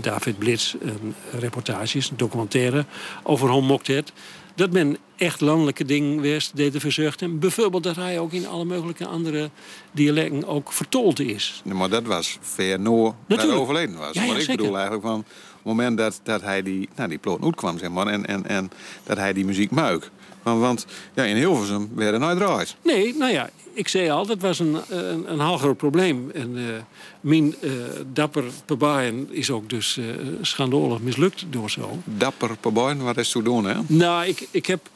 David 0.00 0.38
Blitz 0.38 0.74
een 0.80 1.14
reportages, 1.38 2.10
een 2.10 2.16
documentaire 2.16 2.84
over 3.22 3.62
mocht 3.62 3.86
het. 3.86 4.12
Dat 4.56 4.72
men 4.72 4.96
echt 5.16 5.40
landelijke 5.40 5.84
dingen 5.84 6.20
wist, 6.20 6.56
deed 6.56 6.74
verzorgd 6.76 7.20
hem. 7.20 7.38
Bijvoorbeeld 7.38 7.82
dat 7.82 7.96
hij 7.96 8.18
ook 8.18 8.32
in 8.32 8.46
alle 8.46 8.64
mogelijke 8.64 9.06
andere 9.06 9.50
dialecten 9.92 10.46
ook 10.46 10.72
vertolkt 10.72 11.20
is. 11.20 11.62
Maar 11.64 11.88
dat 11.88 12.04
was 12.04 12.38
ver 12.40 12.80
Noor 12.80 13.14
dat 13.26 13.50
overleden 13.50 13.96
was. 13.96 14.12
Ja, 14.12 14.20
ja, 14.20 14.26
maar 14.26 14.36
ik 14.36 14.42
zeker. 14.42 14.56
bedoel 14.56 14.76
eigenlijk 14.76 15.06
van 15.06 15.24
moment 15.62 15.98
dat, 15.98 16.20
dat 16.22 16.42
hij 16.42 16.62
die, 16.62 16.88
nou, 16.96 17.08
die 17.08 17.18
ploot 17.18 17.42
uitkwam, 17.42 17.78
zeg 17.78 17.90
maar, 17.90 18.06
en, 18.06 18.26
en, 18.26 18.46
en 18.46 18.70
dat 19.04 19.16
hij 19.16 19.32
die 19.32 19.44
muziek 19.44 19.70
muik. 19.70 20.10
Want, 20.42 20.60
want 20.60 20.86
ja, 21.14 21.24
in 21.24 21.36
Hilversum 21.36 21.90
werden 21.94 22.20
nooit 22.20 22.38
draait. 22.38 22.76
Nee, 22.82 23.14
nou 23.14 23.32
ja, 23.32 23.50
ik 23.76 23.88
zei 23.88 24.10
al, 24.10 24.26
dat 24.26 24.40
was 24.40 24.58
een, 24.58 24.76
een, 24.88 25.32
een 25.32 25.40
heel 25.40 25.58
groot 25.58 25.76
probleem. 25.76 26.30
En 26.30 26.56
uh, 26.56 26.76
mijn 27.20 27.54
uh, 27.60 27.72
dapper 28.12 28.44
Pabaaien 28.64 29.28
is 29.30 29.50
ook 29.50 29.70
dus 29.70 29.96
uh, 29.96 30.06
schandalig 30.40 31.00
mislukt 31.00 31.44
door 31.50 31.70
zo. 31.70 31.98
Dapper 32.04 32.56
Pabaaien, 32.56 33.02
wat 33.02 33.16
is 33.16 33.30
toen 33.30 33.44
doen, 33.44 33.64
hè? 33.64 33.74
Nou, 33.86 34.26
ik, 34.26 34.48
ik 34.50 34.66
heb... 34.66 34.88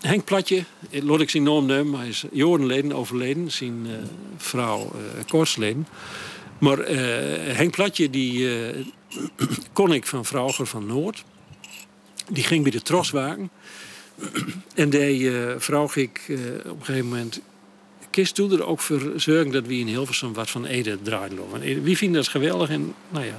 Henk 0.00 0.24
Platje, 0.24 0.64
laat 0.90 1.20
ik 1.20 1.30
zijn 1.30 1.42
naam 1.42 1.66
nemen, 1.66 1.98
hij 1.98 2.08
is 2.08 2.24
jarenleden 2.32 2.92
overleden. 2.92 3.50
Zijn 3.50 3.86
vrouw 4.36 4.92
kortsleden. 5.28 5.86
Maar 6.58 6.78
Henk 7.56 7.70
Platje, 7.70 8.10
die 8.10 8.48
kon 9.72 9.92
ik 9.92 10.06
van 10.06 10.24
Vrouwer 10.24 10.66
van 10.66 10.86
Noord. 10.86 11.24
Die 12.30 12.44
ging 12.44 12.62
bij 12.62 12.72
de 12.72 12.82
Troswagen. 12.82 13.50
En 14.74 14.90
die 14.90 15.20
uh, 15.20 15.52
vroeg 15.58 15.96
ik 15.96 16.24
uh, 16.28 16.38
op 16.64 16.78
een 16.78 16.84
gegeven 16.84 17.08
moment... 17.08 17.40
Kist 18.10 18.38
er 18.38 18.64
ook 18.64 18.80
voor 18.80 19.12
zorgen 19.16 19.52
dat 19.52 19.66
we 19.66 19.74
in 19.74 19.86
Hilversum 19.86 20.32
wat 20.32 20.50
van 20.50 20.64
Ede 20.64 20.98
draaien. 21.02 21.82
Wie 21.82 21.96
vindt 21.96 22.14
dat 22.14 22.28
geweldig? 22.28 22.70
En 22.70 22.94
nou 23.08 23.24
ja, 23.24 23.38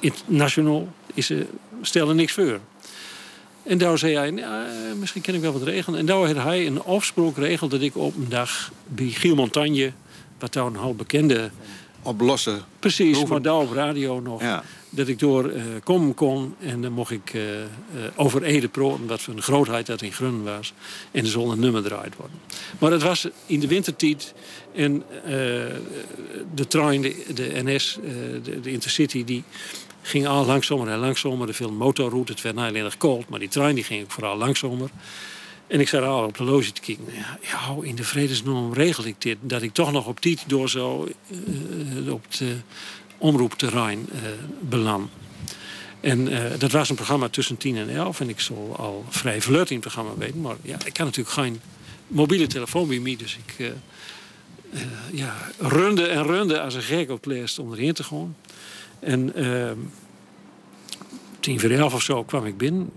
internationaal 0.00 0.92
is 1.14 1.30
er 1.30 1.46
stelde 1.82 2.14
niks 2.14 2.32
voor. 2.32 2.60
En 3.62 3.78
daar 3.78 3.98
zei 3.98 4.16
hij, 4.16 4.30
nou, 4.30 4.66
misschien 4.98 5.22
kan 5.22 5.34
ik 5.34 5.40
wel 5.40 5.52
wat 5.52 5.62
regelen. 5.62 5.98
En 5.98 6.06
daar 6.06 6.26
had 6.26 6.36
hij 6.36 6.66
een 6.66 6.82
afspraak 6.82 7.34
geregeld 7.34 7.70
dat 7.70 7.80
ik 7.80 7.96
op 7.96 8.16
een 8.16 8.28
dag 8.28 8.72
bij 8.86 9.06
Giel 9.06 9.34
Montagne... 9.34 9.92
wat 10.38 10.52
daar 10.52 10.66
een 10.66 10.76
half 10.76 10.96
bekende... 10.96 11.50
Oplossen. 12.02 12.62
Precies, 12.78 13.10
proeven. 13.10 13.28
maar 13.28 13.42
daar 13.42 13.60
op 13.60 13.72
radio 13.72 14.20
nog... 14.20 14.40
Ja 14.40 14.62
dat 14.94 15.08
ik 15.08 15.18
door 15.18 15.50
uh, 15.50 15.62
komen 15.84 16.14
kon. 16.14 16.54
En 16.58 16.82
dan 16.82 16.92
mocht 16.92 17.10
ik 17.10 17.32
uh, 17.34 17.42
uh, 17.42 17.60
over 18.16 18.42
Ede 18.42 18.68
wat 19.06 19.20
voor 19.20 19.34
een 19.34 19.42
grootheid 19.42 19.86
dat 19.86 20.02
in 20.02 20.12
Grunnen 20.12 20.44
was. 20.44 20.72
En 21.10 21.24
er 21.24 21.30
zal 21.30 21.52
een 21.52 21.60
nummer 21.60 21.82
draaid 21.82 22.16
worden. 22.16 22.38
Maar 22.78 22.90
het 22.90 23.02
was 23.02 23.28
in 23.46 23.60
de 23.60 23.66
wintertijd. 23.66 24.34
En 24.74 25.02
de 26.54 26.66
trein, 26.68 27.00
de, 27.00 27.60
NS, 27.64 27.98
de, 28.42 28.60
de, 28.60 28.70
Intercity, 28.70 29.24
die 29.24 29.44
ging 30.02 30.26
al 30.26 30.46
langzamer 30.46 30.88
en 30.88 30.98
langzamer. 30.98 31.46
De 31.46 31.52
veel 31.52 31.72
motorroute, 31.72 32.32
het 32.32 32.42
werd 32.42 32.54
nou 32.54 32.68
alleen 32.68 32.90
koud. 32.98 33.28
Maar 33.28 33.38
die 33.38 33.48
trein 33.48 33.74
die 33.74 33.84
ging 33.84 34.02
ook 34.02 34.10
vooral 34.10 34.36
langzamer. 34.36 34.90
En 35.66 35.80
ik 35.80 35.88
zat 35.88 36.02
al 36.02 36.24
op 36.24 36.36
de 36.36 36.44
loge 36.44 36.72
te 36.72 36.80
kijken. 36.80 37.04
Ja, 37.12 37.38
ja 37.42 37.76
in 37.82 37.94
de 37.94 38.04
vredesnorm 38.04 38.72
regel 38.72 39.04
ik 39.04 39.14
dit. 39.18 39.36
Dat 39.40 39.62
ik 39.62 39.72
toch 39.72 39.92
nog 39.92 40.06
op 40.06 40.20
tijd 40.20 40.44
door 40.46 40.70
zo 40.70 41.08
op 42.08 42.24
de 42.36 42.56
omroepterrein 43.22 44.08
uh, 44.12 44.20
beland. 44.60 45.10
En 46.00 46.32
uh, 46.32 46.40
dat 46.58 46.72
was 46.72 46.88
een 46.88 46.96
programma 46.96 47.28
tussen 47.28 47.56
10 47.56 47.76
en 47.76 47.90
11. 47.90 48.20
En 48.20 48.28
ik 48.28 48.40
zal 48.40 48.76
al 48.78 49.04
vrij 49.08 49.40
vlot 49.40 49.70
in 49.70 49.76
het 49.76 49.80
programma 49.80 50.10
weten. 50.18 50.40
Maar 50.40 50.56
ja, 50.62 50.76
ik 50.84 50.92
kan 50.92 51.04
natuurlijk 51.04 51.34
geen 51.34 51.60
mobiele 52.06 52.46
telefoon 52.46 52.88
bij 52.88 52.98
mij. 52.98 53.16
Dus 53.16 53.38
ik 53.46 53.58
uh, 53.58 53.70
ja, 55.12 55.36
runde 55.58 56.06
en 56.06 56.22
runde 56.22 56.60
als 56.60 56.74
een 56.74 56.82
gek 56.82 57.10
op 57.10 57.26
om 57.60 57.72
erin 57.72 57.92
te 57.92 58.04
gaan. 58.04 58.36
En 59.00 59.34
ehm, 59.34 59.78
tien 61.40 61.60
voor 61.60 61.70
elf 61.70 61.94
of 61.94 62.02
zo 62.02 62.24
kwam 62.24 62.46
ik 62.46 62.56
binnen. 62.56 62.90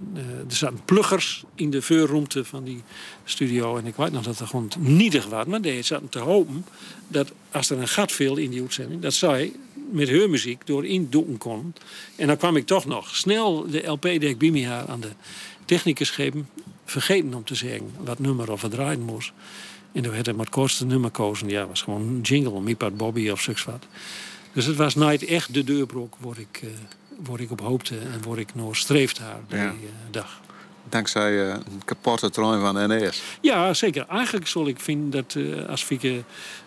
er 0.50 0.56
zaten 0.56 0.80
pluggers 0.86 1.44
in 1.56 1.70
de 1.70 1.82
vuurruimte 1.82 2.46
van 2.46 2.64
die 2.64 2.84
studio. 3.24 3.78
En 3.78 3.86
ik 3.86 3.96
weet 3.96 4.12
nog 4.12 4.24
dat 4.24 4.40
er 4.40 4.48
gewoon 4.48 4.72
nietig 4.78 5.26
was. 5.26 5.46
Maar 5.46 5.62
die 5.62 5.82
zaten 5.82 6.10
te 6.10 6.20
hopen 6.20 6.66
dat 7.08 7.32
als 7.52 7.70
er 7.70 7.80
een 7.80 7.88
gat 7.88 8.12
viel 8.12 8.38
in 8.38 8.50
die 8.50 8.62
uitzending... 8.62 9.02
dat 9.02 9.14
zij 9.14 9.52
met 9.96 10.10
haar 10.10 10.30
muziek 10.30 10.68
door 10.68 10.86
doen 11.10 11.38
kon. 11.38 11.74
En 12.16 12.28
dan 12.28 12.38
kwam 12.38 12.56
ik 12.56 12.66
toch 12.66 12.86
nog 12.86 13.16
snel 13.16 13.70
de 13.70 13.88
LP 13.88 14.06
ik 14.06 14.52
me 14.52 14.68
had 14.68 14.88
aan 14.88 15.00
de 15.00 15.12
technicus 15.66 16.10
geven. 16.10 16.50
Vergeten 16.86 17.34
om 17.34 17.44
te 17.44 17.56
zeggen 17.56 17.92
wat 18.04 18.20
nummer 18.20 18.52
of 18.52 18.62
wat 18.62 18.72
draaien 18.72 19.02
moest. 19.02 19.32
En 19.92 20.02
toen 20.02 20.16
had 20.16 20.26
hij 20.26 20.36
maar 20.36 20.46
het 20.46 20.54
kortste 20.54 20.86
nummer 20.86 21.12
kozen. 21.12 21.50
Ja, 21.50 21.68
was 21.68 21.82
gewoon 21.82 22.02
een 22.02 22.22
jingle, 22.22 22.62
Mipat 22.62 22.98
Bobby 22.98 23.30
of 23.30 23.42
zoiets 23.42 23.64
wat. 23.64 23.86
Dus 24.54 24.66
het 24.66 24.76
was 24.76 24.96
nooit 24.96 25.26
echt 25.26 25.54
de 25.54 25.64
deurbrok 25.64 26.16
waar 26.20 26.40
ik, 26.40 26.62
uh, 26.64 26.70
waar 27.26 27.40
ik 27.40 27.52
op 27.52 27.62
hoopte 27.62 27.98
en 27.98 28.24
waar 28.28 28.38
ik 28.38 28.56
nog 28.56 28.76
streefde 28.76 29.24
haar 29.24 29.40
die 29.48 29.58
ja. 29.58 29.66
uh, 29.66 29.72
dag. 30.12 30.42
Dankzij 30.90 31.32
uh, 31.32 31.50
een 31.50 31.82
kapotte 31.86 32.30
trein 32.30 32.60
van 32.60 32.88
NES. 32.88 33.22
Ja, 33.42 33.74
zeker. 33.74 34.06
Eigenlijk 34.08 34.48
zal 34.48 34.68
ik 34.68 34.80
vinden 34.80 35.10
dat 35.10 35.38
als 35.68 35.84
Fieke 35.84 36.24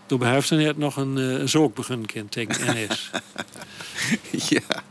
door 0.08 0.18
behuifden 0.18 0.58
het 0.58 0.78
nog 0.78 0.96
een 0.96 1.16
uh, 1.16 1.42
zoek 1.44 1.74
begonnen 1.74 2.28
tegen 2.28 2.76
NS. 2.76 3.10
ja. 4.48 4.82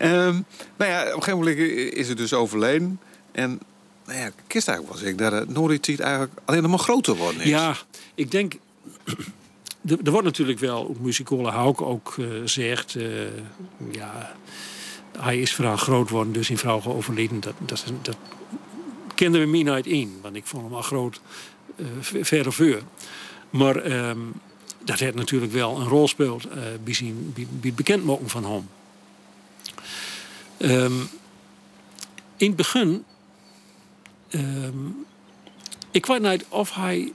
Um, 0.00 0.44
nou 0.76 0.90
ja, 0.90 1.00
op 1.00 1.16
een 1.16 1.22
gegeven 1.22 1.38
moment 1.38 1.58
is 1.94 2.08
het 2.08 2.16
dus 2.16 2.32
overleden. 2.32 3.00
En 3.32 3.60
nou 4.06 4.18
ja, 4.18 4.30
kist 4.46 4.68
eigenlijk 4.68 4.98
wel 4.98 5.08
ik 5.08 5.18
dat 5.18 5.32
het 5.32 5.48
Noordiet 5.48 6.00
eigenlijk 6.00 6.32
alleen 6.44 6.62
nog 6.62 6.70
maar 6.70 6.78
groter 6.80 7.16
wordt. 7.16 7.40
Is. 7.40 7.44
Ja, 7.44 7.76
ik 8.14 8.30
denk... 8.30 8.54
er 10.04 10.10
wordt 10.10 10.26
natuurlijk 10.26 10.58
wel, 10.58 10.82
op 10.82 11.00
muzikale 11.00 11.50
Hauk 11.50 11.82
ook 11.82 12.14
uh, 12.18 12.26
zegt... 12.44 12.94
Uh, 12.94 13.06
ja, 13.90 14.34
hij 15.18 15.40
is 15.40 15.54
vooral 15.54 15.76
groot 15.76 16.10
worden, 16.10 16.32
dus 16.32 16.50
in 16.50 16.58
vrouw 16.58 16.82
overleden. 16.84 17.40
Dat, 17.40 17.54
dat, 17.58 17.84
dat 18.02 18.16
kenden 19.14 19.40
we 19.40 19.46
mij 19.46 19.62
nooit 19.62 19.86
in, 19.86 20.18
want 20.22 20.36
ik 20.36 20.46
vond 20.46 20.64
hem 20.64 20.74
al 20.74 20.82
groot 20.82 21.20
uh, 21.76 21.86
ver 22.00 22.46
of. 22.46 22.60
Maar 23.52 24.08
um, 24.08 24.32
dat 24.84 24.98
heeft 24.98 25.14
natuurlijk 25.14 25.52
wel 25.52 25.80
een 25.80 25.88
rol 25.88 26.02
gespeeld 26.02 26.46
uh, 26.46 26.94
zijn, 26.94 27.32
bij, 27.34 27.46
het 27.62 27.76
bekendmaken 27.76 28.28
van 28.28 28.44
hem. 28.44 28.68
Um, 30.70 31.08
in 32.36 32.46
het 32.46 32.56
begin, 32.56 33.04
um, 34.30 35.06
ik 35.90 36.06
weet 36.06 36.22
niet 36.22 36.44
of 36.48 36.74
hij, 36.74 37.12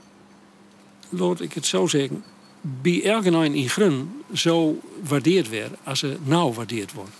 laat 1.08 1.40
ik 1.40 1.52
het 1.52 1.66
zo 1.66 1.86
zeggen, 1.86 2.24
bij 2.60 3.04
Ergenijn 3.04 3.54
in 3.54 3.68
Grun 3.68 4.22
zo 4.34 4.80
waardeerd 5.02 5.48
werd 5.48 5.72
als 5.84 5.98
ze 5.98 6.16
nou 6.22 6.54
waardeerd 6.54 6.92
wordt. 6.92 7.14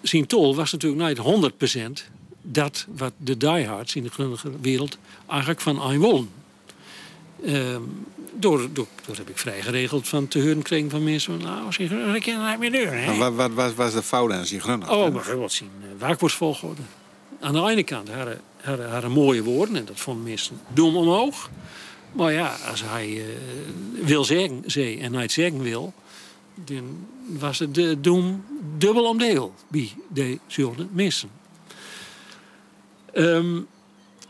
Zijn 0.00 0.26
tol 0.26 0.54
was 0.54 0.72
natuurlijk 0.72 1.08
niet 1.08 1.52
100% 2.02 2.10
dat 2.42 2.86
wat 2.96 3.12
de 3.16 3.36
diehards 3.36 3.94
in 3.94 4.02
de 4.02 4.10
grunnige 4.10 4.60
wereld 4.60 4.98
eigenlijk 5.26 5.60
van. 5.60 5.92
Um, 5.92 6.28
door, 8.32 8.68
door, 8.72 8.86
door 9.06 9.16
heb 9.16 9.28
ik 9.28 9.38
vrij 9.38 9.62
geregeld 9.62 10.08
van 10.08 10.28
te 10.28 10.38
horen 10.40 10.62
kregen 10.62 10.90
van 10.90 11.04
mensen. 11.04 11.38
Nou, 11.38 11.64
als 11.66 11.76
je 11.76 11.84
ik 12.14 12.24
het 12.24 12.58
meer 12.58 12.72
doen. 12.72 13.18
Wat, 13.18 13.34
wat, 13.34 13.52
wat 13.52 13.74
was 13.74 13.92
de 13.92 14.02
fout 14.02 14.32
aan 14.32 14.46
zijn 14.46 14.88
Oh, 14.88 15.12
bijvoorbeeld 15.12 15.52
zien 15.52 15.70
uh, 15.82 15.88
waakwoordsvolgorde. 15.98 16.82
Aan 17.40 17.52
de 17.52 17.70
ene 17.70 17.82
kant 17.82 18.08
hadden, 18.08 18.40
hadden, 18.60 18.90
hadden 18.90 19.10
mooie 19.10 19.42
woorden 19.42 19.76
en 19.76 19.84
dat 19.84 20.00
vonden 20.00 20.24
mensen 20.24 20.60
dom 20.68 20.96
omhoog. 20.96 21.50
Maar 22.12 22.32
ja, 22.32 22.56
als 22.70 22.82
hij 22.82 23.08
uh, 23.08 23.24
wil 24.02 24.24
zeggen, 24.24 24.62
zei 24.66 25.00
en 25.00 25.12
hij 25.12 25.22
het 25.22 25.32
zeggen 25.32 25.62
wil, 25.62 25.92
dan 26.54 27.06
was 27.26 27.58
het 27.58 27.74
de 27.74 28.00
doem 28.00 28.44
dubbel 28.78 29.04
om 29.04 29.18
deel 29.18 29.54
bij 29.68 29.92
deze 30.08 30.38
mensen. 30.92 31.30
Um, 33.14 33.66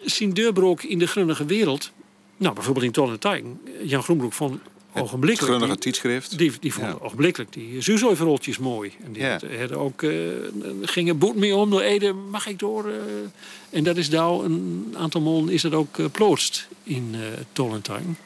zijn 0.01 0.35
deurbrook 0.35 0.83
in 0.83 0.99
de 0.99 1.07
grunnige 1.07 1.45
wereld 1.45 1.93
nou, 2.41 2.55
bijvoorbeeld 2.55 2.85
in 2.85 2.93
Tonnen 2.93 3.61
Jan 3.83 4.03
Groenbroek 4.03 4.33
vond 4.33 4.61
ogenblikkelijk... 4.95 5.53
Het 5.53 5.61
grunnige 5.61 5.79
tijdschrift. 5.79 6.39
Die, 6.39 6.53
die 6.61 6.73
vond 6.73 6.87
ja. 6.87 6.97
ogenblikkelijk 7.01 7.53
die 7.53 7.81
Zuzoiverroltjes 7.81 8.59
mooi. 8.59 8.93
En 9.05 9.13
die 9.13 9.23
ja. 9.23 9.39
had, 9.59 9.73
ook, 9.73 10.03
uh, 10.03 10.13
gingen 10.83 11.19
boet 11.19 11.37
mee 11.37 11.55
om 11.55 11.71
door 11.71 11.81
Ede, 11.81 12.13
mag 12.13 12.47
ik 12.47 12.59
door? 12.59 12.89
Uh, 12.89 12.95
en 13.71 13.85
dat 13.85 13.97
is 13.97 14.09
nou 14.09 14.45
een 14.45 14.95
aantal 14.99 15.21
maanden 15.21 15.55
is 15.55 15.63
dat 15.63 15.73
ook 15.73 15.99
uh, 15.99 16.07
plootst 16.13 16.69
in 16.83 17.11
uh, 17.15 17.21
Tollentijn. 17.53 18.17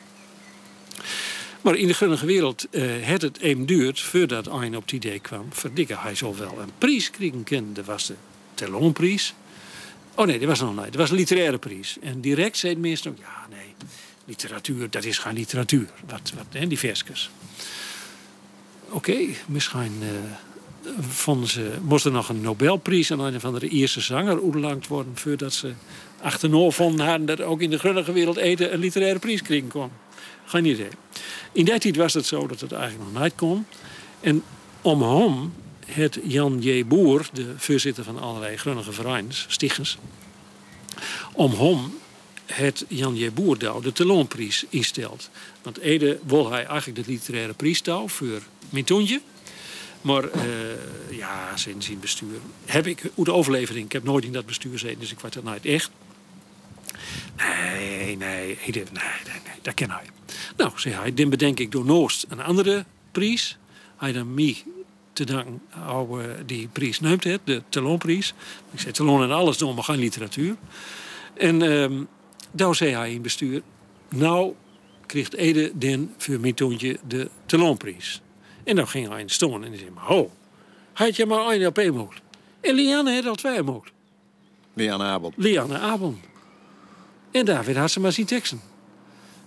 Maar 1.61 1.77
in 1.77 1.87
de 1.87 1.95
gunnige 1.95 2.27
wereld 2.27 2.67
uh, 2.71 2.83
het 3.01 3.23
het 3.23 3.41
even 3.41 3.67
duurt 3.67 4.01
voordat 4.01 4.47
een 4.47 4.77
op 4.77 4.83
het 4.83 4.93
idee 4.93 5.19
kwam. 5.19 5.47
Verdikke, 5.51 5.97
hij 5.99 6.15
zal 6.15 6.37
wel 6.37 6.59
een 6.61 6.73
prijs 6.79 7.11
krijgen 7.11 7.45
kunnen. 7.45 7.75
Dat 7.75 7.85
was 7.85 8.07
de 8.07 8.15
Telonprijs. 8.55 9.35
Oh 10.15 10.27
nee, 10.27 10.39
dat 10.39 10.49
was 10.49 10.61
nog 10.61 10.75
niet. 10.77 10.85
Dat 10.85 10.95
was 10.95 11.11
een 11.11 11.17
literaire 11.17 11.59
prijs. 11.59 11.97
En 12.01 12.21
direct 12.21 12.57
zei 12.57 12.75
de 12.75 12.81
minister, 12.81 13.13
ja 13.19 13.47
nee, 13.51 13.75
literatuur, 14.25 14.91
dat 14.91 15.05
is 15.05 15.19
geen 15.19 15.35
literatuur. 15.35 15.89
Wat, 16.07 16.33
wat, 16.37 16.47
hè, 16.51 16.67
die 16.67 16.79
versjes. 16.79 17.31
Oké, 18.89 19.17
misschien 19.47 20.03
uh, 20.03 20.09
vonden 21.01 21.49
ze, 21.49 21.71
moest 21.83 22.05
er 22.05 22.13
nog 22.13 22.29
een 22.29 22.41
Nobelprijs 22.41 23.13
aan 23.13 23.21
een 23.21 23.41
van 23.41 23.59
de 23.59 23.69
eerste 23.69 24.01
zanger 24.01 24.43
oerlangt 24.43 24.87
worden... 24.87 25.17
voordat 25.17 25.53
ze 25.53 25.73
achterna 26.23 26.71
vonden 26.71 27.07
hadden 27.07 27.27
dat 27.27 27.41
ook 27.41 27.61
in 27.61 27.71
de 27.71 27.79
grunnige 27.79 28.13
wereld 28.13 28.37
eten 28.37 28.73
een 28.73 28.79
literaire 28.79 29.19
prijs 29.19 29.43
krijgen 29.43 29.69
kon. 29.69 29.91
Geen 30.45 30.65
idee. 30.65 30.89
In 31.53 31.65
die 31.65 31.79
tijd 31.79 31.97
was 31.97 32.15
het 32.15 32.27
zo 32.27 32.47
dat 32.47 32.61
het 32.61 32.73
eigenlijk 32.73 33.11
nog 33.11 33.21
nooit 33.21 33.35
kon. 33.35 33.67
En 34.21 34.43
om 34.83 35.03
hem 35.03 35.53
het 35.87 36.19
Jan 36.23 36.61
J. 36.61 36.87
Boer, 36.87 37.29
de 37.33 37.55
voorzitter 37.57 38.05
van 38.05 38.21
allerlei 38.21 38.57
grunnige 38.57 38.93
vereins, 38.93 39.47
stichters... 39.49 39.99
om 41.33 41.53
hem 41.53 41.93
het 42.47 42.85
Jan 42.89 43.17
J. 43.17 43.33
Boerdouw 43.33 43.81
de 43.81 43.93
Telonprijs 43.93 44.65
instelt. 44.69 45.31
Want 45.63 45.79
Ede 45.79 46.19
wil 46.27 46.51
hij 46.51 46.67
eigenlijk 46.67 47.07
de 47.07 47.13
literaire 47.13 47.53
prijs 47.53 47.83
voor 48.07 48.43
Mintoentje. 48.71 49.21
Maar 50.01 50.25
uh, 50.25 50.43
ja, 51.11 51.57
sinds 51.57 51.89
in 51.89 52.01
bestuur 52.01 52.39
heb 52.65 52.87
ik, 52.87 53.03
hoe 53.15 53.25
de 53.25 53.33
overlevering, 53.33 53.85
ik 53.85 53.93
heb 53.93 54.05
nooit 54.05 54.25
in 54.25 54.33
dat 54.33 54.47
bestuur 54.47 54.73
gezeten, 54.73 55.01
dus 55.01 55.13
ik 55.13 55.21
weet 55.21 55.33
dat 55.33 55.45
nooit 55.45 55.65
echt. 55.65 55.91
Nee, 57.37 58.17
nee, 58.17 58.17
nee, 58.17 58.57
nee, 58.73 58.85
nee, 58.93 59.59
dat 59.63 59.75
ken 59.75 59.91
hij. 59.91 60.05
Nou, 60.57 60.73
zei 60.77 60.95
hij, 60.95 61.15
dan 61.15 61.31
bedenk 61.31 61.61
ik 61.61 61.73
door 61.73 61.85
Noost 61.85 62.27
een 62.29 62.43
andere 62.43 62.85
prijs. 63.13 63.59
Hij 63.97 64.13
dan 64.13 64.35
mij 64.35 64.65
te 65.13 65.25
danken 65.25 65.63
oude 65.87 66.45
die 66.47 66.69
prijs 66.69 67.01
neemt, 67.01 67.25
het, 67.25 67.41
de 67.45 67.63
Talonprijs. 67.69 68.35
Ik 68.73 68.81
zei 68.81 68.93
Talon 68.93 69.23
en 69.23 69.31
alles 69.31 69.59
doen, 69.59 69.75
maar 69.75 69.85
geen 69.85 69.99
literatuur. 69.99 70.57
En 71.35 71.63
um, 71.63 72.09
daar 72.57 72.75
zei 72.75 72.95
hij 72.95 73.13
in 73.13 73.23
bestuur, 73.23 73.63
nou 74.09 74.55
kreeg 75.07 75.31
Ede 75.31 75.73
den 75.79 76.15
voor 76.17 76.41
mijn 76.41 76.55
toontje 76.55 76.99
de 77.07 77.31
Talonprijs. 77.47 78.23
En 78.65 78.77
dan 78.77 78.89
ging 78.89 79.09
hij 79.09 79.21
in 79.21 79.29
stoon 79.29 79.65
en 79.65 79.69
hij 79.69 79.79
zei, 79.79 79.91
maar 79.91 80.05
ho, 80.05 80.31
had 80.93 81.17
je 81.17 81.27
maar 81.27 81.51
één 81.51 81.67
op 81.67 81.79
één 81.79 81.95
mogelijk. 81.95 82.25
En 82.61 82.75
Lianne 82.75 83.15
had 83.15 83.27
al 83.27 83.35
twee 83.35 83.63
mogelijk. 83.63 83.93
Lianne 84.75 85.05
Abel. 85.05 85.33
Lianne 85.37 85.79
Abel. 85.79 86.15
En 87.31 87.45
David 87.45 87.77
had 87.77 87.91
ze 87.91 88.01
maar 88.01 88.13
zien 88.13 88.27
teksten. 88.27 88.61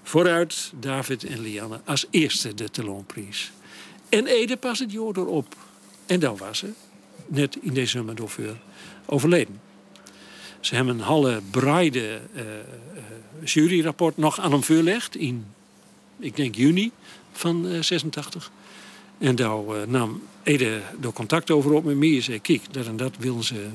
Vooruit 0.04 0.72
David 0.80 1.24
en 1.24 1.40
Lianne 1.40 1.82
als 1.86 2.06
eerste 2.10 2.54
de 2.54 2.70
Talonprijs. 2.70 3.52
En 4.10 4.26
Ede 4.26 4.58
pas 4.58 4.80
het 4.80 4.92
jaar 4.92 5.18
erop. 5.18 5.56
En 6.06 6.20
dan 6.20 6.38
was 6.38 6.58
ze, 6.58 6.72
net 7.28 7.58
in 7.62 7.74
december 7.74 8.16
overleden. 9.06 9.67
Ze 10.60 10.76
hebben 10.76 10.94
een 10.94 11.02
halve 11.02 11.42
breide 11.52 12.20
uh, 12.36 12.44
juryrapport 13.44 14.18
nog 14.18 14.40
aan 14.40 14.52
hem 14.52 14.64
voorgelegd 14.64 15.16
in, 15.16 15.46
ik 16.20 16.36
denk 16.36 16.56
juni 16.56 16.92
van 17.32 17.66
uh, 17.66 17.82
86. 17.82 18.52
En 19.18 19.36
daar 19.36 19.88
nam 19.88 20.22
Ede 20.44 20.82
door 21.00 21.14
contact 21.14 21.52
over 21.52 21.74
op 21.74 21.84
met 21.84 21.98
mij 21.98 22.16
en 22.16 22.24
zei: 22.24 22.42
Kijk, 22.42 22.74
dat 22.74 22.86
en 22.86 22.98
dat 22.98 23.16
willen 23.20 23.44
ze. 23.44 23.68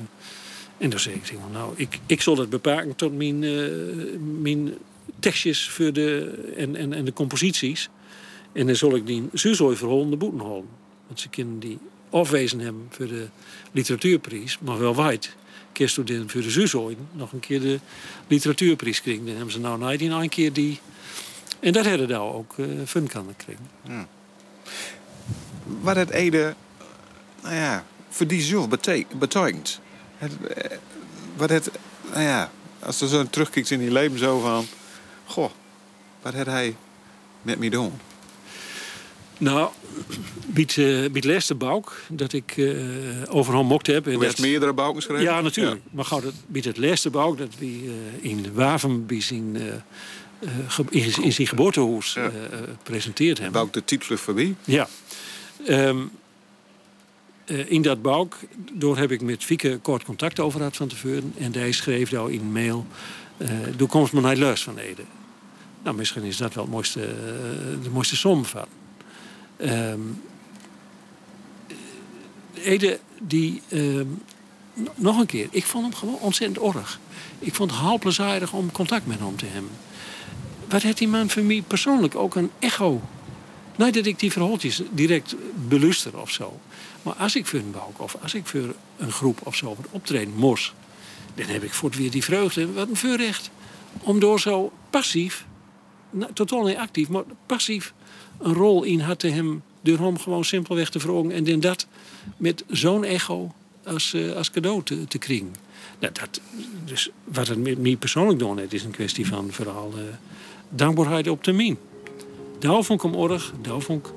En 0.77 0.89
dan 0.89 0.99
zei 0.99 1.15
ik: 1.15 1.33
Nou, 1.51 1.73
ik, 1.75 1.99
ik 2.05 2.21
zal 2.21 2.35
dat 2.35 2.49
beperken 2.49 2.95
tot 2.95 3.17
mijn, 3.17 3.39
mijn 4.41 4.73
tekstjes 5.19 5.69
voor 5.69 5.93
de, 5.93 6.33
en, 6.57 6.75
en, 6.75 6.93
en 6.93 7.05
de 7.05 7.13
composities. 7.13 7.89
En 8.51 8.65
dan 8.65 8.75
zal 8.75 8.95
ik 8.95 9.07
die 9.07 9.23
Suzooi 9.33 9.75
verholen 9.75 10.09
de 10.09 10.15
boeten 10.15 10.39
houden. 10.39 10.69
Want 11.07 11.19
ze 11.19 11.29
kunnen 11.29 11.59
die 11.59 11.77
afwezen 12.09 12.59
hebben 12.59 12.87
voor 12.89 13.07
de 13.07 13.27
literatuurprijs, 13.71 14.57
maar 14.59 14.79
wel 14.79 14.95
wijd. 14.95 15.35
Kerststudenten 15.73 16.29
voor 16.29 16.41
de 16.41 16.49
Suzooi 16.49 16.97
nog 17.11 17.31
een 17.31 17.39
keer 17.39 17.61
de 17.61 17.79
literatuurprijs 18.27 19.01
krijgen. 19.01 19.25
Dan 19.25 19.35
hebben 19.35 19.53
ze 19.53 19.59
nou 19.59 19.79
nooit 19.79 20.01
in 20.01 20.11
een 20.11 20.29
keer 20.29 20.53
die. 20.53 20.79
En 21.59 21.73
dat 21.73 21.85
hebben 21.85 22.07
daar 22.07 22.21
ook 22.21 22.53
uh, 22.57 22.67
fun 22.85 23.07
kunnen 23.07 23.35
krijgen. 23.35 23.69
Ja. 23.87 24.07
Wat 25.63 25.95
het 25.95 26.09
Ede, 26.09 26.55
nou 27.41 27.55
ja, 27.55 27.85
voor 28.09 28.27
die 28.27 28.41
zelf 28.41 28.69
betekent. 28.69 29.79
Eh, 30.19 30.29
wat 31.35 31.49
het, 31.49 31.71
nou 32.11 32.23
ja, 32.23 32.51
als 32.79 33.01
er 33.01 33.07
zo 33.07 33.25
terugkijkt 33.29 33.71
in 33.71 33.79
die 33.79 33.91
leven 33.91 34.17
zo 34.19 34.39
van, 34.39 34.65
goh, 35.25 35.51
wat 36.21 36.33
had 36.33 36.45
hij 36.45 36.75
met 37.41 37.59
me 37.59 37.69
doen? 37.69 37.93
Nou, 39.37 39.69
biedt, 40.45 40.75
uh, 40.75 41.09
biedt 41.09 41.53
dat 42.09 42.33
ik 42.33 42.57
uh, 42.57 42.75
over 43.29 43.55
hem 43.55 43.65
mocht 43.65 43.87
heb. 43.87 44.05
Je 44.05 44.17
hebt 44.17 44.39
meerdere 44.39 44.73
bouwen 44.73 44.95
geschreven? 44.95 45.23
Ja, 45.23 45.41
natuurlijk. 45.41 45.81
Maar 45.91 46.05
gauw, 46.05 46.21
dat 46.21 46.33
biedt 46.47 46.65
het 46.65 47.11
bouk 47.11 47.37
dat 47.37 47.49
we 47.59 47.83
uh, 47.83 47.91
in 48.21 48.53
Waven 48.53 49.05
bij 49.05 49.21
zijn, 49.21 49.57
in, 50.89 51.13
in, 51.21 51.33
zijn 51.33 51.47
geboortehuis 51.47 52.13
ja. 52.13 52.31
presenteerd 52.83 53.39
hebben. 53.39 53.61
Bouk 53.61 53.73
de 53.73 53.83
titvlucht 53.83 54.21
voor 54.21 54.33
wie? 54.33 54.55
Ja. 54.63 54.87
Um, 55.69 56.11
in 57.45 57.81
dat 57.81 58.01
bouk, 58.01 58.37
door 58.73 58.97
heb 58.97 59.11
ik 59.11 59.21
met 59.21 59.43
Fieke 59.43 59.79
kort 59.81 60.03
contact 60.03 60.39
over 60.39 60.59
gehad 60.59 60.75
van 60.75 60.87
tevoren. 60.87 61.33
En 61.37 61.53
hij 61.53 61.71
schreef 61.71 62.09
daar 62.09 62.31
in 62.31 62.51
mail, 62.51 62.85
doe 63.75 63.87
komst 63.87 64.13
maar 64.13 64.21
naar 64.21 64.35
Leus 64.35 64.63
van 64.63 64.77
Ede. 64.77 65.01
Nou, 65.83 65.95
misschien 65.95 66.23
is 66.23 66.37
dat 66.37 66.53
wel 66.53 66.63
het 66.63 66.73
mooiste, 66.73 66.99
de 67.83 67.89
mooiste 67.89 68.15
som 68.15 68.45
van. 68.45 68.65
Um, 69.63 70.21
Ede, 72.53 72.99
die. 73.19 73.61
Um, 73.69 74.21
nog 74.95 75.19
een 75.19 75.25
keer, 75.25 75.47
ik 75.51 75.65
vond 75.65 75.83
hem 75.83 75.93
gewoon 75.93 76.19
ontzettend 76.19 76.59
org. 76.59 76.99
Ik 77.39 77.55
vond 77.55 77.71
het 77.71 77.79
heel 77.79 77.99
plezierig 77.99 78.53
om 78.53 78.71
contact 78.71 79.07
met 79.07 79.19
hem 79.19 79.35
te 79.35 79.45
hebben. 79.45 79.71
Wat 80.69 80.81
heeft 80.81 80.97
die 80.97 81.07
man 81.07 81.29
voor 81.29 81.43
mij 81.43 81.63
persoonlijk 81.67 82.15
ook 82.15 82.35
een 82.35 82.51
echo? 82.59 83.01
Niet 83.75 83.93
dat 83.93 84.05
ik 84.05 84.19
die 84.19 84.31
verhaaltjes 84.31 84.81
direct 84.91 85.35
beluister 85.67 86.19
of 86.19 86.31
zo. 86.31 86.59
Maar 87.01 87.13
als 87.13 87.35
ik 87.35 87.45
voor 87.45 87.59
een 87.59 87.71
bouw 87.71 87.93
of 87.97 88.15
als 88.21 88.33
ik 88.33 88.45
voor 88.45 88.75
een 88.97 89.11
groep 89.11 89.39
of 89.43 89.55
zo 89.55 89.77
optreden 89.91 90.33
moest, 90.35 90.73
dan 91.35 91.45
heb 91.45 91.63
ik 91.63 91.73
voort 91.73 91.97
weer 91.97 92.11
die 92.11 92.23
vreugde. 92.23 92.73
Wat 92.73 92.89
een 92.89 92.95
voorrecht. 92.95 93.49
Om 93.99 94.19
door 94.19 94.39
zo 94.39 94.71
passief, 94.89 95.45
totaal 96.33 96.63
niet 96.63 96.77
actief, 96.77 97.09
maar 97.09 97.23
passief 97.45 97.93
een 98.43 98.53
rol 98.53 98.83
in 98.83 98.99
had 98.99 99.19
te 99.19 99.27
hem 99.27 99.61
door 99.81 99.97
hem 99.97 100.19
gewoon 100.19 100.45
simpelweg 100.45 100.89
te 100.89 100.99
vragen 100.99 101.31
en 101.31 101.43
dan 101.43 101.59
dat 101.59 101.87
met 102.37 102.63
zo'n 102.67 103.03
echo 103.03 103.51
als, 103.85 104.13
uh, 104.13 104.35
als 104.35 104.51
cadeau 104.51 104.83
te, 104.83 105.07
te 105.07 105.17
krijgen. 105.17 105.55
Nou, 105.99 106.13
dat, 106.13 106.41
dus 106.85 107.09
wat 107.23 107.47
het 107.47 107.57
met 107.57 107.79
mij 107.79 107.95
persoonlijk 107.95 108.39
doen 108.39 108.57
heeft, 108.57 108.73
is 108.73 108.83
een 108.83 108.91
kwestie 108.91 109.27
van 109.27 109.51
vooral 109.51 109.91
uh, 109.95 110.01
dankbaarheid 110.69 111.27
op 111.27 111.43
termijn. 111.43 111.77
Daar 112.59 112.83
vond 112.83 113.03
ik 113.03 113.11
hem 113.11 113.15
org, 113.15 113.53
daar 113.61 113.81
vond 113.81 114.07
ik 114.07 114.13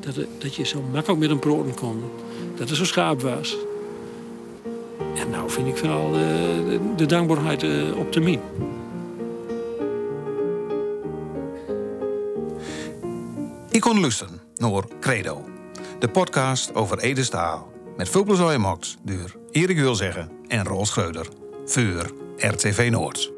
dat, 0.00 0.26
dat 0.38 0.54
je 0.54 0.64
zo 0.64 0.82
makkelijk 0.92 1.20
met 1.20 1.28
hem 1.28 1.38
praten 1.38 1.74
kon, 1.74 2.02
dat 2.56 2.68
het 2.68 2.78
zo 2.78 2.84
schaap 2.84 3.20
was. 3.22 3.56
En 5.16 5.30
nou 5.30 5.50
vind 5.50 5.68
ik 5.68 5.76
vooral 5.76 6.12
de, 6.12 6.80
de, 6.96 7.06
dankbaarheid 7.06 7.62
uh, 7.62 7.96
op 7.98 8.12
termijn. 8.12 8.40
Ik 13.74 13.80
kon 13.80 14.00
luisteren 14.00 14.40
naar 14.56 14.84
Credo, 15.00 15.44
de 15.98 16.08
podcast 16.08 16.74
over 16.74 16.98
Ede 16.98 17.24
Staal. 17.24 17.72
Met 17.96 18.08
veel 18.08 18.24
plezier 18.24 18.60
mocht 18.60 18.96
door 19.02 19.36
Erik 19.50 19.76
Wilzeggen 19.76 20.30
en 20.48 20.64
Roel 20.64 20.86
Schreuder. 20.86 21.28
Voor 21.64 22.12
RTV 22.36 22.88
Noord. 22.90 23.32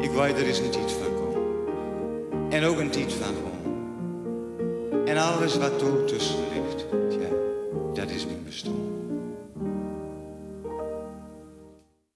Ik 0.00 0.10
weet 0.10 0.36
er 0.36 0.46
is 0.46 0.58
een 0.58 0.70
tijd 0.70 0.92
van 0.92 1.14
komen. 1.14 1.42
En 2.50 2.64
ook 2.64 2.78
een 2.78 2.90
tijd 2.90 3.12
van 3.12 3.34
gewoon. 3.34 5.06
En 5.06 5.16
alles 5.16 5.56
wat 5.56 5.82
er 5.82 6.04
tussen 6.04 6.38
ligt. 6.52 6.60